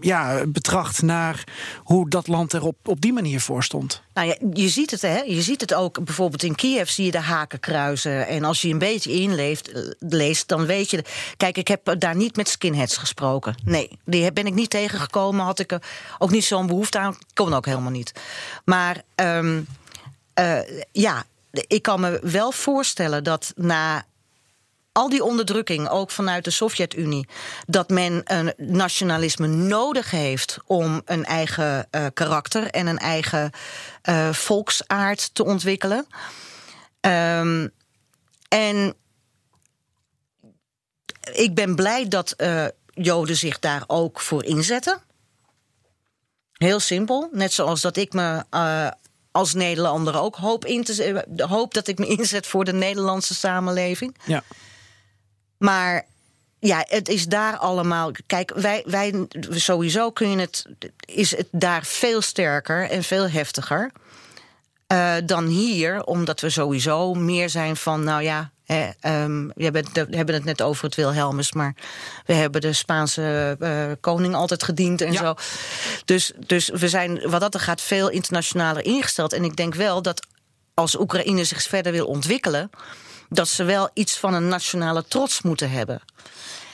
ja, 0.00 0.46
betracht 0.46 1.02
naar 1.02 1.44
hoe 1.82 2.08
dat 2.08 2.28
land 2.28 2.52
er 2.52 2.62
op, 2.62 2.76
op 2.84 3.00
die 3.00 3.12
manier 3.12 3.40
voor 3.40 3.62
stond? 3.64 4.02
Nou 4.14 4.28
ja, 4.28 4.36
je 4.52 4.68
ziet 4.68 4.90
het, 4.90 5.02
hè? 5.02 5.18
Je 5.20 5.42
ziet 5.42 5.60
het 5.60 5.74
ook 5.74 6.04
bijvoorbeeld 6.04 6.42
in 6.42 6.54
Kiev 6.54 6.88
zie 6.88 7.04
je 7.04 7.10
de 7.10 7.20
hakenkruisen. 7.20 8.26
En 8.26 8.44
als 8.44 8.62
je 8.62 8.68
een 8.68 8.78
beetje 8.78 9.12
inleeft, 9.12 9.72
eh, 9.72 9.82
leest, 9.98 10.48
dan 10.48 10.66
weet 10.66 10.90
je. 10.90 11.04
Kijk, 11.36 11.56
ik 11.56 11.68
heb 11.68 11.94
daar 11.98 12.16
niet 12.16 12.36
met 12.36 12.48
skinheads 12.48 12.96
gesproken. 12.96 13.54
Nee, 13.64 13.98
die 14.04 14.32
ben 14.32 14.46
ik 14.46 14.54
niet 14.54 14.70
tegengekomen. 14.70 15.44
Had 15.44 15.58
ik 15.58 15.78
ook 16.18 16.30
niet 16.30 16.44
zo'n 16.44 16.66
behoefte 16.66 16.98
aan. 16.98 17.16
Kon 17.34 17.54
ook 17.54 17.66
helemaal 17.66 17.90
niet. 17.90 18.12
Maar 18.64 19.02
ehm, 19.14 19.60
eh, 20.34 20.58
ja. 20.92 21.24
ik 21.50 21.82
kan 21.82 22.00
me 22.00 22.18
wel 22.22 22.52
voorstellen 22.52 23.24
dat 23.24 23.52
na 23.56 24.04
al 25.00 25.08
die 25.08 25.24
onderdrukking, 25.24 25.88
ook 25.88 26.10
vanuit 26.10 26.44
de 26.44 26.50
Sovjet-Unie, 26.50 27.28
dat 27.66 27.88
men 27.88 28.20
een 28.24 28.52
nationalisme 28.56 29.46
nodig 29.46 30.10
heeft 30.10 30.58
om 30.66 31.02
een 31.04 31.24
eigen 31.24 31.88
uh, 31.90 32.06
karakter 32.14 32.66
en 32.66 32.86
een 32.86 32.98
eigen 32.98 33.50
uh, 34.08 34.32
volksaard 34.32 35.34
te 35.34 35.44
ontwikkelen. 35.44 36.06
Um, 37.00 37.70
en 38.48 38.94
ik 41.32 41.54
ben 41.54 41.74
blij 41.74 42.08
dat 42.08 42.34
uh, 42.36 42.66
Joden 42.86 43.36
zich 43.36 43.58
daar 43.58 43.84
ook 43.86 44.20
voor 44.20 44.44
inzetten. 44.44 45.02
Heel 46.52 46.80
simpel. 46.80 47.28
Net 47.32 47.52
zoals 47.52 47.80
dat 47.80 47.96
ik 47.96 48.12
me 48.12 48.44
als 49.30 49.54
Nederlander 49.54 50.20
ook 50.20 50.36
hoop, 50.36 50.64
in 50.64 50.84
te, 50.84 51.24
hoop 51.36 51.74
dat 51.74 51.86
ik 51.86 51.98
me 51.98 52.06
inzet 52.06 52.46
voor 52.46 52.64
de 52.64 52.72
Nederlandse 52.72 53.34
samenleving. 53.34 54.16
Ja. 54.24 54.42
Maar 55.60 56.06
ja, 56.58 56.84
het 56.88 57.08
is 57.08 57.26
daar 57.26 57.56
allemaal. 57.56 58.10
Kijk, 58.26 58.52
wij, 58.54 58.82
wij 58.86 59.26
sowieso 59.50 60.10
kun 60.10 60.30
je 60.30 60.38
het. 60.38 60.66
Is 61.04 61.36
het 61.36 61.48
daar 61.50 61.84
veel 61.84 62.20
sterker 62.20 62.90
en 62.90 63.02
veel 63.02 63.28
heftiger. 63.28 63.92
Uh, 64.92 65.14
dan 65.24 65.46
hier, 65.46 66.04
omdat 66.04 66.40
we 66.40 66.50
sowieso 66.50 67.14
meer 67.14 67.50
zijn 67.50 67.76
van, 67.76 68.04
nou 68.04 68.22
ja, 68.22 68.50
hè, 68.64 68.90
um, 69.22 69.52
we, 69.54 69.62
hebben 69.62 69.84
het, 69.84 70.08
we 70.08 70.16
hebben 70.16 70.34
het 70.34 70.44
net 70.44 70.62
over 70.62 70.84
het 70.84 70.94
Wilhelmus, 70.94 71.52
maar 71.52 71.74
we 72.26 72.32
hebben 72.32 72.60
de 72.60 72.72
Spaanse 72.72 73.56
uh, 73.60 73.84
koning 74.00 74.34
altijd 74.34 74.62
gediend 74.62 75.00
en 75.00 75.12
ja. 75.12 75.18
zo. 75.18 75.34
Dus, 76.04 76.32
dus 76.46 76.68
we 76.68 76.88
zijn 76.88 77.30
wat 77.30 77.40
dat 77.40 77.54
er 77.54 77.60
gaat 77.60 77.80
veel 77.80 78.08
internationaler 78.08 78.84
ingesteld. 78.84 79.32
En 79.32 79.44
ik 79.44 79.56
denk 79.56 79.74
wel 79.74 80.02
dat 80.02 80.26
als 80.74 80.98
Oekraïne 80.98 81.44
zich 81.44 81.62
verder 81.62 81.92
wil 81.92 82.06
ontwikkelen, 82.06 82.70
dat 83.30 83.48
ze 83.48 83.64
wel 83.64 83.90
iets 83.94 84.18
van 84.18 84.34
een 84.34 84.48
nationale 84.48 85.04
trots 85.08 85.42
moeten 85.42 85.70
hebben. 85.70 86.00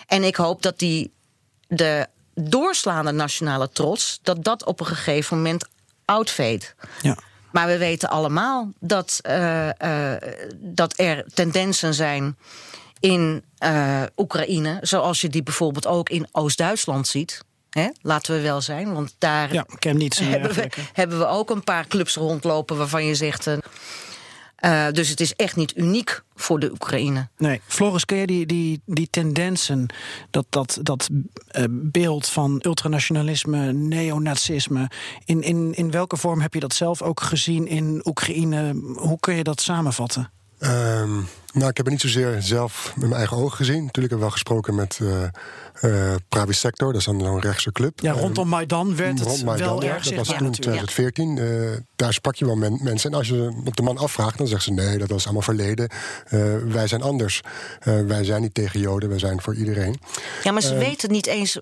En 0.07 0.25
ik 0.25 0.37
hoop 0.37 0.63
dat 0.63 0.79
die 0.79 1.13
de 1.69 2.07
doorslaande 2.35 3.13
nationale 3.13 3.71
trots, 3.71 4.19
dat 4.23 4.45
dat 4.45 4.65
op 4.65 4.81
een 4.81 4.87
gegeven 4.87 5.37
moment 5.37 5.65
uitveet. 6.05 6.75
Ja. 7.03 7.19
Maar 7.53 7.67
we 7.67 7.79
weten 7.79 8.09
allemaal 8.09 8.73
dat, 8.81 9.21
uh, 9.23 9.69
uh, 9.83 10.13
dat 10.55 10.99
er 10.99 11.25
tendensen 11.35 11.95
zijn 11.95 12.37
in 13.01 13.45
uh, 13.65 14.03
Oekraïne, 14.17 14.79
zoals 14.81 15.21
je 15.21 15.29
die 15.29 15.43
bijvoorbeeld 15.43 15.87
ook 15.87 16.09
in 16.09 16.29
Oost-Duitsland 16.33 17.09
ziet. 17.09 17.45
Hè? 17.71 17.89
Laten 18.03 18.35
we 18.35 18.41
wel 18.41 18.61
zijn, 18.61 18.93
want 18.93 19.15
daar 19.19 19.53
ja, 19.53 19.67
niet 19.93 20.19
hebben, 20.19 20.55
we, 20.55 20.69
hebben 20.93 21.19
we 21.19 21.27
ook 21.27 21.51
een 21.51 21.65
paar 21.65 21.87
clubs 21.87 22.15
rondlopen 22.15 22.77
waarvan 22.77 23.05
je 23.05 23.15
zegt. 23.15 23.47
Uh, 24.67 24.87
dus 24.91 25.09
het 25.09 25.21
is 25.21 25.35
echt 25.35 25.57
niet 25.57 25.77
uniek 25.77 26.23
voor 26.35 26.59
de 26.59 26.71
Oekraïne. 26.71 27.29
Nee. 27.39 27.61
Floris, 27.67 28.05
ken 28.05 28.19
je 28.19 28.27
die, 28.27 28.47
die, 28.47 28.83
die 28.87 29.09
tendensen, 29.11 29.87
dat, 30.31 30.47
dat, 30.49 30.79
dat 30.83 31.09
uh, 31.11 31.65
beeld 31.71 32.29
van 32.29 32.59
ultranationalisme, 32.63 33.73
neonazisme... 33.73 34.91
In, 35.25 35.43
in, 35.43 35.75
in 35.75 35.91
welke 35.91 36.17
vorm 36.17 36.41
heb 36.41 36.55
je 36.55 36.61
dat 36.61 36.75
zelf 36.75 37.03
ook 37.03 37.21
gezien 37.21 37.67
in 37.67 38.01
Oekraïne? 38.05 38.81
Hoe 38.97 39.21
kun 39.21 39.35
je 39.35 39.43
dat 39.43 39.61
samenvatten? 39.61 40.31
Um, 40.67 41.29
nou, 41.53 41.69
ik 41.69 41.77
heb 41.77 41.87
het 41.87 41.95
niet 41.95 42.01
zozeer 42.01 42.37
zelf 42.43 42.93
met 42.95 43.09
mijn 43.09 43.19
eigen 43.19 43.37
ogen 43.37 43.57
gezien. 43.57 43.85
Natuurlijk 43.85 43.97
heb 43.97 44.13
ik 44.13 44.19
wel 44.19 44.31
gesproken 44.31 44.75
met 44.75 44.99
uh, 45.03 45.23
uh, 45.83 46.15
Pravi 46.29 46.53
Sector, 46.53 46.93
dat 46.93 47.01
is 47.01 47.07
dan 47.07 47.21
een 47.21 47.41
rechtse 47.41 47.73
club. 47.73 48.01
Ja, 48.01 48.13
rondom 48.13 48.49
Maidan 48.49 48.97
werd 48.97 49.19
het 49.19 49.45
Maidan, 49.45 49.69
wel 49.69 49.83
ja, 49.83 49.95
erg 49.95 50.05
Dat 50.05 50.15
was 50.15 50.37
toen 50.37 50.51
2014. 50.51 51.37
Uh, 51.37 51.77
daar 51.97 52.13
sprak 52.13 52.35
je 52.35 52.45
wel 52.45 52.57
men, 52.57 52.79
mensen. 52.83 53.11
En 53.11 53.17
als 53.17 53.29
je 53.29 53.63
op 53.65 53.77
de 53.77 53.83
man 53.83 53.99
afvraagt, 53.99 54.39
dan 54.39 54.47
zeggen 54.47 54.77
ze... 54.77 54.83
nee, 54.83 54.99
dat 54.99 55.09
was 55.09 55.25
allemaal 55.25 55.43
verleden. 55.43 55.91
wij 56.69 56.87
zijn 56.87 57.03
anders. 57.03 57.41
wij 58.07 58.25
zijn 58.25 58.41
niet 58.41 58.55
tegen 58.55 58.81
Joden, 58.81 59.09
wij 59.09 59.19
zijn 59.19 59.41
voor 59.43 59.55
iedereen. 59.55 60.01
Ja, 60.43 60.53
maar 60.53 60.63
ze 60.63 60.75
weten 60.75 61.11
niet 61.11 61.27
eens... 61.27 61.61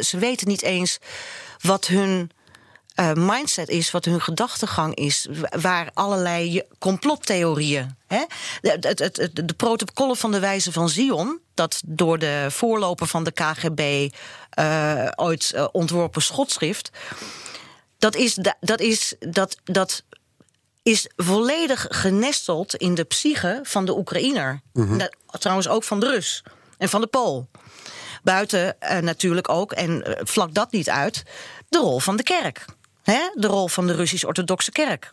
ze 0.00 0.18
weten 0.18 0.48
niet 0.48 0.62
eens 0.62 0.98
wat 1.60 1.86
hun 1.86 2.30
uh, 3.00 3.12
mindset 3.12 3.68
is, 3.68 3.90
wat 3.90 4.04
hun 4.04 4.20
gedachtegang 4.20 4.94
is, 4.94 5.28
waar 5.60 5.90
allerlei 5.94 6.62
complottheorieën. 6.78 7.96
Hè? 8.06 8.24
De, 8.60 9.30
de, 9.32 9.54
protocollen 9.56 10.16
van 10.16 10.30
de 10.30 10.40
wijze 10.40 10.72
van 10.72 10.88
Zion, 10.88 11.40
dat 11.54 11.82
door 11.86 12.18
de 12.18 12.46
voorloper 12.50 13.06
van 13.06 13.24
de 13.24 13.32
KGB 13.32 14.12
uh, 14.58 15.08
ooit 15.14 15.52
uh, 15.54 15.66
ontworpen 15.72 16.22
schotschrift, 16.22 16.90
dat 17.98 18.14
is, 18.14 18.38
dat 18.60 18.80
is, 18.80 19.14
dat, 19.18 19.56
dat 19.64 20.02
is 20.82 21.08
volledig 21.16 21.86
genesteld 21.90 22.74
in 22.74 22.94
de 22.94 23.04
psyche 23.04 23.60
van 23.62 23.84
de 23.84 23.96
Oekraïner. 23.96 24.60
Mm 24.72 24.88
-hmm. 24.88 25.08
Trouwens 25.26 25.68
ook 25.68 25.84
van 25.84 26.00
de 26.00 26.06
Rus 26.06 26.42
en 26.78 26.88
van 26.88 27.00
de 27.00 27.06
Pool. 27.06 27.48
Buiten 28.22 28.76
uh, 28.80 28.98
natuurlijk 28.98 29.48
ook, 29.48 29.72
en 29.72 30.18
vlak 30.22 30.54
dat 30.54 30.72
niet 30.72 30.90
uit, 30.90 31.22
de 31.68 31.78
rol 31.78 31.98
van 31.98 32.16
de 32.16 32.22
kerk. 32.22 32.64
Hè? 33.02 33.20
De 33.34 33.46
rol 33.46 33.68
van 33.68 33.86
de 33.86 33.94
Russisch-Orthodoxe 33.94 34.70
kerk. 34.70 35.10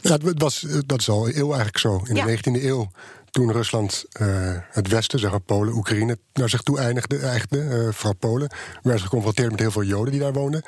Ja, 0.00 0.18
het 0.24 0.42
was, 0.42 0.66
dat 0.86 1.00
is 1.00 1.08
al 1.08 1.28
eeuw 1.28 1.46
eigenlijk 1.46 1.78
zo. 1.78 2.02
In 2.04 2.14
ja. 2.14 2.24
de 2.24 2.36
19e 2.36 2.64
eeuw, 2.64 2.90
toen 3.30 3.52
Rusland 3.52 4.04
uh, 4.20 4.28
het 4.70 4.88
Westen, 4.88 5.18
zeg 5.18 5.30
maar 5.30 5.40
Polen, 5.40 5.74
Oekraïne, 5.74 6.18
naar 6.32 6.48
zich 6.48 6.62
toe 6.62 6.78
eindigde, 6.78 7.18
eigde, 7.18 7.58
uh, 7.58 7.92
vooral 7.92 8.14
Polen, 8.14 8.50
werden 8.82 9.00
ze 9.00 9.06
geconfronteerd 9.06 9.50
met 9.50 9.60
heel 9.60 9.70
veel 9.70 9.82
Joden 9.82 10.12
die 10.12 10.20
daar 10.20 10.32
woonden. 10.32 10.62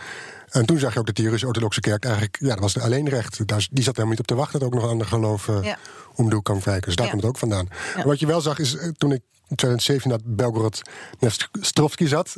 En 0.49 0.67
toen 0.67 0.79
zag 0.79 0.93
je 0.93 0.99
ook 0.99 1.07
dat 1.07 1.15
die 1.15 1.29
Russisch-Orthodoxe 1.29 1.81
kerk 1.81 2.05
eigenlijk, 2.05 2.37
ja, 2.41 2.49
dat 2.49 2.59
was 2.59 2.79
alleen 2.79 3.09
recht. 3.09 3.47
Daar, 3.47 3.67
die 3.71 3.85
zat 3.85 3.97
helemaal 3.97 4.11
niet 4.11 4.19
op 4.19 4.27
te 4.27 4.35
wachten 4.35 4.59
dat 4.59 4.69
ook 4.69 4.75
nog 4.75 4.83
een 4.83 4.89
ander 4.89 5.07
geloof 5.07 5.49
uh, 5.49 5.63
ja. 5.63 5.79
om 6.15 6.29
de 6.29 6.35
hoek 6.35 6.45
kan 6.45 6.61
wrijken. 6.61 6.87
Dus 6.87 6.97
daar 6.97 7.05
ja. 7.05 7.11
komt 7.11 7.23
het 7.23 7.31
ook 7.31 7.39
vandaan. 7.39 7.69
Ja. 7.97 8.05
Wat 8.05 8.21
je 8.21 8.27
wel 8.27 8.41
zag 8.41 8.59
is, 8.59 8.77
toen 8.97 9.13
ik 9.13 9.23
in 9.49 9.57
2017 9.57 10.11
naar 10.11 10.21
Belgorod 10.25 10.83
Nestrovsky 11.19 12.07
zat, 12.07 12.37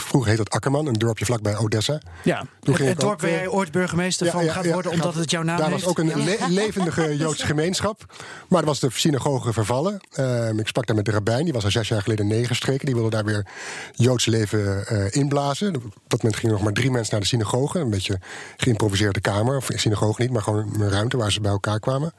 Vroeger 0.00 0.28
heet 0.28 0.38
dat 0.38 0.50
Akkerman, 0.50 0.86
een 0.86 0.92
dorpje 0.92 1.24
vlakbij 1.24 1.56
Odessa. 1.56 2.00
Ja, 2.24 2.44
Toen 2.60 2.74
het, 2.74 2.86
het 2.86 3.00
dorp 3.00 3.20
waar 3.20 3.30
jij 3.30 3.48
ooit 3.48 3.72
burgemeester 3.72 4.26
ja, 4.26 4.32
van 4.32 4.44
ja, 4.44 4.52
gaat 4.52 4.64
ja, 4.64 4.72
worden... 4.72 4.92
omdat 4.92 5.14
het 5.14 5.30
jouw 5.30 5.42
naam 5.42 5.56
daar 5.56 5.70
heeft. 5.70 5.84
Daar 5.84 5.94
was 5.94 6.04
ook 6.04 6.12
een 6.12 6.24
le 6.24 6.36
levendige 6.48 7.16
Joodse 7.16 7.46
gemeenschap. 7.46 8.14
Maar 8.48 8.60
er 8.60 8.66
was 8.66 8.80
de 8.80 8.88
synagoge 8.90 9.52
vervallen. 9.52 10.00
Uh, 10.14 10.48
ik 10.48 10.66
sprak 10.66 10.86
daar 10.86 10.96
met 10.96 11.04
de 11.04 11.10
rabbijn, 11.10 11.44
die 11.44 11.52
was 11.52 11.64
al 11.64 11.70
zes 11.70 11.88
jaar 11.88 12.02
geleden 12.02 12.26
neergestreken. 12.26 12.86
Die 12.86 12.94
wilde 12.94 13.10
daar 13.10 13.24
weer 13.24 13.46
Joods 13.92 14.26
leven 14.26 14.84
uh, 14.92 15.06
inblazen. 15.10 15.76
Op 15.76 15.82
dat 16.06 16.22
moment 16.22 16.40
gingen 16.40 16.54
nog 16.54 16.64
maar 16.64 16.72
drie 16.72 16.90
mensen 16.90 17.12
naar 17.12 17.20
de 17.20 17.26
synagoge. 17.26 17.78
Een 17.78 17.90
beetje 17.90 18.18
geïmproviseerde 18.56 19.20
kamer, 19.20 19.56
of 19.56 19.68
synagoge 19.74 20.20
niet... 20.22 20.30
maar 20.30 20.42
gewoon 20.42 20.80
een 20.80 20.90
ruimte 20.90 21.16
waar 21.16 21.32
ze 21.32 21.40
bij 21.40 21.50
elkaar 21.50 21.80
kwamen. 21.80 22.12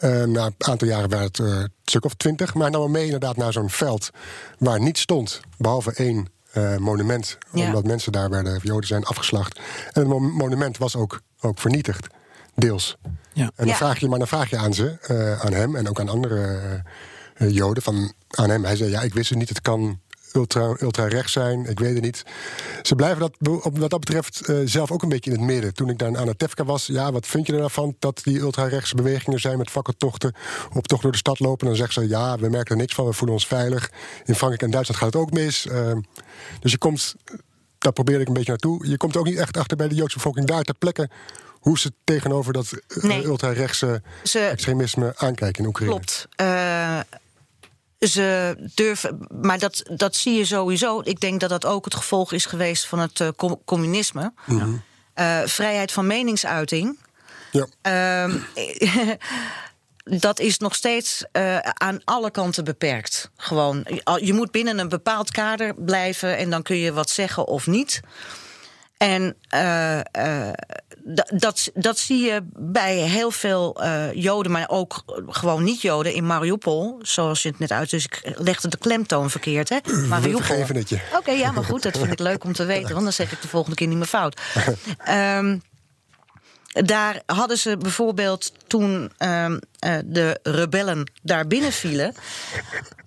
Uh, 0.00 0.24
na 0.24 0.44
een 0.44 0.54
aantal 0.58 0.88
jaren 0.88 1.10
waren 1.10 1.26
het 1.26 1.38
uh, 1.38 1.46
een 1.46 1.72
stuk 1.84 2.04
of 2.04 2.14
twintig. 2.14 2.54
Maar 2.54 2.70
namen 2.70 2.90
mee 2.90 3.04
inderdaad 3.04 3.36
naar 3.36 3.52
zo'n 3.52 3.70
veld 3.70 4.10
waar 4.58 4.80
niets 4.80 5.00
stond... 5.00 5.40
behalve 5.58 5.92
één 5.92 6.28
uh, 6.56 6.76
monument. 6.76 7.38
Ja. 7.52 7.66
Omdat 7.66 7.84
mensen 7.84 8.12
daar 8.12 8.30
werden, 8.30 8.60
Joden 8.62 8.86
zijn 8.86 9.04
afgeslacht. 9.04 9.60
En 9.92 10.10
het 10.10 10.20
monument 10.20 10.78
was 10.78 10.96
ook, 10.96 11.20
ook 11.40 11.58
vernietigd, 11.58 12.06
deels. 12.54 12.96
Ja. 13.32 13.42
En 13.42 13.50
dan, 13.56 13.66
Ja. 13.66 13.74
vraag 13.74 13.98
je, 13.98 14.08
maar 14.08 14.18
dan 14.18 14.28
vraag 14.28 14.50
je 14.50 14.56
aan 14.56 14.74
ze, 14.74 14.98
uh, 15.10 15.44
aan 15.44 15.52
hem 15.52 15.76
en 15.76 15.88
ook 15.88 16.00
aan 16.00 16.08
andere 16.08 16.82
uh, 17.38 17.50
Joden, 17.50 17.82
van, 17.82 18.12
aan 18.28 18.50
hem. 18.50 18.64
Hij 18.64 18.76
zei, 18.76 18.90
ja, 18.90 19.00
ik 19.00 19.14
wist 19.14 19.28
het 19.30 19.38
niet, 19.38 19.48
het 19.48 19.60
kan 19.60 20.00
ultra, 20.36 20.76
ultra 20.78 21.06
rechts 21.08 21.32
zijn, 21.32 21.66
ik 21.66 21.78
weet 21.78 21.94
het 21.94 22.02
niet. 22.02 22.22
Ze 22.82 22.94
blijven 22.94 23.20
dat, 23.20 23.32
wat 23.72 23.90
dat 23.90 24.00
betreft 24.00 24.48
uh, 24.48 24.58
zelf 24.64 24.90
ook 24.90 25.02
een 25.02 25.08
beetje 25.08 25.30
in 25.30 25.36
het 25.36 25.46
midden. 25.46 25.74
Toen 25.74 25.88
ik 25.88 25.98
daar 25.98 26.08
in 26.08 26.16
Anatevka 26.16 26.64
was, 26.64 26.86
ja, 26.86 27.12
wat 27.12 27.26
vind 27.26 27.46
je 27.46 27.52
er 27.52 27.58
nou 27.58 27.70
van 27.70 27.96
dat 27.98 28.20
die 28.24 28.38
ultra-rechtse 28.38 28.94
bewegingen 28.94 29.40
zijn 29.40 29.58
met 29.58 29.70
fakkeltochten 29.70 30.34
op 30.74 30.86
tocht 30.86 31.02
door 31.02 31.12
de 31.12 31.18
stad 31.18 31.38
lopen? 31.40 31.60
En 31.60 31.66
dan 31.66 31.76
zeggen 31.76 32.02
ze, 32.02 32.08
ja, 32.08 32.36
we 32.38 32.48
merken 32.48 32.70
er 32.74 32.80
niks 32.80 32.94
van, 32.94 33.04
we 33.06 33.12
voelen 33.12 33.36
ons 33.36 33.46
veilig. 33.46 33.90
In 34.24 34.34
Frankrijk 34.34 34.62
en 34.62 34.70
Duitsland 34.70 35.00
gaat 35.02 35.12
het 35.12 35.22
ook 35.22 35.30
mis. 35.30 35.66
Uh, 35.66 35.92
dus 36.60 36.72
je 36.72 36.78
komt, 36.78 37.14
daar 37.78 37.92
probeer 37.92 38.20
ik 38.20 38.26
een 38.28 38.34
beetje 38.34 38.50
naartoe, 38.50 38.88
je 38.88 38.96
komt 38.96 39.16
ook 39.16 39.24
niet 39.26 39.38
echt 39.38 39.56
achter 39.56 39.76
bij 39.76 39.88
de 39.88 39.94
Joodse 39.94 40.16
bevolking 40.16 40.46
daar 40.46 40.62
ter 40.62 40.74
plekke 40.74 41.08
hoe 41.60 41.78
ze 41.78 41.92
tegenover 42.04 42.52
dat 42.52 42.72
Nee. 43.00 43.24
ultra-rechtse 43.24 44.02
Ze- 44.22 44.38
extremisme 44.38 45.12
aankijken 45.16 45.62
in 45.62 45.68
Oekraïne. 45.68 45.92
Klopt. 45.94 46.26
Eh, 46.36 46.98
ze 47.98 48.56
durven, 48.74 49.26
maar 49.40 49.58
dat, 49.58 49.82
dat 49.94 50.16
zie 50.16 50.34
je 50.34 50.44
sowieso. 50.44 51.00
Ik 51.04 51.20
denk 51.20 51.40
dat 51.40 51.50
dat 51.50 51.64
ook 51.64 51.84
het 51.84 51.94
gevolg 51.94 52.32
is 52.32 52.46
geweest 52.46 52.86
van 52.86 52.98
het 52.98 53.20
eh, 53.20 53.28
com- 53.36 53.60
communisme. 53.64 54.32
Eh, 55.14 55.40
vrijheid 55.44 55.92
van 55.92 56.06
meningsuiting. 56.06 56.98
Ja. 57.52 57.66
Ehm, 57.82 58.38
dat 60.20 60.40
is 60.40 60.58
nog 60.58 60.74
steeds 60.74 61.24
eh, 61.32 61.58
aan 61.58 62.00
alle 62.04 62.30
kanten 62.30 62.64
beperkt. 62.64 63.30
Gewoon, 63.36 63.86
je 64.20 64.32
moet 64.32 64.50
binnen 64.50 64.78
een 64.78 64.88
bepaald 64.88 65.30
kader 65.30 65.74
blijven 65.74 66.36
en 66.36 66.50
dan 66.50 66.62
kun 66.62 66.76
je 66.76 66.92
wat 66.92 67.10
zeggen 67.10 67.46
of 67.46 67.66
niet. 67.66 68.00
En 68.96 69.36
eh, 69.48 69.98
eh, 69.98 70.52
dat, 71.30 71.70
dat 71.74 71.98
zie 71.98 72.24
je 72.24 72.42
bij 72.52 72.96
heel 72.96 73.30
veel 73.30 73.82
eh, 73.82 74.12
Joden, 74.12 74.52
maar 74.52 74.68
ook 74.68 75.02
gewoon 75.28 75.64
niet-Joden 75.64 76.14
in 76.14 76.26
Mariupol. 76.26 76.98
Zoals 77.02 77.42
je 77.42 77.48
het 77.48 77.58
net 77.58 77.70
uit. 77.70 77.90
Dus 77.90 78.04
ik 78.04 78.34
legde 78.36 78.68
de 78.68 78.78
klemtoon 78.78 79.30
verkeerd, 79.30 79.68
hè? 79.68 79.78
Mariupol. 80.08 80.40
Oké, 81.16 81.30
ja, 81.30 81.50
maar 81.50 81.64
goed, 81.64 81.82
dat 81.82 81.98
vind 81.98 82.12
ik 82.12 82.18
leuk 82.18 82.44
om 82.44 82.52
te 82.52 82.64
weten, 82.64 82.92
want 82.92 83.02
dan 83.02 83.12
zeg 83.12 83.32
ik 83.32 83.42
de 83.42 83.48
volgende 83.48 83.76
keer 83.76 83.86
niet 83.86 83.96
meer 83.96 84.06
fout. 84.06 84.40
Ehm, 85.04 85.58
daar 86.84 87.22
hadden 87.26 87.58
ze 87.58 87.76
bijvoorbeeld 87.76 88.52
toen 88.66 89.12
ehm, 89.16 89.58
eh, 89.78 89.98
de 90.04 90.38
rebellen 90.42 91.10
daar 91.22 91.46
binnenvielen. 91.46 92.14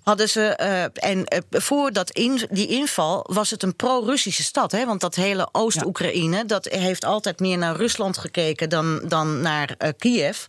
Hadden 0.02 0.28
ze, 0.28 0.42
eh, 0.42 0.82
en 1.10 1.18
uh, 1.18 1.38
voor 1.50 1.92
dat 1.92 2.10
in, 2.10 2.46
die 2.50 2.66
inval 2.66 3.26
was 3.28 3.50
het 3.50 3.62
een 3.62 3.76
pro-Russische 3.76 4.42
stad. 4.42 4.72
Hè? 4.72 4.86
Want 4.86 5.00
dat 5.00 5.14
hele 5.14 5.48
Oost-Oekraïne 5.52 6.44
dat 6.44 6.64
heeft 6.64 7.04
altijd 7.04 7.40
meer 7.40 7.58
naar 7.58 7.76
Rusland 7.76 8.18
gekeken 8.18 8.68
dan, 8.68 9.00
dan 9.08 9.40
naar 9.40 9.76
Kiev. 9.98 10.44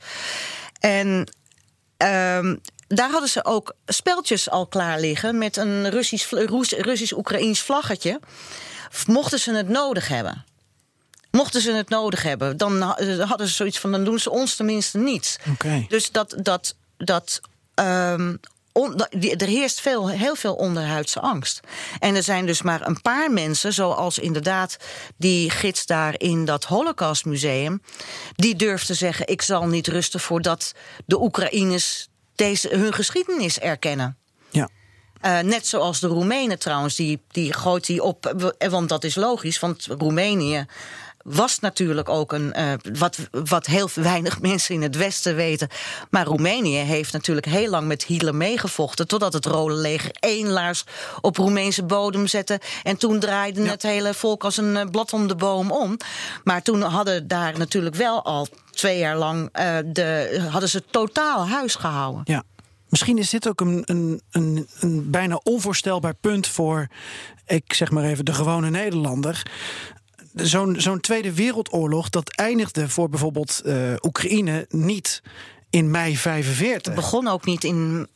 En 0.79 1.33
ehm, 1.97 2.55
daar 2.87 3.09
hadden 3.09 3.29
ze 3.29 3.45
ook 3.45 3.75
speltjes 3.85 4.49
al 4.49 4.67
klaar 4.67 4.99
liggen 4.99 5.37
met 5.37 5.57
een 5.57 5.89
Russisch-Oekraïns 5.89 7.61
vlaggetje. 7.61 8.19
Mochten 9.07 9.39
ze 9.39 9.53
het 9.53 9.69
nodig 9.69 10.07
hebben. 10.07 10.45
Mochten 11.31 11.61
ze 11.61 11.71
het 11.71 11.89
nodig 11.89 12.23
hebben, 12.23 12.57
dan 12.57 12.81
hadden 13.19 13.47
ze 13.47 13.53
zoiets 13.53 13.79
van: 13.79 13.91
dan 13.91 14.03
doen 14.03 14.19
ze 14.19 14.29
ons 14.29 14.55
tenminste 14.55 14.97
niets. 14.97 15.37
Okay. 15.51 15.85
Dus 15.89 16.11
dat. 16.11 16.35
dat, 16.37 16.75
dat 16.97 17.41
um, 17.75 18.39
er 19.19 19.47
heerst 19.47 19.81
veel, 19.81 20.09
heel 20.09 20.35
veel 20.35 20.53
onderhuidse 20.53 21.19
angst. 21.19 21.59
En 21.99 22.15
er 22.15 22.23
zijn 22.23 22.45
dus 22.45 22.61
maar 22.61 22.87
een 22.87 23.01
paar 23.01 23.31
mensen, 23.31 23.73
zoals 23.73 24.19
inderdaad 24.19 24.77
die 25.17 25.49
gids 25.49 25.85
daar 25.85 26.13
in 26.17 26.45
dat 26.45 26.63
Holocaustmuseum, 26.63 27.81
die 28.35 28.55
durft 28.55 28.85
te 28.85 28.93
zeggen: 28.93 29.27
Ik 29.27 29.41
zal 29.41 29.67
niet 29.67 29.87
rusten 29.87 30.19
voordat 30.19 30.73
de 31.05 31.21
Oekraïners 31.21 32.07
deze, 32.35 32.75
hun 32.75 32.93
geschiedenis 32.93 33.59
erkennen. 33.59 34.17
Ja. 34.49 34.69
Uh, 35.25 35.39
net 35.39 35.67
zoals 35.67 35.99
de 35.99 36.07
Roemenen 36.07 36.59
trouwens, 36.59 36.95
die, 36.95 37.21
die 37.27 37.53
gooit 37.53 37.85
die 37.85 38.03
op. 38.03 38.33
Want 38.69 38.89
dat 38.89 39.03
is 39.03 39.15
logisch, 39.15 39.59
want 39.59 39.87
Roemenië 39.97 40.65
was 41.23 41.59
natuurlijk 41.59 42.09
ook 42.09 42.33
een. 42.33 42.53
Uh, 42.57 42.73
wat, 42.99 43.17
wat 43.31 43.65
heel 43.65 43.89
weinig 43.93 44.41
mensen 44.41 44.75
in 44.75 44.81
het 44.81 44.95
Westen 44.95 45.35
weten. 45.35 45.67
Maar 46.09 46.25
Roemenië 46.25 46.77
heeft 46.77 47.13
natuurlijk 47.13 47.45
heel 47.45 47.69
lang 47.69 47.87
met 47.87 48.03
Hitler 48.03 48.35
meegevochten. 48.35 49.07
Totdat 49.07 49.33
het 49.33 49.45
Rode 49.45 49.73
Leger 49.73 50.11
één 50.19 50.47
laars 50.47 50.83
op 51.21 51.37
Roemeense 51.37 51.83
bodem 51.83 52.27
zette. 52.27 52.59
En 52.83 52.97
toen 52.97 53.19
draaide 53.19 53.67
het 53.67 53.81
hele 53.81 54.13
volk 54.13 54.43
als 54.43 54.57
een 54.57 54.75
uh, 54.75 54.83
blad 54.91 55.13
om 55.13 55.27
de 55.27 55.35
boom 55.35 55.71
om. 55.71 55.97
Maar 56.43 56.61
toen 56.61 56.81
hadden 56.81 57.27
daar 57.27 57.57
natuurlijk 57.57 57.95
wel 57.95 58.23
al 58.23 58.47
twee 58.71 58.97
jaar 58.99 59.17
lang. 59.17 59.49
Uh, 59.59 59.77
de, 59.85 60.39
hadden 60.49 60.69
ze 60.69 60.83
totaal 60.89 61.47
huis 61.47 61.75
gehouden. 61.75 62.21
Ja. 62.23 62.43
Misschien 62.89 63.17
is 63.17 63.29
dit 63.29 63.47
ook 63.47 63.61
een, 63.61 63.81
een, 63.85 64.21
een, 64.31 64.67
een 64.79 65.11
bijna 65.11 65.39
onvoorstelbaar 65.43 66.13
punt 66.13 66.47
voor, 66.47 66.87
ik 67.45 67.73
zeg 67.73 67.91
maar 67.91 68.03
even, 68.03 68.25
de 68.25 68.33
gewone 68.33 68.69
Nederlander 68.69 69.43
zo'n 70.35 70.75
zo'n 70.77 70.99
Tweede 70.99 71.33
Wereldoorlog, 71.33 72.09
dat 72.09 72.35
eindigde 72.35 72.89
voor 72.89 73.09
bijvoorbeeld 73.09 73.61
uh, 73.65 73.93
Oekraïne 74.01 74.65
niet 74.69 75.21
in 75.69 75.91
mei 75.91 76.17
45. 76.17 76.85
Het 76.85 76.95
begon 76.95 77.27
ook 77.27 77.45
niet 77.45 77.63
in 77.63 78.07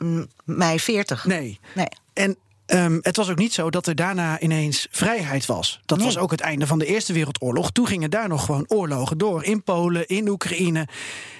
mei 0.43 0.79
40. 0.79 1.25
Nee. 1.25 1.59
nee. 1.73 1.87
En 2.13 2.37
um, 2.65 2.99
het 3.01 3.17
was 3.17 3.29
ook 3.29 3.37
niet 3.37 3.53
zo 3.53 3.69
dat 3.69 3.87
er 3.87 3.95
daarna 3.95 4.39
ineens 4.39 4.87
vrijheid 4.91 5.45
was. 5.45 5.79
Dat 5.85 5.97
nee. 5.97 6.07
was 6.07 6.17
ook 6.17 6.31
het 6.31 6.41
einde 6.41 6.67
van 6.67 6.79
de 6.79 6.85
Eerste 6.85 7.13
Wereldoorlog. 7.13 7.71
Toen 7.71 7.87
gingen 7.87 8.09
daar 8.09 8.27
nog 8.27 8.45
gewoon 8.45 8.65
oorlogen 8.67 9.17
door. 9.17 9.43
In 9.43 9.63
Polen, 9.63 10.07
in 10.07 10.27
Oekraïne. 10.27 10.87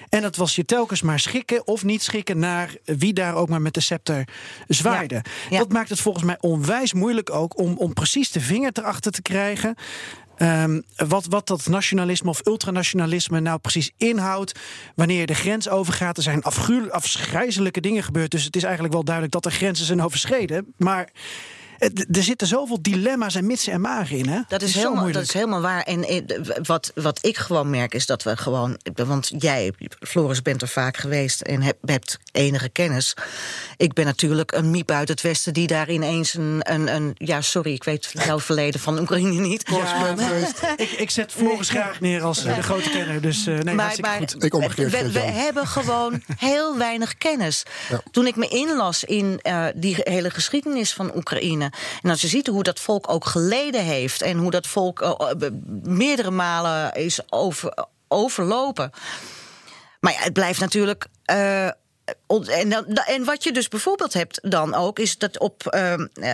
En 0.08 0.22
dat 0.22 0.36
was 0.36 0.56
je 0.56 0.64
telkens 0.64 1.02
maar 1.02 1.20
schikken 1.20 1.66
of 1.66 1.84
niet 1.84 2.02
schikken 2.02 2.38
naar 2.38 2.74
wie 2.84 3.12
daar 3.12 3.34
ook 3.34 3.48
maar 3.48 3.62
met 3.62 3.74
de 3.74 3.80
scepter 3.80 4.28
zwaaide. 4.68 5.14
Ja. 5.14 5.22
Ja. 5.50 5.58
Dat 5.58 5.72
maakt 5.72 5.88
het 5.88 6.00
volgens 6.00 6.24
mij 6.24 6.36
onwijs 6.40 6.92
moeilijk 6.92 7.30
ook 7.30 7.58
om, 7.58 7.76
om 7.76 7.92
precies 7.92 8.30
de 8.30 8.40
vinger 8.40 8.70
erachter 8.72 9.12
te 9.12 9.22
krijgen. 9.22 9.74
Um, 10.38 10.82
wat, 10.96 11.26
wat 11.26 11.46
dat 11.46 11.66
nationalisme 11.66 12.30
of 12.30 12.46
ultranationalisme 12.46 13.40
nou 13.40 13.58
precies 13.58 13.90
inhoudt. 13.96 14.60
Wanneer 14.94 15.20
je 15.20 15.26
de 15.26 15.34
grens 15.34 15.68
overgaat. 15.68 16.16
Er 16.16 16.22
zijn 16.22 16.42
afgrijzelijke 16.90 17.80
dingen 17.80 18.02
gebeurd. 18.02 18.30
Dus 18.30 18.44
het 18.44 18.56
is 18.56 18.62
eigenlijk 18.62 18.94
wel 18.94 19.04
duidelijk 19.04 19.34
dat 19.34 19.44
er 19.44 19.50
grenzen 19.50 19.86
zijn 19.86 20.02
overschreden. 20.02 20.74
Maar 20.76 21.08
er 22.10 22.22
zitten 22.22 22.46
zoveel 22.46 22.82
dilemma's 22.82 23.34
en 23.34 23.46
mitsen 23.46 23.72
en 23.72 23.80
magen 23.80 24.16
in. 24.16 24.28
Hè? 24.28 24.40
Dat 24.48 24.62
is, 24.62 24.68
is 24.68 24.74
helemaal, 24.74 25.12
dat 25.12 25.22
is 25.22 25.32
helemaal 25.32 25.60
waar. 25.60 25.82
En 25.82 26.04
eh, 26.04 26.22
wat, 26.62 26.92
wat 26.94 27.18
ik 27.26 27.36
gewoon 27.36 27.70
merk 27.70 27.94
is 27.94 28.06
dat 28.06 28.22
we 28.22 28.36
gewoon. 28.36 28.78
Want 28.94 29.32
jij, 29.38 29.72
Floris, 30.00 30.42
bent 30.42 30.62
er 30.62 30.68
vaak 30.68 30.96
geweest 30.96 31.40
en 31.40 31.62
hebt, 31.62 31.78
hebt 31.84 32.18
enige 32.32 32.68
kennis. 32.68 33.16
Ik 33.76 33.92
ben 33.92 34.04
natuurlijk 34.04 34.52
een 34.52 34.70
miep 34.70 34.90
uit 34.90 35.08
het 35.08 35.20
Westen 35.20 35.54
die 35.54 35.66
daar 35.66 35.90
ineens 35.90 36.34
een. 36.34 36.60
een, 36.62 36.94
een 36.94 37.14
ja, 37.18 37.40
sorry, 37.40 37.72
ik 37.72 37.84
weet 37.84 38.10
jouw 38.12 38.40
verleden 38.40 38.80
van 38.80 38.98
Oekraïne 38.98 39.40
niet. 39.40 39.62
Ja, 39.66 40.14
ik, 40.76 40.90
ik 40.90 41.10
zet 41.10 41.32
Floris 41.32 41.68
graag 41.68 42.00
neer 42.00 42.22
als 42.22 42.46
uh, 42.46 42.56
de 42.56 42.62
grote 42.62 42.90
kenner. 42.90 43.20
Dus 43.20 43.46
uh, 43.46 43.58
nee, 43.58 43.74
maar, 43.74 43.96
maar 44.00 44.18
goed. 44.18 44.44
Ik 44.44 44.54
omgekeerd 44.54 44.90
we, 44.90 45.12
we 45.12 45.18
hebben 45.18 45.66
gewoon 45.66 46.22
heel 46.36 46.78
weinig 46.78 47.16
kennis. 47.16 47.62
Ja. 47.88 48.00
Toen 48.10 48.26
ik 48.26 48.36
me 48.36 48.48
inlas 48.48 49.04
in 49.04 49.40
uh, 49.42 49.66
die 49.74 49.96
hele 49.98 50.30
geschiedenis 50.30 50.92
van 50.92 51.16
Oekraïne. 51.16 51.65
En 52.02 52.10
als 52.10 52.20
je 52.20 52.28
ziet 52.28 52.46
hoe 52.46 52.62
dat 52.62 52.80
volk 52.80 53.10
ook 53.10 53.24
geleden 53.24 53.84
heeft 53.84 54.22
en 54.22 54.38
hoe 54.38 54.50
dat 54.50 54.66
volk 54.66 55.00
uh, 55.00 55.30
meerdere 55.82 56.30
malen 56.30 56.92
is 56.92 57.20
over, 57.32 57.86
overlopen. 58.08 58.90
Maar 60.00 60.12
ja, 60.12 60.18
het 60.18 60.32
blijft 60.32 60.60
natuurlijk. 60.60 61.06
Uh, 61.30 61.68
en, 62.46 62.94
en, 63.06 63.24
wat 63.24 63.44
je 63.44 63.52
dus 63.52 63.68
bijvoorbeeld 63.68 64.12
hebt 64.12 64.38
dan 64.42 64.74
ook, 64.74 64.98
is 64.98 65.18
dat 65.18 65.38
op 65.38 65.74
uh, 65.74 65.92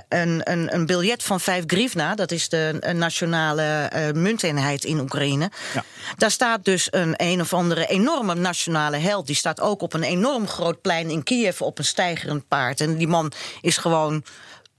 een, 0.08 0.40
een, 0.50 0.74
een, 0.74 0.86
biljet 0.86 1.22
van 1.22 1.40
5 1.40 1.64
grivna, 1.66 2.14
dat 2.14 2.30
is 2.30 2.48
de 2.48 2.92
nationale 2.94 3.90
uh, 3.94 4.10
munteenheid 4.10 4.84
in 4.84 5.00
Oekraïne, 5.00 5.50
ja. 5.74 5.84
daar 6.16 6.30
staat 6.30 6.64
dus 6.64 6.88
een 6.90 7.14
een 7.16 7.40
of 7.40 7.52
andere 7.52 7.86
enorme 7.86 8.34
nationale 8.34 8.96
held. 8.96 9.26
Die 9.26 9.36
staat 9.36 9.60
ook 9.60 9.82
op 9.82 9.92
een 9.92 10.02
enorm 10.02 10.48
groot 10.48 10.80
plein 10.80 11.10
in 11.10 11.22
Kiev 11.22 11.60
op 11.60 11.78
een 11.78 11.84
stijgerend 11.84 12.48
paard. 12.48 12.80
En 12.80 12.96
die 12.96 13.08
man 13.08 13.32
is 13.60 13.76
gewoon 13.76 14.24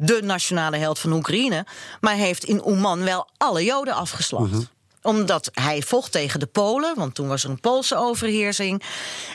de 0.06 0.22
nationale 0.24 0.78
held 0.78 1.00
van 1.00 1.14
Oekraïne. 1.14 1.66
Maar 2.02 2.16
heeft 2.16 2.44
in 2.44 2.64
Oman 2.64 3.04
wel 3.04 3.28
alle 3.38 3.64
Joden 3.64 3.94
afgeslacht. 3.94 4.52
-hmm 4.52 4.72
omdat 5.04 5.50
hij 5.54 5.82
vocht 5.82 6.12
tegen 6.12 6.40
de 6.40 6.46
Polen, 6.46 6.96
want 6.96 7.16
toen 7.16 7.28
was 7.28 7.44
er 7.44 7.50
een 7.50 7.60
Poolse 7.60 7.96
overheersing. 7.96 8.84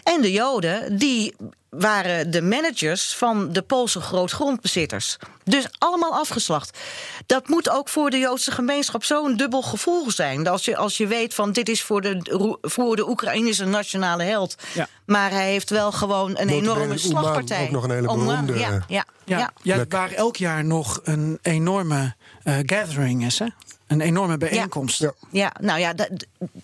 En 0.03 0.21
de 0.21 0.33
Joden, 0.33 0.99
die 0.99 1.35
waren 1.69 2.31
de 2.31 2.43
managers 2.43 3.15
van 3.15 3.53
de 3.53 3.63
Poolse 3.63 4.01
grootgrondbezitters. 4.01 5.17
Dus 5.45 5.67
allemaal 5.79 6.13
afgeslacht. 6.13 6.79
Dat 7.27 7.49
moet 7.49 7.71
ook 7.71 7.89
voor 7.89 8.11
de 8.11 8.19
Joodse 8.19 8.51
gemeenschap 8.51 9.05
zo'n 9.05 9.37
dubbel 9.37 9.63
gevoel 9.63 10.11
zijn. 10.11 10.49
Als 10.49 10.65
je, 10.65 10.77
als 10.77 10.97
je 10.97 11.07
weet 11.07 11.35
van 11.35 11.53
dit 11.53 11.69
is 11.69 11.83
voor 11.83 12.01
de, 12.01 12.59
voor 12.61 12.97
de 12.97 13.09
Oekraïnse 13.09 13.65
nationale 13.65 14.23
held. 14.23 14.55
Ja. 14.75 14.89
Maar 15.07 15.31
hij 15.31 15.51
heeft 15.51 15.71
wel 15.71 15.93
gewoon 15.93 16.39
een 16.39 16.49
enorme 16.49 16.99
slagpartij. 16.99 17.63
Ook 17.65 17.71
nog 17.71 17.85
een 17.85 17.91
hele 17.91 18.07
beroemde... 18.07 18.59
ja, 18.59 18.85
ja, 18.89 19.05
ja. 19.25 19.53
ja. 19.63 19.85
waar 19.89 20.13
elk 20.13 20.37
jaar 20.37 20.65
nog 20.65 21.01
een 21.03 21.39
enorme 21.43 22.15
uh, 22.45 22.55
gathering 22.67 23.25
is, 23.25 23.39
hè? 23.39 23.47
Een 23.89 24.01
enorme 24.01 24.39
bijeenkomst. 24.39 24.99
Ja, 24.99 25.13
ja 25.31 25.53
nou 25.61 25.81
ja, 25.81 25.93
dat, 25.93 26.09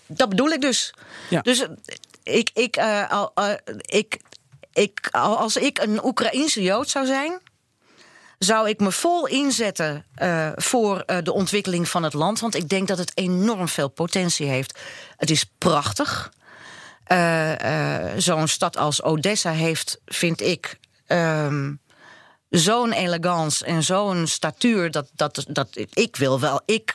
dat 0.07 0.29
bedoel 0.29 0.49
ik 0.49 0.61
dus. 0.61 0.93
Ja. 1.29 1.41
Dus 1.41 1.67
ik, 2.23 2.49
ik, 2.53 2.77
uh, 2.77 3.11
al, 3.11 3.31
uh, 3.35 3.51
ik, 3.81 4.19
ik, 4.73 5.09
als 5.11 5.55
ik 5.55 5.79
een 5.79 6.05
Oekraïense 6.05 6.61
Jood 6.61 6.89
zou 6.89 7.05
zijn, 7.05 7.39
zou 8.37 8.69
ik 8.69 8.79
me 8.79 8.91
vol 8.91 9.27
inzetten 9.27 10.05
uh, 10.21 10.49
voor 10.55 11.03
uh, 11.07 11.17
de 11.23 11.33
ontwikkeling 11.33 11.89
van 11.89 12.03
het 12.03 12.13
land. 12.13 12.39
Want 12.39 12.55
ik 12.55 12.69
denk 12.69 12.87
dat 12.87 12.97
het 12.97 13.11
enorm 13.17 13.67
veel 13.67 13.89
potentie 13.89 14.47
heeft. 14.47 14.79
Het 15.17 15.29
is 15.29 15.45
prachtig. 15.57 16.33
Uh, 17.11 17.51
Zo'n 18.17 18.47
stad 18.47 18.77
als 18.77 19.03
Odessa 19.03 19.51
heeft, 19.51 19.99
vind 20.05 20.41
ik. 20.41 20.79
Ehm, 21.05 21.73
zo'n 22.49 22.91
elegance 22.91 23.65
en 23.65 23.83
zo'n 23.83 24.27
statuur. 24.27 24.91
Dat, 24.91 25.09
dat, 25.15 25.45
dat 25.47 25.67
ik 25.93 26.15
wil 26.15 26.39
wel. 26.39 26.61
Ik 26.65 26.93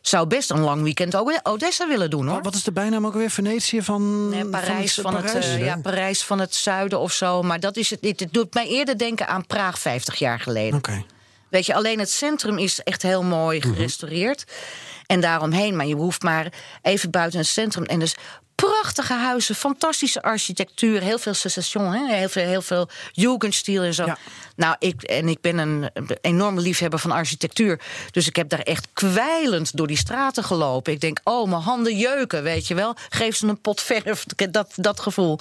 zou 0.00 0.26
best 0.26 0.50
een 0.50 0.60
lang 0.60 0.82
weekend 0.82 1.16
ook 1.16 1.40
Odessa 1.42 1.88
willen 1.88 2.10
doen 2.10 2.28
hoor. 2.28 2.42
Wat 2.42 2.54
is 2.54 2.64
de 2.64 2.72
bijnaam 2.72 3.06
ook 3.06 3.14
weer? 3.14 3.30
Venetië 3.30 3.82
van. 3.82 4.28
Nee, 4.28 4.46
Parijs 4.46 4.94
van, 4.94 5.14
het, 5.14 5.30
van 5.30 5.40
het, 5.40 5.46
uh, 5.46 5.64
ja, 5.64 5.76
Parijs 5.76 6.22
van 6.22 6.38
het 6.38 6.54
zuiden 6.54 6.98
of 6.98 7.12
zo. 7.12 7.42
Maar 7.42 7.60
dat 7.60 7.76
is 7.76 7.90
het 7.90 8.00
niet. 8.00 8.20
Het 8.20 8.32
doet 8.32 8.54
mij 8.54 8.66
eerder 8.68 8.98
denken 8.98 9.28
aan 9.28 9.46
Praag 9.46 9.78
50 9.78 10.14
jaar 10.18 10.40
geleden. 10.40 10.78
Oké. 10.78 10.90
Okay. 10.90 11.06
Weet 11.48 11.66
je, 11.66 11.74
alleen 11.74 11.98
het 11.98 12.10
centrum 12.10 12.58
is 12.58 12.80
echt 12.80 13.02
heel 13.02 13.22
mooi 13.22 13.58
mhm. 13.58 13.68
gerestaureerd. 13.68 14.44
Mm 14.46 14.52
-hmm. 14.54 14.88
En 15.10 15.20
daaromheen, 15.20 15.76
maar 15.76 15.86
je 15.86 15.94
hoeft 15.94 16.22
maar 16.22 16.52
even 16.82 17.10
buiten 17.10 17.38
het 17.38 17.48
centrum. 17.48 17.84
En 17.84 17.98
dus 17.98 18.16
prachtige 18.60 19.12
huizen, 19.12 19.54
fantastische 19.54 20.22
architectuur, 20.22 21.00
heel 21.00 21.18
veel 21.18 21.34
secession, 21.34 21.92
hè? 21.92 22.14
heel 22.14 22.28
veel, 22.28 22.46
heel 22.46 22.62
veel 22.62 22.88
Jugendstil 23.12 23.82
en 23.82 23.94
zo. 23.94 24.04
Ja. 24.04 24.18
Nou, 24.56 24.76
ik, 24.78 25.02
en 25.02 25.28
ik 25.28 25.40
ben 25.40 25.58
een 25.58 25.90
enorme 26.20 26.60
liefhebber 26.60 26.98
van 26.98 27.10
architectuur. 27.10 27.80
Dus 28.10 28.26
ik 28.26 28.36
heb 28.36 28.48
daar 28.48 28.60
echt 28.60 28.88
kwijlend 28.92 29.76
door 29.76 29.86
die 29.86 29.96
straten 29.96 30.44
gelopen. 30.44 30.92
Ik 30.92 31.00
denk, 31.00 31.20
oh, 31.24 31.48
mijn 31.48 31.62
handen 31.62 31.96
jeuken, 31.96 32.42
weet 32.42 32.66
je 32.66 32.74
wel. 32.74 32.96
Geef 33.08 33.36
ze 33.36 33.46
een 33.46 33.60
pot 33.60 33.80
verf, 33.80 34.24
dat, 34.50 34.72
dat 34.76 35.00
gevoel. 35.00 35.38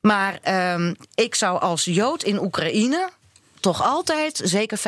Maar 0.00 0.38
um, 0.74 0.96
ik 1.14 1.34
zou 1.34 1.60
als 1.60 1.84
Jood 1.84 2.22
in 2.22 2.40
Oekraïne 2.40 3.10
toch 3.60 3.82
altijd 3.82 4.40
zeker 4.44 4.78
25% 4.78 4.82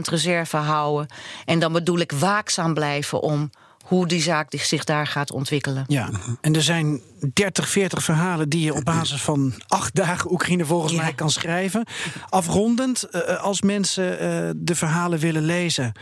reserve 0.00 0.56
houden. 0.56 1.06
En 1.44 1.58
dan 1.58 1.72
bedoel 1.72 1.98
ik 1.98 2.12
waakzaam 2.12 2.74
blijven 2.74 3.20
om 3.20 3.50
hoe 3.86 4.06
die 4.06 4.22
zaak 4.22 4.52
zich 4.56 4.84
daar 4.84 5.06
gaat 5.06 5.30
ontwikkelen. 5.32 5.84
Ja, 5.86 6.08
en 6.40 6.54
er 6.54 6.62
zijn 6.62 7.00
30, 7.32 7.68
40 7.68 8.02
verhalen 8.04 8.48
die 8.48 8.60
je 8.64 8.74
op 8.74 8.84
basis 8.84 9.22
van 9.22 9.54
acht 9.68 9.94
dagen 9.94 10.32
Oekraïne 10.32 10.64
volgens 10.64 10.92
Ja. 10.92 11.02
mij 11.02 11.12
kan 11.14 11.30
schrijven. 11.30 11.86
Afrondend, 12.28 13.02
eh, 13.02 13.42
als 13.42 13.62
mensen 13.62 14.18
eh, 14.18 14.50
de 14.56 14.74
verhalen 14.74 15.18
willen 15.18 15.42
lezen 15.44 15.92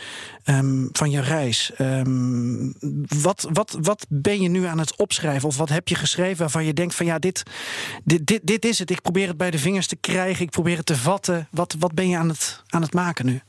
ehm, 0.45 0.87
van 0.93 1.11
je 1.11 1.21
reis, 1.21 1.73
ehm, 1.77 2.71
wat, 3.23 3.49
wat, 3.53 3.77
wat 3.81 4.07
ben 4.09 4.41
je 4.43 4.49
nu 4.49 4.65
aan 4.65 4.79
het 4.79 4.97
opschrijven? 4.97 5.49
Of 5.49 5.57
wat 5.57 5.69
heb 5.69 5.89
je 5.89 5.95
geschreven 5.95 6.39
waarvan 6.39 6.65
je 6.65 6.75
denkt 6.75 6.95
van 6.95 7.07
ja, 7.07 7.19
dit, 7.19 7.43
dit, 8.05 8.27
dit, 8.27 8.41
dit 8.45 8.65
is 8.65 8.79
het. 8.79 8.91
Ik 8.91 9.03
probeer 9.03 9.29
het 9.29 9.37
bij 9.37 9.51
de 9.51 9.59
vingers 9.59 9.87
te 9.87 9.97
krijgen, 9.97 10.45
ik 10.45 10.51
probeer 10.51 10.77
het 10.77 10.87
te 10.87 10.97
vatten. 10.97 11.49
Wat, 11.51 11.77
wat 11.79 11.93
ben 11.95 12.09
je 12.09 12.17
aan 12.19 12.29
het, 12.29 12.63
aan 12.69 12.83
het 12.83 12.95
maken 12.95 13.27
nu? 13.27 13.41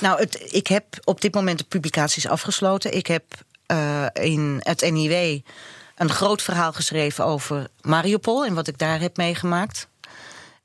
Nou, 0.00 0.26
ik 0.50 0.66
heb 0.66 0.84
op 1.04 1.20
dit 1.20 1.34
moment 1.34 1.58
de 1.58 1.64
publicaties 1.64 2.28
afgesloten. 2.28 2.92
Ik 2.92 3.06
heb 3.06 3.24
eh, 3.66 4.06
in 4.12 4.60
het 4.62 4.90
NIW 4.90 5.40
een 5.96 6.10
groot 6.10 6.42
verhaal 6.42 6.72
geschreven 6.72 7.24
over 7.24 7.68
Mariupol 7.80 8.44
en 8.44 8.54
wat 8.54 8.68
ik 8.68 8.78
daar 8.78 9.00
heb 9.00 9.16
meegemaakt. 9.16 9.88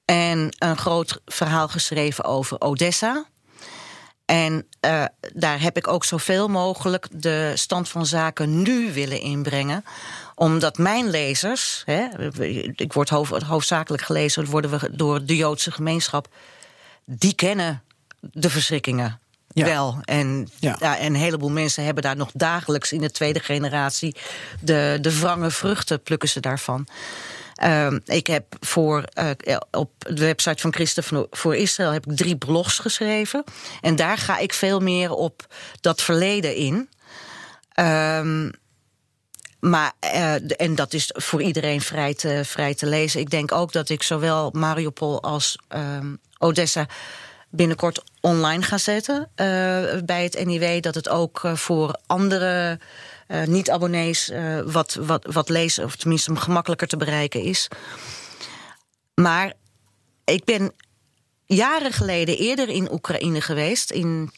En 0.06 0.56
een 0.58 0.78
groot 0.78 1.22
verhaal 1.26 1.68
geschreven 1.68 2.24
over 2.24 2.62
Odessa. 2.62 3.26
En 4.26 4.68
eh, 4.80 5.06
daar 5.34 5.62
heb 5.62 5.78
ik 5.78 5.88
ook 5.88 6.06
zoveel 6.06 6.48
mogelijk 6.48 7.08
de 7.12 7.52
stand 7.56 7.90
van 7.90 8.06
zaken 8.06 8.62
nu 8.62 8.94
willen 8.94 9.20
inbrengen. 9.22 9.84
Omdat 10.36 10.78
mijn 10.78 11.10
lezers, 11.10 11.84
hè, 11.86 12.32
ik 12.76 12.94
word 12.94 13.10
hoofd- 13.10 13.44
hoofdzakelijk 13.44 14.04
gelezen 14.04 14.46
worden 14.46 14.80
we 14.80 14.96
door 14.96 15.26
de 15.26 15.36
Joodse 15.36 15.72
gemeenschap, 15.72 16.28
die 17.06 17.36
kennen 17.36 17.84
de 18.32 18.50
verschrikkingen 18.50 19.20
Ja. 19.54 19.66
wel. 19.66 19.98
En, 20.04 20.48
Ja. 20.60 20.76
ja. 20.80 20.98
en 20.98 21.06
een 21.06 21.16
heleboel 21.16 21.50
mensen 21.50 21.84
hebben 21.84 22.04
daar 22.04 22.16
nog 22.16 22.30
dagelijks 22.34 22.92
in 22.92 23.02
de 23.02 23.12
tweede 23.12 23.40
generatie 23.40 24.16
de, 24.62 24.98
de 25.02 25.20
wrange 25.20 25.52
vruchten 25.52 26.02
plukken 26.04 26.30
ze 26.30 26.40
daarvan. 26.40 26.88
Ehm, 27.56 28.00
ik 28.06 28.28
heb 28.28 28.46
voor, 28.60 29.04
eh, 29.04 29.30
op 29.72 29.92
de 29.98 30.22
website 30.26 30.62
van 30.62 30.74
Christen 30.74 31.28
voor- 31.32 31.56
Israël 31.56 31.92
heb 31.92 32.06
ik 32.06 32.16
drie 32.18 32.38
blogs 32.38 32.80
geschreven. 32.80 33.44
En 33.82 33.96
daar 33.96 34.18
ga 34.18 34.38
ik 34.38 34.54
veel 34.54 34.80
meer 34.80 35.12
op 35.12 35.46
dat 35.82 36.02
verleden 36.02 36.56
in. 36.56 36.90
Ehm, 37.74 38.50
maar, 39.60 39.92
eh, 40.00 40.34
en 40.62 40.76
dat 40.76 40.94
is 40.94 41.10
voor 41.14 41.42
iedereen 41.42 41.82
vrij 41.82 42.14
te, 42.14 42.42
vrij 42.46 42.76
te 42.76 42.86
lezen. 42.86 43.20
Ik 43.20 43.30
denk 43.30 43.52
ook 43.52 43.72
dat 43.72 43.90
ik 43.90 44.04
zowel 44.04 44.50
Mariupol 44.54 45.22
als 45.24 45.58
ehm, 45.68 46.16
Odessa 46.38 46.88
binnenkort 47.56 48.04
online 48.22 48.62
ga 48.62 48.78
zetten 48.78 49.30
eh, 49.36 49.48
bij 50.06 50.24
het 50.24 50.46
NIW. 50.46 50.82
Dat 50.82 50.96
het 50.96 51.10
ook 51.10 51.44
eh, 51.44 51.56
voor 51.56 52.00
andere 52.06 52.80
eh, 53.28 53.44
niet-abonnees 53.44 54.32
wat, 54.66 54.94
wat, 54.94 55.26
wat 55.32 55.50
lezen, 55.50 55.84
of 55.84 55.96
tenminste 55.96 56.36
gemakkelijker 56.36 56.88
te 56.88 56.98
bereiken 56.98 57.42
is. 57.42 57.68
Maar 59.16 59.54
ik 60.26 60.44
ben 60.44 60.74
jaren 61.46 61.92
geleden 61.92 62.38
eerder 62.38 62.70
in 62.70 62.92
Oekraïne 62.92 63.42
geweest. 63.42 63.92
In, 63.92 64.32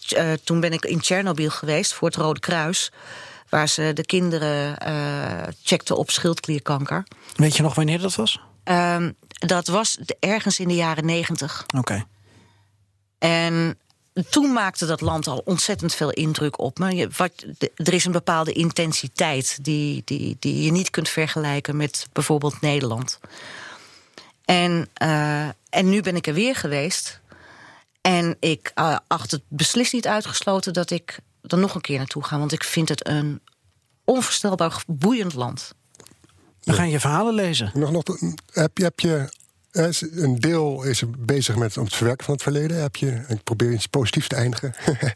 toen 0.43 0.59
ben 0.59 0.73
ik 0.73 0.85
in 0.85 0.99
Tsjernobyl 0.99 1.49
geweest 1.49 1.93
voor 1.93 2.07
het 2.07 2.17
Rode 2.17 2.39
Kruis. 2.39 2.91
Waar 3.49 3.69
ze 3.69 3.91
de 3.93 4.05
kinderen 4.05 4.77
checkten 5.63 5.97
op 5.97 6.09
schildklierkanker. 6.09 7.03
Weet 7.35 7.55
je 7.55 7.63
nog 7.63 7.75
wanneer 7.75 7.99
dat 7.99 8.15
was? 8.15 8.41
Ehm, 8.63 9.11
dat 9.27 9.67
was 9.67 9.97
ergens 10.19 10.59
in 10.59 10.67
de 10.67 10.75
jaren 10.75 11.05
negentig. 11.05 11.65
Oké. 11.77 12.05
En 13.17 13.77
toen 14.29 14.53
maakte 14.53 14.85
dat 14.85 15.01
land 15.01 15.27
al 15.27 15.41
ontzettend 15.45 15.95
veel 15.95 16.11
indruk 16.11 16.59
op 16.59 16.79
me. 16.79 16.95
Je, 16.95 17.09
wat, 17.17 17.45
er 17.75 17.93
is 17.93 18.05
een 18.05 18.11
bepaalde 18.11 18.51
intensiteit 18.51 19.63
die, 19.63 20.01
die, 20.05 20.35
die 20.39 20.63
je 20.63 20.71
niet 20.71 20.89
kunt 20.89 21.09
vergelijken 21.09 21.77
met 21.77 22.07
bijvoorbeeld 22.13 22.61
Nederland. 22.61 23.19
En, 24.45 24.89
eh, 24.93 25.47
en 25.69 25.89
nu 25.89 26.01
ben 26.01 26.15
ik 26.15 26.27
er 26.27 26.33
weer 26.33 26.55
geweest. 26.55 27.19
En 28.01 28.37
ik 28.39 28.71
eh, 28.75 28.97
acht 29.07 29.31
het 29.31 29.41
beslist 29.47 29.93
niet 29.93 30.07
uitgesloten 30.07 30.73
dat 30.73 30.89
ik 30.89 31.19
er 31.41 31.57
nog 31.57 31.75
een 31.75 31.81
keer 31.81 31.97
naartoe 31.97 32.23
ga. 32.23 32.39
Want 32.39 32.51
ik 32.51 32.63
vind 32.63 32.89
het 32.89 33.07
een 33.07 33.41
onvoorstelbaar 34.03 34.83
boeiend 34.87 35.33
land. 35.33 35.73
We 36.63 36.73
gaan 36.73 36.89
je 36.89 36.99
verhalen 36.99 37.33
lezen. 37.33 37.71
Nog, 37.73 37.91
nog, 37.91 38.03
heb 38.51 38.77
je, 38.77 38.83
heb 38.83 38.99
je 38.99 39.29
een 40.11 40.39
deel 40.39 40.83
is 40.83 41.03
bezig 41.17 41.55
met 41.55 41.77
om 41.77 41.83
het 41.85 41.95
verwerken 41.95 42.25
van 42.25 42.33
het 42.33 42.43
verleden. 42.43 42.81
Heb 42.81 42.95
je, 42.95 43.21
ik 43.27 43.43
probeer 43.43 43.71
iets 43.71 43.85
positiefs 43.87 44.27
te 44.27 44.35
eindigen. 44.35 44.73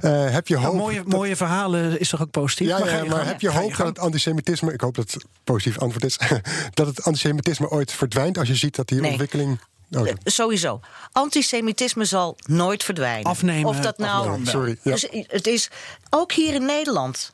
Eh, 0.00 0.30
heb 0.30 0.48
je 0.48 0.54
Nou, 0.54 0.66
hoop? 0.66 0.76
mooie, 0.76 1.02
mooie 1.06 1.36
verhalen 1.36 2.00
is 2.00 2.08
toch 2.08 2.22
ook 2.22 2.30
positief? 2.30 2.68
Ja, 2.68 2.78
Maar 2.78 2.88
ga 2.88 2.96
ja, 2.96 3.02
je 3.02 3.08
maar 3.08 3.16
gang. 3.18 3.28
heb 3.30 3.40
je 3.40 3.48
hoop 3.50 3.58
gang. 3.72 3.76
dat 3.76 3.86
het 3.86 3.98
antisemitisme, 3.98 4.72
ik 4.72 4.80
hoop 4.80 4.94
dat 4.94 5.12
het 5.12 5.24
positief 5.44 5.78
antwoord 5.78 6.04
is, 6.04 6.18
dat 6.74 6.86
het 6.86 7.02
antisemitisme 7.04 7.68
ooit 7.70 7.92
verdwijnt 7.92 8.38
als 8.38 8.48
je 8.48 8.54
ziet 8.54 8.76
dat 8.76 8.88
die 8.88 9.00
Nee. 9.00 9.10
ontwikkeling. 9.10 9.60
Oh, 9.90 10.08
Eh, 10.08 10.14
sowieso. 10.24 10.80
Antisemitisme 11.12 12.04
zal 12.04 12.36
nooit 12.46 12.84
verdwijnen. 12.84 13.24
Afnemen, 13.24 13.68
Of 13.68 13.80
dat 13.80 13.98
nou. 13.98 14.26
afnemen, 14.28 14.46
sorry, 14.50 14.76
ja. 14.82 14.90
Dus 14.92 15.06
het 15.26 15.46
is 15.46 15.70
ook 16.10 16.32
hier 16.32 16.54
in 16.54 16.64
Nederland. 16.64 17.32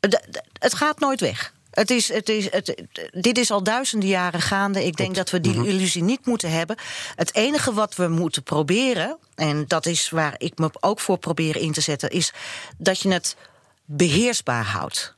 De- 0.00 0.08
de- 0.08 0.42
Het 0.58 0.74
gaat 0.74 0.98
nooit 1.00 1.20
weg. 1.20 1.52
Het 1.72 1.90
is, 1.90 2.08
het 2.08 2.28
is, 2.28 2.50
het, 2.50 2.82
dit 3.10 3.38
is 3.38 3.50
al 3.50 3.62
duizenden 3.62 4.08
jaren 4.08 4.40
gaande. 4.40 4.84
Ik 4.84 4.96
denk 4.96 5.14
dat 5.14 5.30
we 5.30 5.40
die 5.40 5.66
illusie 5.66 6.02
niet 6.02 6.26
moeten 6.26 6.50
hebben. 6.50 6.76
Het 7.16 7.34
enige 7.34 7.72
wat 7.72 7.96
we 7.96 8.08
moeten 8.08 8.42
proberen, 8.42 9.18
en 9.34 9.64
dat 9.66 9.86
is 9.86 10.10
waar 10.10 10.34
ik 10.38 10.58
me 10.58 10.70
ook 10.80 11.00
voor 11.00 11.18
probeer 11.18 11.56
in 11.56 11.72
te 11.72 11.80
zetten, 11.80 12.10
is 12.10 12.32
dat 12.76 13.00
je 13.00 13.12
het 13.12 13.36
beheersbaar 13.84 14.64
houdt. 14.64 15.14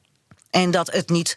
En 0.51 0.71
dat 0.71 0.93
het 0.93 1.11
niet 1.11 1.37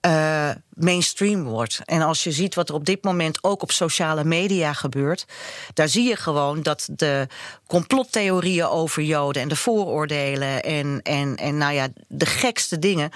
eh, 0.00 0.50
mainstream 0.68 1.42
wordt. 1.44 1.80
En 1.84 2.02
als 2.02 2.24
je 2.24 2.32
ziet 2.32 2.54
wat 2.54 2.68
er 2.68 2.74
op 2.74 2.84
dit 2.84 3.04
moment 3.04 3.44
ook 3.44 3.62
op 3.62 3.70
sociale 3.70 4.24
media 4.24 4.72
gebeurt, 4.72 5.26
daar 5.74 5.88
zie 5.88 6.08
je 6.08 6.16
gewoon 6.16 6.62
dat 6.62 6.88
de 6.90 7.26
complottheorieën 7.66 8.66
over 8.66 9.02
Joden 9.02 9.42
en 9.42 9.48
de 9.48 9.56
vooroordelen 9.56 10.62
en, 10.62 11.00
en, 11.02 11.36
en 11.36 11.56
nou 11.56 11.72
ja, 11.72 11.88
de 12.08 12.26
gekste 12.26 12.78
dingen, 12.78 13.10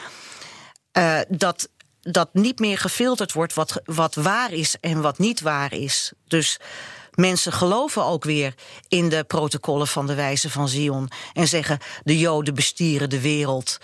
eh, 0.93 1.19
dat 1.29 1.69
dat 2.01 2.29
niet 2.33 2.59
meer 2.59 2.79
gefilterd 2.79 3.33
wordt 3.33 3.55
wat, 3.55 3.81
wat 3.85 4.15
waar 4.15 4.53
is 4.53 4.77
en 4.81 5.01
wat 5.01 5.19
niet 5.19 5.41
waar 5.41 5.73
is. 5.73 6.13
Dus 6.29 6.59
mensen 7.15 7.53
geloven 7.53 8.05
ook 8.05 8.25
weer 8.25 8.55
in 8.89 9.09
de 9.09 9.25
protocollen 9.25 9.87
van 9.87 10.07
de 10.07 10.15
wijze 10.15 10.51
van 10.51 10.69
Zion. 10.69 11.11
En 11.33 11.49
zeggen, 11.49 11.79
de 12.03 12.19
Joden 12.19 12.55
bestieren 12.55 13.11
de 13.11 13.21
wereld. 13.21 13.79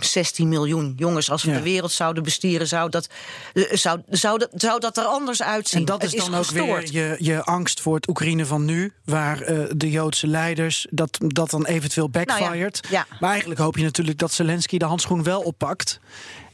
16 0.00 0.48
miljoen. 0.48 0.94
Jongens, 0.96 1.30
als 1.30 1.42
we 1.42 1.50
Ja. 1.50 1.56
de 1.56 1.62
wereld 1.62 1.92
zouden 1.92 2.22
bestieren, 2.22 2.66
zou 2.68 2.90
dat, 2.90 3.08
eh, 3.52 3.64
zou, 3.72 4.00
zou, 4.08 4.38
dat, 4.38 4.50
zou 4.54 4.80
dat 4.80 4.96
er 4.96 5.04
anders 5.04 5.42
uitzien. 5.42 5.80
En 5.80 5.86
dat 5.86 6.02
is 6.02 6.14
dan 6.14 6.34
ook 6.34 6.46
weer 6.46 6.92
je, 6.92 7.16
je 7.18 7.44
angst 7.44 7.80
voor 7.80 7.94
het 7.94 8.08
Oekraïne 8.08 8.46
van 8.46 8.64
nu, 8.64 8.92
waar 9.04 9.40
eh, 9.40 9.58
de 9.76 9.90
Joodse 9.90 10.26
leiders 10.26 10.86
dat, 10.90 11.18
dat 11.20 11.50
dan 11.50 11.66
eventueel 11.66 12.10
backfired. 12.10 12.82
Nou 12.82 12.94
ja. 12.94 13.06
Maar 13.20 13.30
eigenlijk 13.30 13.60
hoop 13.60 13.76
je 13.76 13.82
natuurlijk 13.82 14.18
dat 14.18 14.32
Zelensky 14.32 14.78
de 14.78 14.84
handschoen 14.84 15.22
wel 15.22 15.40
oppakt 15.40 16.00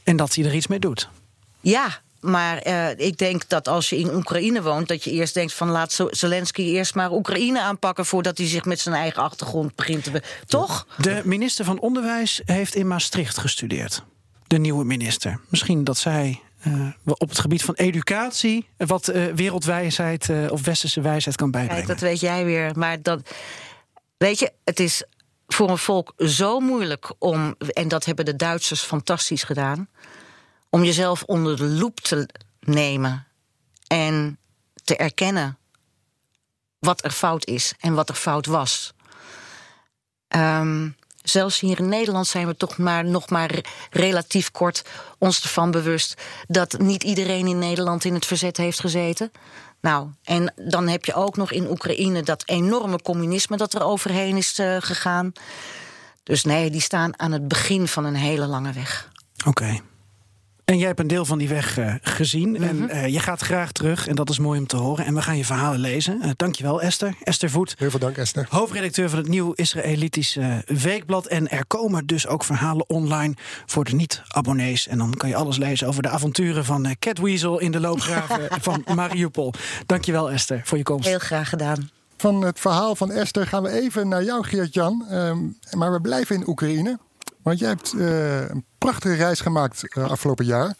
en 0.03 0.15
dat 0.15 0.35
hij 0.35 0.45
er 0.45 0.53
iets 0.55 0.67
mee 0.67 0.79
doet. 0.79 1.09
Ja, 1.59 2.01
maar 2.19 2.57
eh, 2.57 2.89
ik 3.07 3.17
denk 3.17 3.49
dat 3.49 3.67
als 3.67 3.89
je 3.89 3.97
in 3.97 4.15
Oekraïne 4.15 4.61
woont, 4.61 4.87
dat 4.87 5.03
je 5.03 5.11
eerst 5.11 5.33
denkt 5.33 5.53
van 5.53 5.69
laat 5.69 5.99
Zelensky 6.09 6.61
eerst 6.61 6.95
maar 6.95 7.11
Oekraïne 7.11 7.61
aanpakken 7.61 8.05
voordat 8.05 8.37
hij 8.37 8.47
zich 8.47 8.65
met 8.65 8.79
zijn 8.79 8.95
eigen 8.95 9.23
achtergrond 9.23 9.75
begint 9.75 10.03
te. 10.03 10.11
be- 10.11 10.21
Toch? 10.47 10.87
De 10.97 11.21
minister 11.25 11.65
van 11.65 11.79
Onderwijs 11.79 12.41
heeft 12.45 12.75
in 12.75 12.87
Maastricht 12.87 13.37
gestudeerd. 13.37 14.03
De 14.47 14.57
nieuwe 14.57 14.83
minister. 14.85 15.39
Misschien 15.49 15.83
dat 15.83 15.97
zij 15.97 16.41
eh, 16.61 16.87
op 17.03 17.29
het 17.29 17.39
gebied 17.39 17.63
van 17.63 17.73
educatie 17.73 18.67
wat 18.77 19.07
eh, 19.07 19.25
wereldwijsheid 19.35 20.29
of 20.49 20.65
westerse 20.65 21.01
wijsheid 21.01 21.35
kan 21.35 21.51
bijbrengen. 21.51 21.85
Kijk, 21.85 21.99
dat 21.99 22.09
weet 22.09 22.19
jij 22.19 22.45
weer. 22.45 22.71
Maar 22.75 23.01
dat. 23.01 23.29
Weet 24.17 24.39
je, 24.39 24.51
het 24.63 24.79
is 24.79 25.03
voor 25.47 25.69
een 25.69 25.77
volk 25.77 26.13
zo 26.17 26.59
moeilijk 26.59 27.13
om. 27.19 27.55
En 27.73 27.87
dat 27.87 28.05
hebben 28.05 28.25
de 28.25 28.35
Duitsers 28.35 28.81
fantastisch 28.81 29.43
gedaan. 29.43 29.87
Om 30.69 30.83
jezelf 30.83 31.23
onder 31.23 31.57
de 31.57 31.63
loep 31.63 31.99
te 31.99 32.29
nemen. 32.59 33.27
En 33.87 34.37
te 34.83 34.95
erkennen 34.95 35.57
wat 36.79 37.03
er 37.03 37.11
fout 37.11 37.45
is 37.45 37.73
en 37.79 37.93
wat 37.93 38.09
er 38.09 38.15
fout 38.15 38.45
was. 38.45 38.93
Ehm, 40.27 40.89
zelfs 41.23 41.59
hier 41.59 41.79
in 41.79 41.89
Nederland 41.89 42.27
zijn 42.27 42.47
we 42.47 42.57
toch 42.57 42.77
maar 42.77 43.05
nog 43.05 43.29
maar 43.29 43.51
re- 43.51 43.61
relatief 43.91 44.51
kort 44.51 44.83
ons 45.17 45.41
ervan 45.43 45.71
bewust 45.71 46.21
dat 46.47 46.77
niet 46.79 47.03
iedereen 47.03 47.47
in 47.47 47.59
Nederland 47.59 48.05
in 48.05 48.13
het 48.13 48.25
verzet 48.25 48.57
heeft 48.57 48.79
gezeten. 48.79 49.31
Nou, 49.81 50.09
en 50.23 50.53
dan 50.55 50.87
heb 50.87 51.05
je 51.05 51.13
ook 51.13 51.37
nog 51.37 51.51
in 51.51 51.69
Oekraïne 51.69 52.23
dat 52.23 52.43
enorme 52.45 53.01
communisme 53.01 53.57
dat 53.57 53.73
er 53.73 53.83
overheen 53.83 54.37
is 54.37 54.59
eh, 54.59 54.77
gegaan. 54.79 55.31
Dus 56.23 56.43
nee, 56.43 56.69
die 56.69 56.81
staan 56.81 57.19
aan 57.19 57.31
het 57.31 57.47
begin 57.47 57.87
van 57.87 58.05
een 58.05 58.15
hele 58.15 58.45
lange 58.45 58.71
weg. 58.71 59.09
Oké. 59.45 59.79
En 60.67 60.77
jij 60.77 60.87
hebt 60.87 60.99
een 60.99 61.07
deel 61.07 61.25
van 61.25 61.37
die 61.37 61.47
weg 61.47 61.77
uh, 61.77 61.93
gezien. 62.01 62.63
En 62.63 62.89
uh, 62.89 63.07
je 63.07 63.19
gaat 63.19 63.41
graag 63.41 63.71
terug. 63.71 64.07
En 64.07 64.15
dat 64.15 64.29
is 64.29 64.39
mooi 64.39 64.59
om 64.59 64.67
te 64.67 64.77
horen. 64.77 65.05
En 65.05 65.13
we 65.13 65.21
gaan 65.21 65.37
je 65.37 65.45
verhalen 65.45 65.79
lezen. 65.79 66.19
Uh, 66.23 66.29
dankjewel, 66.35 66.81
Esther. 66.81 67.15
Esther 67.23 67.49
Voet. 67.49 67.75
Heel 67.77 67.89
veel 67.89 67.99
dank, 67.99 68.17
Esther. 68.17 68.47
Hoofdredacteur 68.49 69.09
van 69.09 69.19
het 69.19 69.27
Nieuw 69.27 69.51
Israëlitische 69.53 70.63
Weekblad. 70.65 71.25
En 71.25 71.49
er 71.49 71.65
komen 71.65 72.05
dus 72.05 72.27
ook 72.27 72.43
verhalen 72.43 72.89
online 72.89 73.33
voor 73.65 73.83
de 73.83 73.95
niet-abonnees. 73.95 74.87
En 74.87 74.97
dan 74.97 75.13
kan 75.13 75.29
je 75.29 75.35
alles 75.35 75.57
lezen 75.57 75.87
over 75.87 76.01
de 76.01 76.09
avonturen 76.09 76.65
van 76.65 76.95
Cat 76.99 77.17
Weasel 77.17 77.59
in 77.59 77.71
de 77.71 77.79
loopgraven 77.79 78.47
van 78.61 78.83
Mariupol. 78.95 79.53
Dankjewel, 79.85 80.31
Esther, 80.31 80.61
voor 80.63 80.77
je 80.77 80.83
komst. 80.83 81.07
Heel 81.07 81.19
graag 81.19 81.49
gedaan. 81.49 81.89
Van 82.17 82.41
het 82.41 82.59
verhaal 82.59 82.95
van 82.95 83.11
Esther 83.11 83.47
gaan 83.47 83.63
we 83.63 83.69
even 83.69 84.07
naar 84.07 84.23
jou, 84.23 84.43
Geert-Jan. 84.43 85.05
Um, 85.11 85.57
maar 85.77 85.91
we 85.91 86.01
blijven 86.01 86.35
in 86.35 86.47
Oekraïne. 86.47 86.99
Want 87.47 87.59
jij 87.59 87.69
hebt 87.69 87.93
uh, 87.93 88.49
een 88.49 88.65
prachtige 88.77 89.15
reis 89.15 89.39
gemaakt 89.39 89.83
uh, 89.97 90.09
afgelopen 90.09 90.45
jaar. 90.45 90.75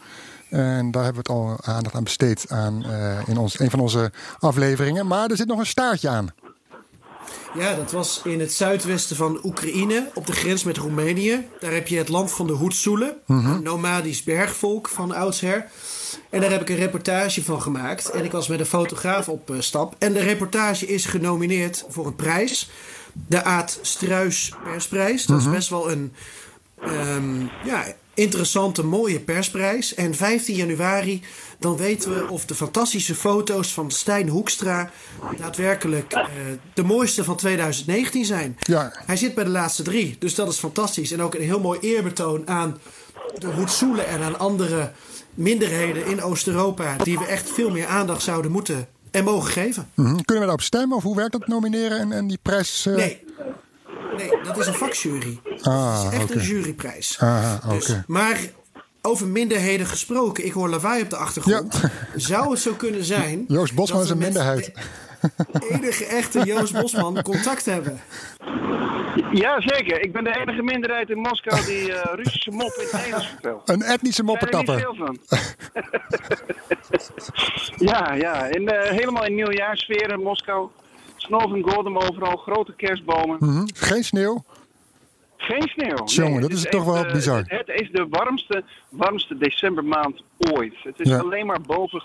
En 0.49 0.91
daar 0.91 1.03
hebben 1.03 1.24
we 1.24 1.32
het 1.32 1.39
al 1.39 1.57
aandacht 1.61 1.95
aan 1.95 2.03
besteed 2.03 2.45
aan, 2.49 2.84
uh, 2.88 3.28
in 3.28 3.38
ons, 3.38 3.59
een 3.59 3.70
van 3.70 3.80
onze 3.80 4.11
afleveringen. 4.39 5.07
Maar 5.07 5.30
er 5.30 5.38
zit 5.38 5.47
nog 5.47 5.59
een 5.59 5.65
staartje 5.65 6.09
aan. 6.09 6.34
Ja, 7.55 7.76
dat 7.76 7.91
was 7.91 8.22
in 8.24 8.39
het 8.39 8.53
zuidwesten 8.53 9.15
van 9.15 9.39
Oekraïne, 9.43 10.09
op 10.13 10.26
de 10.26 10.32
grens 10.32 10.63
met 10.63 10.78
Roemenië. 10.78 11.47
Daar 11.59 11.72
heb 11.72 11.88
je 11.88 11.97
het 11.97 12.09
land 12.09 12.32
van 12.32 12.47
de 12.47 12.53
Hoetsoelen, 12.53 13.18
mm 13.26 13.39
-hmm. 13.39 13.53
een 13.53 13.63
nomadisch 13.63 14.24
bergvolk 14.24 14.88
van 14.88 15.11
oudsher. 15.11 15.65
En 16.30 16.41
daar 16.41 16.51
heb 16.51 16.61
ik 16.61 16.70
een 16.70 16.76
reportage 16.76 17.43
van 17.43 17.61
gemaakt. 17.61 18.09
En 18.09 18.24
ik 18.24 18.32
was 18.32 18.47
met 18.47 18.59
een 18.59 18.65
fotograaf 18.65 19.30
op 19.30 19.53
stap. 19.59 19.95
En 19.97 20.13
de 20.13 20.20
reportage 20.20 20.88
is 20.88 21.05
genomineerd 21.05 21.86
voor 21.89 22.05
een 22.05 22.15
prijs. 22.15 22.70
De 23.28 23.43
Aad 23.43 23.80
Struis 23.82 24.53
Persprijs. 24.63 25.26
Dat 25.26 25.39
is 25.39 25.49
best 25.49 25.70
wel 25.70 25.91
een 25.91 26.13
um, 26.86 27.49
ja, 27.63 27.86
interessante, 28.13 28.86
mooie 28.86 29.19
persprijs. 29.19 29.93
En 29.93 30.15
15 30.15 30.55
januari, 30.55 31.21
dan 31.59 31.78
weten 31.78 32.13
we 32.13 32.30
of 32.30 32.45
de 32.45 32.55
fantastische 32.55 33.15
foto's 33.15 33.73
van 33.73 33.91
Stijn 33.91 34.30
Hoekstra 34.30 34.91
daadwerkelijk 35.38 36.13
uh, 36.13 36.23
de 36.73 36.84
mooiste 36.84 37.23
van 37.23 37.36
2019 37.36 38.25
zijn. 38.25 38.57
Ja. 38.59 38.93
Hij 39.05 39.17
zit 39.17 39.36
bij 39.36 39.43
de 39.43 39.49
laatste 39.49 39.84
drie, 39.84 40.15
dus 40.19 40.36
dat 40.36 40.47
is 40.47 40.57
fantastisch. 40.57 41.11
En 41.11 41.21
ook 41.21 41.36
een 41.36 41.41
heel 41.41 41.59
mooi 41.59 41.80
eerbetoon 41.80 42.47
aan 42.47 42.78
de 43.38 43.47
Hoetsoelen 43.47 44.07
en 44.07 44.21
aan 44.21 44.39
andere 44.39 44.91
minderheden 45.34 46.05
in 46.05 46.21
Oost-Europa... 46.21 46.95
die 46.95 47.19
we 47.19 47.25
echt 47.25 47.49
veel 47.49 47.69
meer 47.69 47.88
aandacht 47.88 48.21
zouden 48.21 48.51
moeten 48.51 48.88
en 49.11 49.23
mogen 49.23 49.51
geven. 49.51 49.89
Mm 49.93 50.05
-hmm. 50.05 50.15
Kunnen 50.15 50.43
we 50.43 50.49
daarop 50.49 50.61
stemmen 50.61 50.97
of 50.97 51.03
hoe 51.03 51.15
werkt 51.15 51.32
dat 51.32 51.47
nomineren 51.47 51.99
en, 51.99 52.11
en 52.11 52.28
die 52.28 52.39
prijs? 52.41 52.86
Uh... 52.86 52.95
Nee. 52.95 53.23
Nee, 54.18 54.43
dat 54.43 54.57
is 54.57 54.68
een 54.68 54.74
vakjury. 54.74 55.39
Ah, 55.61 56.03
dat 56.03 56.13
is 56.13 56.20
echt 56.20 56.30
okay. 56.30 56.38
een 56.38 56.47
juryprijs. 56.47 57.18
Ah, 57.20 57.53
oké. 57.65 57.76
Dus, 57.76 57.93
maar 58.07 58.39
over 59.01 59.28
minderheden 59.28 59.86
gesproken, 59.86 60.45
ik 60.45 60.51
hoor 60.51 60.70
lawaai 60.70 61.01
op 61.01 61.09
de 61.09 61.15
achtergrond. 61.15 61.80
Ja. 61.82 61.89
Zou 62.15 62.51
het 62.51 62.59
zo 62.59 62.74
kunnen 62.74 63.03
zijn. 63.03 63.45
Joost 63.47 63.74
Bosman 63.74 63.97
dat 63.97 64.07
is 64.07 64.11
een 64.11 64.18
minderheid. 64.18 64.72
De 65.51 65.70
enige 65.70 66.05
echte 66.05 66.43
Joost 66.45 66.74
Bosman 66.82 67.22
contact 67.22 67.65
hebben. 67.65 67.99
Ja, 69.32 69.61
zeker. 69.61 70.01
Ik 70.01 70.11
ben 70.11 70.24
de 70.24 70.38
enige 70.39 70.63
minderheid 70.63 71.09
in 71.09 71.18
Moskou 71.18 71.65
die 71.65 71.89
uh, 71.89 72.01
Russische 72.15 72.51
mop 72.51 72.74
in 72.78 72.84
het 72.84 72.93
Nederlands 72.93 73.28
vertelt. 73.28 73.70
Een 73.70 73.82
etnische 73.82 74.24
moppetapper. 74.24 74.82
Daar 74.82 74.95
veel 74.95 74.95
van. 74.95 75.18
ja, 77.89 78.13
ja. 78.13 78.45
In, 78.45 78.61
uh, 78.61 78.82
helemaal 78.82 79.26
in 79.26 79.36
nieuwjaarsfeer 79.36 80.11
in 80.11 80.22
Moskou. 80.22 80.70
Snow 81.18 81.55
en 81.55 81.63
Gordon 81.72 81.97
overal, 81.97 82.36
grote 82.38 82.74
kerstbomen. 82.76 83.38
Mm 83.39 83.49
-hmm. 83.49 83.68
Geen 83.76 84.03
sneeuw? 84.03 84.43
Geen 85.38 85.61
sneeuw. 85.68 86.05
Jongen, 86.05 86.32
nee, 86.32 86.41
dat 86.41 86.51
is 86.51 86.63
toch 86.70 86.84
wel 86.86 87.05
uh, 87.05 87.11
bizar. 87.11 87.38
Het, 87.38 87.68
het, 87.68 87.82
is 87.82 87.91
de 87.91 88.07
warmste, 88.09 88.63
warmste 88.89 89.38
decembermaand 89.38 90.22
ooit. 90.38 90.74
Het 90.84 90.99
is 90.99 91.09
Ja. 91.09 91.18
alleen 91.18 91.45
maar 91.45 91.61
boven, 91.61 92.03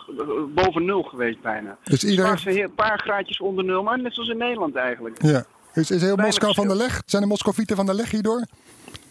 boven 0.55 0.85
nul 0.85 1.03
geweest 1.03 1.41
bijna. 1.43 1.77
Dus 1.85 2.05
iedereen... 2.05 2.63
Een 2.63 2.75
paar 2.75 2.99
graadjes 2.99 3.41
onder 3.41 3.65
nul, 3.65 3.83
maar 3.83 4.01
net 4.01 4.15
zoals 4.15 4.29
in 4.29 4.37
Nederland 4.37 4.75
eigenlijk. 4.77 5.23
Ja. 5.23 5.45
Is, 5.75 5.91
is 5.91 6.03
heel 6.03 6.17
Moskou 6.17 6.55
van 6.55 6.69
de 6.69 6.75
leg? 6.77 7.03
Zijn 7.07 7.23
de 7.23 7.29
Moscovieten 7.29 7.77
van 7.77 7.87
de 7.87 7.95
leg 7.95 8.11
hierdoor? 8.11 8.45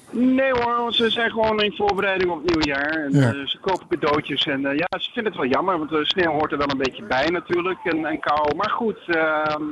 Nee 0.10 0.52
hoor, 0.52 0.94
ze 0.94 1.10
zijn 1.10 1.32
gewoon 1.32 1.62
in 1.62 1.74
voorbereiding 1.76 2.32
op 2.32 2.44
het 2.44 2.56
nieuwjaar. 2.56 2.92
En, 2.92 3.12
Ja. 3.12 3.34
eh, 3.34 3.46
ze 3.48 3.58
kopen 3.62 3.88
cadeautjes 3.88 4.46
en 4.46 4.66
eh, 4.66 4.78
ja, 4.78 5.00
ze 5.00 5.12
vinden 5.14 5.32
het 5.32 5.42
wel 5.42 5.50
jammer, 5.52 5.78
want 5.78 5.90
de 5.90 6.06
sneeuw 6.06 6.32
hoort 6.32 6.52
er 6.52 6.58
wel 6.58 6.70
een 6.70 6.78
beetje 6.78 7.04
bij 7.04 7.30
natuurlijk 7.30 7.80
en, 7.84 8.06
en 8.06 8.20
kou. 8.20 8.56
Maar 8.56 8.70
goed, 8.70 8.98
ehm, 9.08 9.64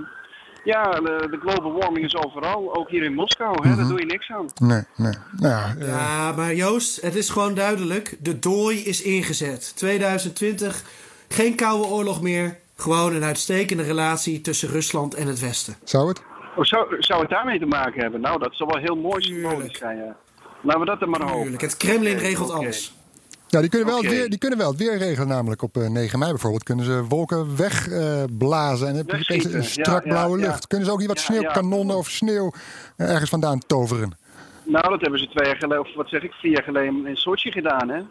ja, 0.64 0.92
de, 0.92 1.28
de 1.32 1.38
global 1.42 1.74
warming 1.74 2.06
is 2.06 2.16
overal, 2.16 2.76
ook 2.76 2.90
hier 2.90 3.04
in 3.04 3.14
Moskou, 3.14 3.68
hè, 3.68 3.76
daar 3.76 3.88
doe 3.88 4.00
je 4.00 4.06
niks 4.06 4.32
aan. 4.32 4.46
Nee, 4.62 4.82
nee. 4.96 5.14
Nou 5.38 5.54
ja, 5.54 5.76
eh, 5.80 5.88
Ja, 5.88 6.32
maar 6.32 6.56
Joost, 6.56 7.02
het 7.02 7.16
is 7.16 7.30
gewoon 7.30 7.54
duidelijk. 7.54 8.16
De 8.20 8.40
dooi 8.40 8.78
is 8.78 9.02
ingezet. 9.02 9.76
2020, 9.76 10.84
geen 11.28 11.56
koude 11.56 11.88
oorlog 11.88 12.22
meer. 12.22 12.58
Gewoon 12.76 13.16
een 13.16 13.24
uitstekende 13.24 13.84
relatie 13.84 14.42
tussen 14.42 14.70
Rusland 14.70 15.14
en 15.14 15.28
het 15.28 15.40
Westen. 15.40 15.76
zou 15.84 16.08
het? 16.08 16.22
Of 16.56 16.68
zou, 16.68 16.96
zou 17.00 17.22
het 17.22 17.30
daarmee 17.30 17.60
te 17.60 17.66
maken 17.66 18.02
hebben? 18.02 18.22
Nou, 18.22 18.40
dat 18.40 18.56
zou 18.56 18.70
wel 18.74 18.82
heel 18.82 18.96
mooi 18.96 19.24
symbolisch 19.24 19.78
zijn, 19.78 19.98
ja. 19.98 20.16
Laten 20.62 20.80
we 20.80 20.86
dat 20.86 21.02
er 21.02 21.10
maar 21.10 21.22
hopen. 21.22 21.42
Tuurlijk, 21.42 21.62
het 21.62 21.78
Kremlin 21.78 22.18
regelt 22.18 22.52
alles. 22.52 22.94
Ja, 23.52 23.60
die 23.62 23.70
kunnen, 23.70 23.88
wel 23.88 23.98
het 23.98 24.10
weer, 24.10 24.30
die 24.30 24.40
kunnen 24.40 24.58
wel 24.60 24.70
het 24.70 24.80
weer 24.80 24.98
regelen, 24.98 25.28
namelijk 25.28 25.62
op 25.62 25.78
eh, 25.78 25.90
9 25.90 26.20
mei 26.20 26.32
bijvoorbeeld. 26.32 26.64
Kunnen 26.64 26.86
ze 26.86 27.06
wolken 27.08 27.56
wegblazen 27.56 28.88
en 28.88 28.94
dan 28.94 29.06
heb 29.06 29.22
je 29.22 29.54
een 29.54 29.64
strak 29.64 30.04
ja, 30.04 30.10
blauwe 30.10 30.40
ja. 30.40 30.46
lucht. 30.48 30.68
Kunnen 30.68 30.88
ze 30.88 30.94
ook 30.94 31.00
niet 31.00 31.08
wat 31.08 31.20
sneeuwkanonnen 31.20 31.98
of 31.98 32.10
sneeuw 32.10 32.52
eh, 32.98 33.12
ergens 33.12 33.30
vandaan 33.30 33.60
toveren? 33.68 34.18
Nou, 34.64 34.90
dat 34.90 35.02
hebben 35.02 35.20
ze 35.20 35.28
twee 35.28 35.48
jaar 35.48 35.58
geleden, 35.58 35.84
of 35.84 35.96
wat 35.96 36.10
zeg 36.10 36.24
ik, 36.24 36.32
vier 36.32 36.52
jaar 36.52 36.64
geleden 36.64 37.06
in 37.08 37.16
Sochi 37.16 37.52
gedaan, 37.52 37.90
hè? 37.90 38.02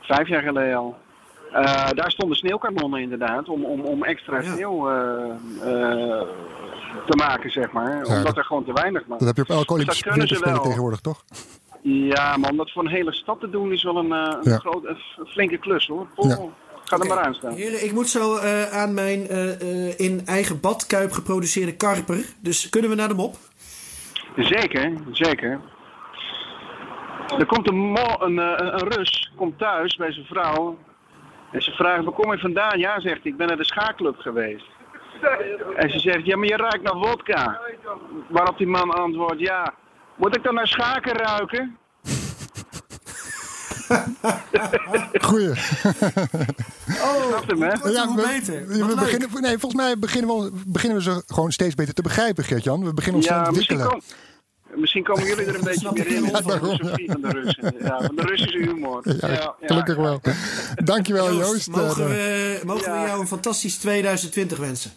Vijf 0.00 0.28
jaar 0.28 0.42
geleden 0.42 0.76
al. 0.76 0.96
Eh, 1.52 1.90
daar 1.90 2.10
stonden 2.10 2.36
sneeuwkanonnen 2.36 3.00
inderdaad, 3.00 3.48
om, 3.48 3.64
om, 3.64 3.80
om 3.80 4.04
extra 4.04 4.42
sneeuw 4.42 4.90
eh, 4.90 5.30
eh, 5.60 6.26
te 7.06 7.16
maken, 7.16 7.50
zeg 7.50 7.72
maar. 7.72 7.96
Omdat 7.96 8.24
dat- 8.24 8.36
er 8.36 8.44
gewoon 8.44 8.64
te 8.64 8.72
weinig 8.72 9.02
was. 9.06 9.18
Dat 9.18 9.26
heb 9.26 9.36
je 9.36 9.42
op 9.42 9.48
elke 9.48 9.84
Dus 9.84 10.02
Olympische 10.04 10.60
tegenwoordig, 10.62 11.00
toch? 11.00 11.24
Ja, 11.82 12.36
maar 12.36 12.50
om 12.50 12.56
dat 12.56 12.70
voor 12.72 12.82
een 12.84 12.90
hele 12.90 13.12
stad 13.12 13.40
te 13.40 13.50
doen 13.50 13.72
is 13.72 13.82
wel 13.82 13.96
een, 13.96 14.12
eh, 14.12 14.36
een, 14.42 14.50
Ja. 14.50 14.58
groot, 14.58 14.84
een 14.84 14.96
f- 14.96 15.30
flinke 15.30 15.58
klus, 15.58 15.86
hoor. 15.86 16.06
Oh, 16.14 16.28
Ja. 16.28 16.36
Ga 16.84 16.96
er 16.98 17.06
maar 17.06 17.18
aan 17.18 17.34
staan. 17.34 17.52
Heren, 17.52 17.84
ik 17.84 17.92
moet 17.92 18.08
zo 18.08 18.36
eh, 18.36 18.72
aan 18.72 18.94
mijn 18.94 19.26
eh, 19.28 19.60
eh, 19.88 19.98
in 19.98 20.22
eigen 20.26 20.60
badkuip 20.60 21.12
geproduceerde 21.12 21.76
karper. 21.76 22.24
Dus 22.40 22.68
kunnen 22.68 22.90
we 22.90 22.96
naar 22.96 23.08
de 23.08 23.14
mop? 23.14 23.34
Zeker, 24.36 24.92
zeker. 25.12 25.60
Er 27.38 27.46
komt 27.46 27.68
een, 27.68 27.76
mo- 27.76 28.16
een, 28.18 28.36
een, 28.38 28.88
Rus, 28.88 29.32
komt 29.36 29.58
thuis 29.58 29.96
bij 29.96 30.12
zijn 30.12 30.26
vrouw. 30.26 30.78
En 31.52 31.62
ze 31.62 31.70
vraagt, 31.70 32.04
waar 32.04 32.12
kom 32.14 32.32
je 32.32 32.38
vandaan? 32.38 32.78
Ja, 32.78 33.00
zegt 33.00 33.22
hij, 33.22 33.30
ik 33.32 33.36
ben 33.36 33.46
naar 33.46 33.56
de 33.56 33.64
schaakclub 33.64 34.18
geweest. 34.18 34.66
En 35.76 35.90
ze 35.90 35.98
zegt, 35.98 36.24
ja, 36.26 36.36
maar 36.36 36.48
je 36.48 36.56
ruikt 36.56 36.82
naar 36.82 36.94
wodka. 36.96 37.60
Waarop 38.28 38.58
die 38.58 38.66
man 38.66 38.90
antwoordt, 38.90 39.40
ja, 39.40 39.74
moet 40.18 40.36
ik 40.36 40.42
dan 40.42 40.54
naar 40.54 40.66
schaken 40.68 41.12
ruiken? 41.16 41.76
Goeie. 45.20 45.54
Snap 45.54 47.44
hem, 47.46 47.62
hè? 47.62 47.78
Korter, 47.78 48.06
hoe 48.06 48.16
beter. 48.16 48.66
we, 48.66 48.84
we 48.86 48.94
beginnen, 48.94 49.28
nee, 49.40 49.58
volgens 49.58 49.82
mij 49.82 49.98
beginnen 49.98 50.36
we, 50.42 50.50
beginnen 50.66 50.98
we 50.98 51.04
ze 51.04 51.22
gewoon 51.26 51.52
steeds 51.52 51.74
beter 51.74 51.94
te 51.94 52.02
begrijpen, 52.02 52.44
Geert-Jan. 52.44 52.84
We 52.84 52.94
beginnen 52.94 53.20
ons 53.20 53.26
te 53.30 53.34
Ja, 53.34 53.50
misschien, 53.50 53.80
ontwikkelen. 53.80 54.02
kom, 54.70 54.80
misschien 54.80 55.02
komen 55.04 55.24
jullie 55.26 55.44
er 55.46 55.54
een 55.54 55.64
beetje 55.70 55.90
meer 55.92 56.06
in. 56.06 56.12
helemaal 56.12 56.42
van 56.42 56.50
de 56.52 56.58
van. 56.58 56.76
filosofie 56.76 57.10
van 57.12 57.20
de 57.20 57.28
Russen. 57.28 57.74
Ja, 57.80 58.00
van 58.02 58.16
de 58.16 58.22
Russische 58.22 58.58
humor. 58.58 59.00
Ja, 59.04 59.14
Ja, 59.28 59.32
ja, 59.32 59.54
gelukkig 59.60 59.96
ja. 59.96 60.02
wel. 60.02 60.20
Dankjewel, 60.74 61.32
Joost. 61.34 61.50
Joost, 61.50 61.68
mogen, 61.68 62.02
Eh, 62.04 62.08
we, 62.10 62.60
mogen 62.64 62.84
we 62.92 62.98
Ja. 62.98 63.06
jou 63.06 63.20
een 63.20 63.26
fantastisch 63.28 63.76
2020 63.76 64.58
wensen? 64.58 64.90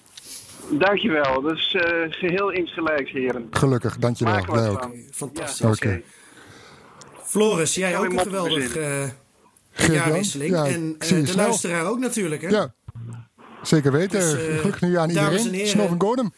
Dankjewel, 0.71 1.41
dat 1.41 1.57
is 1.57 1.73
eh, 1.79 1.91
geheel 2.09 2.49
insgelijks, 2.51 3.11
heren. 3.11 3.47
gelukkig, 3.51 3.97
dankjewel. 3.97 4.33
Maak 4.33 4.47
Wij 4.51 4.69
ook. 4.69 4.81
van. 4.81 4.93
Fantastisch. 5.11 5.59
Ja, 5.59 5.69
Oké. 5.69 6.01
Floris, 7.23 7.75
jij 7.75 7.97
ook 7.97 8.11
een 8.13 8.19
geweldig 8.19 8.75
eh 8.77 9.03
Geert-Jan? 9.71 9.95
jaarwisseling. 10.05 10.51
Ja, 10.51 10.65
en 10.65 10.95
eh, 10.99 11.09
de 11.09 11.25
snel. 11.25 11.35
luisteraar 11.45 11.85
ook 11.85 11.99
natuurlijk. 11.99 12.41
Hè? 12.41 12.47
Ja, 12.47 12.73
zeker 13.61 13.91
weten. 13.91 14.19
Dus, 14.19 14.31
Gelukkig 14.59 14.81
nieuwjaar 14.81 15.01
aan 15.01 15.09
iedereen. 15.09 15.67
Snow 15.67 15.87
van 15.87 16.01
Gordon. 16.01 16.33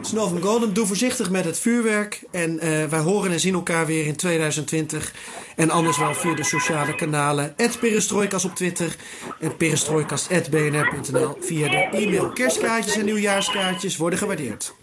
Snow 0.00 0.28
van 0.28 0.42
Golden, 0.42 0.74
doe 0.74 0.86
voorzichtig 0.86 1.30
met 1.30 1.44
het 1.44 1.58
vuurwerk. 1.58 2.22
En 2.30 2.58
eh, 2.58 2.84
wij 2.84 2.98
horen 2.98 3.30
en 3.30 3.40
zien 3.40 3.54
elkaar 3.54 3.86
weer 3.86 4.06
in 4.06 4.16
2020. 4.16 5.12
En 5.56 5.70
anders 5.70 5.98
wel 5.98 6.14
via 6.14 6.34
de 6.34 6.44
sociale 6.44 6.94
kanalen. 6.94 7.54
Perestroikas 7.80 8.44
op 8.44 8.54
Twitter. 8.54 8.96
En 9.40 9.56
perestroikas.bnr.nl 9.56 11.36
via 11.40 11.68
de 11.68 11.76
e-mail. 11.76 12.28
Kerstkaartjes 12.28 12.96
en 12.96 13.04
nieuwjaarskaartjes 13.04 13.96
worden 13.96 14.18
gewaardeerd. 14.18 14.74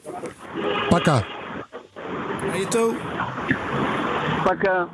Pakka. 0.89 1.25
Ajeto. 2.51 2.93
Pakka. 4.43 4.87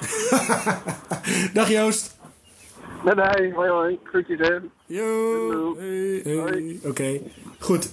Dag 1.54 1.68
Joost. 1.68 2.18
Nee, 3.04 3.14
nee, 3.14 3.52
hoi 3.52 3.70
hoi, 3.70 3.98
groetjes 4.04 4.38
hè. 4.38 4.56
Yo. 4.86 5.76
Hey, 5.78 6.20
hey. 6.24 6.78
Oké, 6.84 7.20
goed. 7.58 7.92